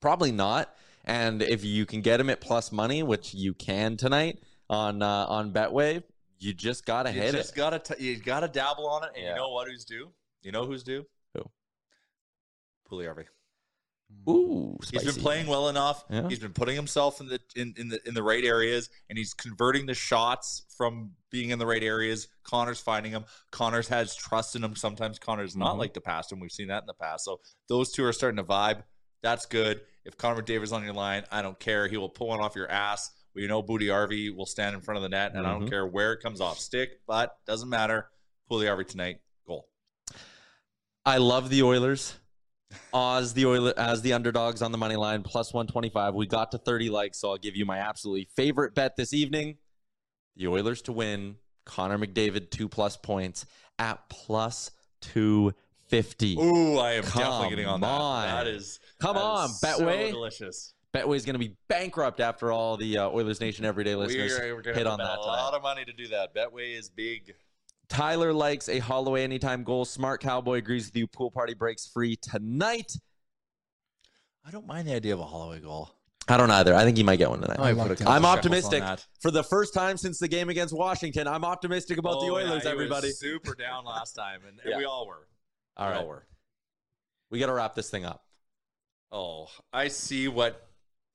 Probably 0.00 0.32
not. 0.32 0.74
And 1.04 1.42
if 1.42 1.64
you 1.64 1.86
can 1.86 2.00
get 2.00 2.18
him 2.18 2.28
at 2.28 2.40
plus 2.40 2.72
money, 2.72 3.04
which 3.04 3.34
you 3.34 3.54
can 3.54 3.96
tonight 3.96 4.40
on 4.68 5.00
uh, 5.00 5.26
on 5.28 5.52
Betway, 5.52 6.02
you 6.40 6.52
just 6.54 6.84
gotta 6.84 7.10
hit 7.10 7.32
just 7.34 7.52
it. 7.52 7.56
gotta 7.56 7.78
t- 7.78 8.02
you 8.04 8.16
gotta 8.18 8.48
dabble 8.48 8.88
on 8.88 9.04
it, 9.04 9.10
and 9.14 9.22
Yeah. 9.24 9.30
you 9.30 9.36
know 9.36 9.50
what? 9.50 9.68
Who's 9.68 9.84
due? 9.84 10.12
You 10.42 10.50
know 10.52 10.66
who's 10.66 10.82
due? 10.82 11.06
Who? 11.34 11.42
Puljujärvi. 12.90 13.26
Ooh, 14.28 14.76
he's 14.90 15.04
been 15.04 15.22
playing 15.22 15.46
well 15.46 15.68
enough. 15.68 16.04
Yeah. 16.10 16.28
He's 16.28 16.40
been 16.40 16.52
putting 16.52 16.74
himself 16.74 17.20
in 17.20 17.28
the 17.28 17.40
in, 17.54 17.74
in 17.78 17.88
the 17.90 18.00
in 18.08 18.14
the 18.14 18.24
right 18.24 18.42
areas, 18.44 18.90
and 19.08 19.16
he's 19.16 19.34
converting 19.34 19.86
the 19.86 19.94
shots 19.94 20.62
from 20.76 21.12
being 21.30 21.50
in 21.50 21.60
the 21.60 21.66
right 21.66 21.82
areas. 21.82 22.26
Connor's 22.42 22.80
finding 22.80 23.12
him. 23.12 23.24
Connor's 23.52 23.86
has 23.86 24.16
trust 24.16 24.56
in 24.56 24.64
him. 24.64 24.74
Sometimes 24.74 25.20
Connor's 25.20 25.54
not 25.56 25.76
Mhm. 25.76 25.78
like 25.78 25.94
the 25.94 26.00
past, 26.00 26.32
and 26.32 26.40
we've 26.40 26.50
seen 26.50 26.66
that 26.68 26.82
in 26.82 26.86
the 26.88 26.94
past. 26.94 27.24
So 27.24 27.40
those 27.68 27.92
two 27.92 28.04
are 28.04 28.12
starting 28.12 28.38
to 28.38 28.44
vibe. 28.44 28.82
That's 29.22 29.46
good. 29.46 29.82
If 30.04 30.16
Connor 30.16 30.42
McDavid's 30.42 30.72
on 30.72 30.82
your 30.82 30.94
line, 30.94 31.24
I 31.30 31.40
don't 31.42 31.60
care. 31.60 31.86
He 31.86 31.96
will 31.96 32.08
pull 32.08 32.28
one 32.28 32.40
off 32.40 32.56
your 32.56 32.68
ass. 32.70 33.10
We 33.34 33.46
know 33.46 33.62
Booty 33.62 33.86
RV 33.86 34.34
will 34.34 34.46
stand 34.46 34.74
in 34.74 34.80
front 34.80 34.96
of 34.96 35.02
the 35.02 35.08
net, 35.08 35.32
and 35.34 35.46
I 35.46 35.52
don't 35.52 35.66
Mhm. 35.66 35.70
care 35.70 35.86
where 35.86 36.12
it 36.12 36.20
comes 36.20 36.40
off 36.40 36.58
stick, 36.58 37.00
but 37.06 37.36
doesn't 37.46 37.68
matter. 37.68 38.10
Booty 38.48 38.66
RV 38.68 38.84
tonight, 38.88 39.20
goal. 39.46 39.68
I 41.04 41.18
love 41.18 41.48
the 41.50 41.62
Oilers. 41.62 42.14
Oz 42.92 43.34
the 43.34 43.46
Oilers 43.46 43.74
as 43.74 44.02
the 44.02 44.12
underdogs 44.12 44.62
on 44.62 44.70
the 44.72 44.78
money 44.78 44.96
line 44.96 45.22
plus 45.22 45.52
125. 45.52 46.14
We 46.14 46.26
got 46.26 46.50
to 46.52 46.58
30 46.58 46.88
likes, 46.90 47.18
so 47.18 47.30
I'll 47.30 47.36
give 47.38 47.56
you 47.56 47.64
my 47.64 47.78
absolutely 47.78 48.28
favorite 48.36 48.74
bet 48.74 48.96
this 48.96 49.12
evening. 49.12 49.58
The 50.36 50.46
Oilers 50.48 50.82
to 50.82 50.92
win. 50.92 51.36
Connor 51.66 51.98
McDavid 51.98 52.50
two 52.50 52.68
plus 52.68 52.96
points 52.96 53.44
at 53.78 54.08
plus 54.08 54.70
250. 55.02 56.36
Ooh, 56.38 56.78
I 56.78 56.92
am 56.92 57.04
Come 57.04 57.22
definitely 57.22 57.50
getting 57.50 57.66
on, 57.66 57.82
on. 57.84 58.26
that. 58.26 58.44
That 58.44 58.46
is 58.50 58.80
Come 59.00 59.14
that 59.16 59.22
on, 59.22 59.50
is 59.50 59.60
so 59.60 59.68
Betway. 60.94 61.16
is 61.16 61.24
going 61.24 61.34
to 61.34 61.38
be 61.38 61.56
bankrupt 61.68 62.20
after 62.20 62.50
all 62.52 62.76
the 62.76 62.98
uh, 62.98 63.08
Oilers 63.08 63.40
Nation 63.40 63.64
everyday 63.64 63.94
listeners 63.94 64.38
We're, 64.38 64.56
we're 64.56 64.74
hit 64.74 64.86
on 64.86 64.98
that 64.98 65.18
a 65.18 65.20
lot 65.20 65.54
of 65.54 65.62
money 65.62 65.84
to 65.84 65.92
do 65.92 66.08
that. 66.08 66.34
Betway 66.34 66.76
is 66.78 66.88
big. 66.88 67.34
Tyler 67.88 68.32
likes 68.32 68.68
a 68.68 68.78
Holloway 68.78 69.24
anytime 69.24 69.64
goal. 69.64 69.84
Smart 69.84 70.20
Cowboy 70.20 70.58
agrees 70.58 70.86
with 70.86 70.96
you. 70.96 71.06
Pool 71.06 71.30
party 71.30 71.54
breaks 71.54 71.86
free 71.86 72.16
tonight. 72.16 72.92
I 74.46 74.50
don't 74.50 74.66
mind 74.66 74.88
the 74.88 74.94
idea 74.94 75.12
of 75.14 75.20
a 75.20 75.24
Holloway 75.24 75.60
goal. 75.60 75.90
I 76.28 76.36
don't 76.36 76.50
either. 76.50 76.74
I 76.74 76.84
think 76.84 76.96
he 76.96 77.02
might 77.02 77.16
get 77.16 77.28
one 77.30 77.40
tonight. 77.40 77.58
I 77.58 77.72
might 77.72 77.76
like 77.76 77.76
put 77.78 77.86
a 77.86 77.88
that. 77.96 77.98
couple 78.04 78.12
I'm 78.12 78.24
optimistic 78.24 78.82
on 78.84 78.98
for 79.20 79.30
the 79.32 79.42
first 79.42 79.74
time 79.74 79.96
since 79.96 80.18
the 80.18 80.28
game 80.28 80.48
against 80.48 80.72
Washington. 80.72 81.26
I'm 81.26 81.44
optimistic 81.44 81.98
about 81.98 82.20
the 82.20 82.26
Oh, 82.26 82.38
yeah, 82.38 82.44
Oilers, 82.44 82.48
he 82.50 82.54
was 82.54 82.66
everybody. 82.66 83.10
super 83.10 83.54
down 83.56 83.84
last 83.84 84.12
time, 84.12 84.40
and, 84.46 84.60
and 84.60 84.70
Yeah. 84.70 84.78
we 84.78 84.84
all 84.84 85.06
were. 85.08 85.26
All 85.76 85.86
we 85.88 85.92
right, 85.92 86.00
all 86.00 86.06
were. 86.06 86.26
we 87.30 87.40
got 87.40 87.46
to 87.46 87.52
wrap 87.54 87.74
this 87.74 87.90
thing 87.90 88.04
up. 88.04 88.24
Oh, 89.10 89.48
I 89.72 89.88
see 89.88 90.28
what 90.28 90.69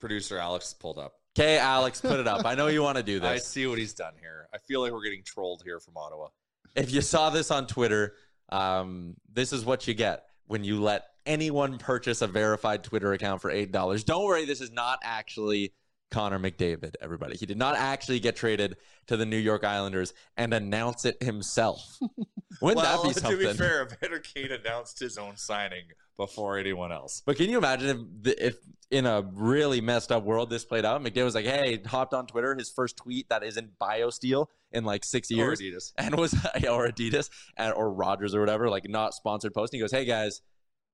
producer 0.05 0.37
Alex 0.37 0.71
pulled 0.71 0.99
up. 0.99 1.15
Okay, 1.37 1.57
Alex, 1.57 1.99
put 1.99 2.19
it 2.19 2.27
up. 2.27 2.45
I 2.45 2.53
know 2.53 2.67
you 2.67 2.83
want 2.83 2.97
to 2.97 3.03
do 3.03 3.19
this. 3.21 3.27
I 3.27 3.37
see 3.37 3.65
what 3.65 3.79
he's 3.79 3.93
done 3.93 4.13
here. 4.19 4.47
I 4.53 4.59
feel 4.59 4.81
like 4.81 4.91
we're 4.91 5.03
getting 5.03 5.23
trolled 5.23 5.63
here 5.65 5.79
from 5.79 5.97
Ottawa. 5.97 6.27
If 6.75 6.93
you 6.93 7.01
saw 7.01 7.31
this 7.31 7.49
on 7.49 7.65
Twitter, 7.65 8.13
um, 8.49 9.15
this 9.33 9.51
is 9.51 9.65
what 9.65 9.87
you 9.87 9.95
get 9.95 10.25
when 10.45 10.63
you 10.63 10.79
let 10.79 11.05
anyone 11.25 11.79
purchase 11.79 12.21
a 12.21 12.27
verified 12.27 12.83
Twitter 12.83 13.13
account 13.13 13.41
for 13.41 13.49
eight 13.49 13.71
dollars. 13.71 14.03
Don't 14.03 14.23
worry, 14.23 14.45
this 14.45 14.61
is 14.61 14.71
not 14.71 14.99
actually 15.03 15.73
Connor 16.15 16.39
McDavid. 16.39 16.95
Everybody, 17.01 17.35
he 17.35 17.45
did 17.45 17.57
not 17.57 17.75
actually 17.75 18.21
get 18.21 18.37
traded 18.37 18.77
to 19.07 19.17
the 19.17 19.25
New 19.25 19.37
York 19.37 19.65
Islanders 19.65 20.13
and 20.37 20.53
announce 20.53 21.03
it 21.03 21.21
himself. 21.21 21.99
Wouldn't 22.61 22.77
well, 22.81 23.03
that 23.03 23.05
be 23.05 23.13
something? 23.13 23.37
to 23.37 23.47
be 23.49 23.53
fair, 23.53 23.85
Kane 24.19 24.51
announced 24.53 24.97
his 24.97 25.17
own 25.17 25.35
signing 25.35 25.83
before 26.15 26.57
anyone 26.57 26.93
else. 26.93 27.21
But 27.25 27.35
can 27.35 27.49
you 27.49 27.57
imagine 27.57 28.21
if, 28.23 28.33
if 28.39 28.57
in 28.89 29.05
a 29.05 29.23
really 29.33 29.81
messed 29.81 30.09
up 30.09 30.23
world 30.23 30.49
this 30.49 30.63
played 30.63 30.85
out? 30.85 31.03
McDavid 31.03 31.25
was 31.25 31.35
like, 31.35 31.43
"Hey," 31.45 31.81
hopped 31.85 32.13
on 32.13 32.27
Twitter, 32.27 32.55
his 32.55 32.71
first 32.71 32.95
tweet 32.95 33.27
that 33.27 33.43
isn't 33.43 33.77
BioSteel 33.77 34.45
in 34.71 34.85
like 34.85 35.03
six 35.03 35.29
Or 35.29 35.35
years, 35.35 35.59
Adidas. 35.59 35.91
and 35.97 36.15
was 36.15 36.33
or 36.69 36.87
Adidas 36.87 37.29
and, 37.57 37.73
or 37.73 37.91
Rogers 37.91 38.33
or 38.33 38.39
whatever, 38.39 38.69
like 38.69 38.87
not 38.87 39.13
sponsored 39.13 39.53
post. 39.53 39.73
And 39.73 39.79
he 39.79 39.81
goes, 39.81 39.91
"Hey 39.91 40.05
guys, 40.05 40.41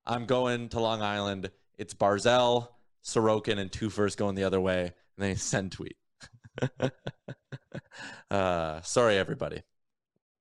I'm 0.03 0.25
going 0.25 0.69
to 0.69 0.79
Long 0.79 1.03
Island. 1.03 1.51
It's 1.77 1.93
Barzal, 1.93 2.69
Sorokin, 3.03 3.57
and 3.59 3.71
two 3.71 3.89
first 3.89 4.17
going 4.17 4.35
the 4.35 4.43
other 4.43 4.59
way." 4.61 4.81
And 4.81 4.93
then 5.17 5.29
he 5.31 5.35
send 5.35 5.71
tweet. 5.71 5.95
uh, 8.31 8.81
sorry, 8.81 9.17
everybody. 9.17 9.61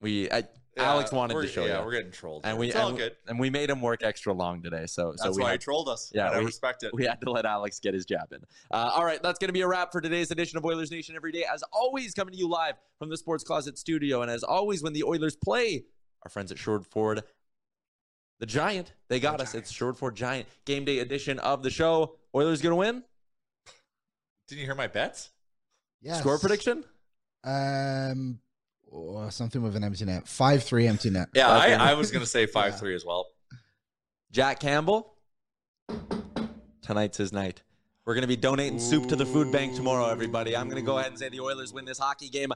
We 0.00 0.30
I, 0.30 0.44
Alex 0.78 1.12
wanted 1.12 1.34
to 1.42 1.46
show 1.46 1.66
yeah, 1.66 1.80
you, 1.80 1.84
we're 1.84 1.92
getting 1.92 2.10
trolled. 2.10 2.44
and 2.44 2.52
here. 2.52 2.60
we 2.60 2.68
it's 2.68 2.76
all 2.76 2.88
and, 2.88 2.96
good. 2.96 3.16
and 3.28 3.38
we 3.38 3.50
made 3.50 3.68
him 3.68 3.82
work 3.82 4.02
extra 4.02 4.32
long 4.32 4.62
today. 4.62 4.86
So 4.86 5.12
so 5.16 5.24
That's 5.24 5.36
we 5.36 5.42
why 5.42 5.50
had- 5.50 5.60
he 5.60 5.64
trolled 5.64 5.88
us. 5.88 6.10
Yeah, 6.14 6.26
and 6.28 6.36
I 6.36 6.38
we- 6.38 6.46
respect 6.46 6.82
it. 6.84 6.92
we 6.94 7.04
had 7.04 7.20
to 7.20 7.30
let 7.30 7.44
Alex 7.44 7.80
get 7.80 7.92
his 7.92 8.06
jab 8.06 8.32
in. 8.32 8.38
Uh, 8.70 8.90
all 8.94 9.04
right, 9.04 9.22
that's 9.22 9.38
going 9.38 9.48
to 9.48 9.52
be 9.52 9.60
a 9.60 9.68
wrap 9.68 9.92
for 9.92 10.00
today's 10.00 10.30
edition 10.30 10.56
of 10.56 10.64
Oilers 10.64 10.90
Nation 10.90 11.16
Every 11.16 11.32
Day. 11.32 11.44
As 11.52 11.62
always, 11.72 12.14
coming 12.14 12.32
to 12.32 12.38
you 12.38 12.48
live 12.48 12.76
from 12.98 13.10
the 13.10 13.16
Sports 13.16 13.44
Closet 13.44 13.76
studio. 13.78 14.22
And 14.22 14.30
as 14.30 14.42
always, 14.42 14.82
when 14.82 14.92
the 14.94 15.04
Oilers 15.04 15.36
play, 15.36 15.84
our 16.22 16.30
friends 16.30 16.50
at 16.50 16.58
Sherwood 16.58 16.86
Ford, 16.86 17.22
the 18.38 18.46
Giant, 18.46 18.94
they 19.08 19.20
got 19.20 19.36
The 19.38 19.44
us. 19.44 19.54
It's 19.54 19.70
Sherwood 19.70 19.98
Ford 19.98 20.16
Giant 20.16 20.46
game 20.64 20.86
day 20.86 21.00
edition 21.00 21.38
of 21.40 21.62
the 21.62 21.70
show. 21.70 22.16
Oilers 22.34 22.62
going 22.62 22.72
to 22.72 22.76
win? 22.76 23.02
Didn't 24.48 24.60
you 24.60 24.66
hear 24.66 24.74
my 24.74 24.86
bets? 24.86 25.30
Yes. 26.02 26.20
Score 26.20 26.38
prediction? 26.38 26.84
Um, 27.44 28.40
or 28.86 29.30
something 29.30 29.62
with 29.62 29.76
an 29.76 29.84
empty 29.84 30.04
net. 30.04 30.26
Five 30.28 30.62
three 30.64 30.86
empty 30.86 31.10
net. 31.10 31.28
Yeah, 31.34 31.48
I, 31.48 31.72
I 31.72 31.94
was 31.94 32.10
going 32.10 32.24
to 32.24 32.30
say 32.30 32.46
5 32.46 32.78
3 32.78 32.94
as 32.94 33.04
well. 33.04 33.26
Jack 34.30 34.60
Campbell? 34.60 35.14
Tonight's 36.82 37.18
his 37.18 37.32
night. 37.32 37.62
We're 38.04 38.14
going 38.14 38.22
to 38.22 38.28
be 38.28 38.36
donating 38.36 38.78
soup 38.80 39.08
to 39.08 39.16
the 39.16 39.26
food 39.26 39.52
bank 39.52 39.74
tomorrow, 39.76 40.08
everybody. 40.08 40.56
I'm 40.56 40.68
going 40.68 40.82
to 40.82 40.86
go 40.86 40.98
ahead 40.98 41.10
and 41.10 41.18
say 41.18 41.28
the 41.28 41.40
Oilers 41.40 41.72
win 41.72 41.84
this 41.84 41.98
hockey 41.98 42.28
game 42.28 42.50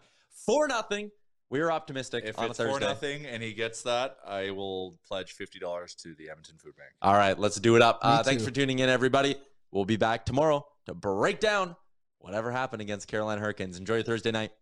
for 0.47 0.67
nothing. 0.67 1.11
We're 1.51 1.71
optimistic 1.71 2.25
If 2.27 2.39
on 2.39 2.51
it's 2.51 2.59
4 2.59 2.67
Thursday. 2.81 2.87
nothing 2.87 3.27
and 3.27 3.43
he 3.43 3.53
gets 3.53 3.83
that, 3.83 4.17
I 4.27 4.51
will 4.51 4.99
pledge 5.07 5.37
$50 5.37 5.97
to 6.03 6.15
the 6.17 6.31
Edmonton 6.31 6.57
Food 6.59 6.75
Bank. 6.77 6.91
All 7.03 7.15
right, 7.15 7.39
let's 7.39 7.57
do 7.57 7.77
it 7.77 7.83
up. 7.83 8.01
Uh, 8.03 8.23
thanks 8.23 8.45
for 8.45 8.51
tuning 8.51 8.81
in, 8.81 8.89
everybody. 8.89 9.37
We'll 9.75 9.85
be 9.85 9.97
back 9.97 10.25
tomorrow 10.25 10.65
to 10.87 10.95
break 10.95 11.41
down 11.41 11.75
whatever 12.21 12.53
happened 12.53 12.81
against 12.81 13.09
Carolina 13.09 13.41
Hurricanes. 13.41 13.77
Enjoy 13.77 13.95
your 13.95 14.05
Thursday 14.05 14.31
night. 14.31 14.53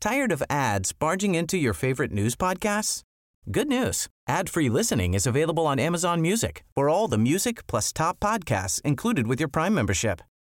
Tired 0.00 0.32
of 0.32 0.42
ads 0.50 0.92
barging 0.92 1.36
into 1.36 1.58
your 1.58 1.74
favorite 1.74 2.10
news 2.10 2.34
podcasts? 2.34 3.02
Good 3.52 3.68
news. 3.68 4.08
Ad-free 4.26 4.68
listening 4.68 5.14
is 5.14 5.26
available 5.26 5.66
on 5.66 5.78
Amazon 5.78 6.20
Music 6.20 6.64
for 6.74 6.88
all 6.88 7.06
the 7.06 7.18
music 7.18 7.66
plus 7.68 7.92
top 7.92 8.18
podcasts 8.18 8.80
included 8.82 9.28
with 9.28 9.38
your 9.38 9.48
Prime 9.48 9.74
membership. 9.74 10.22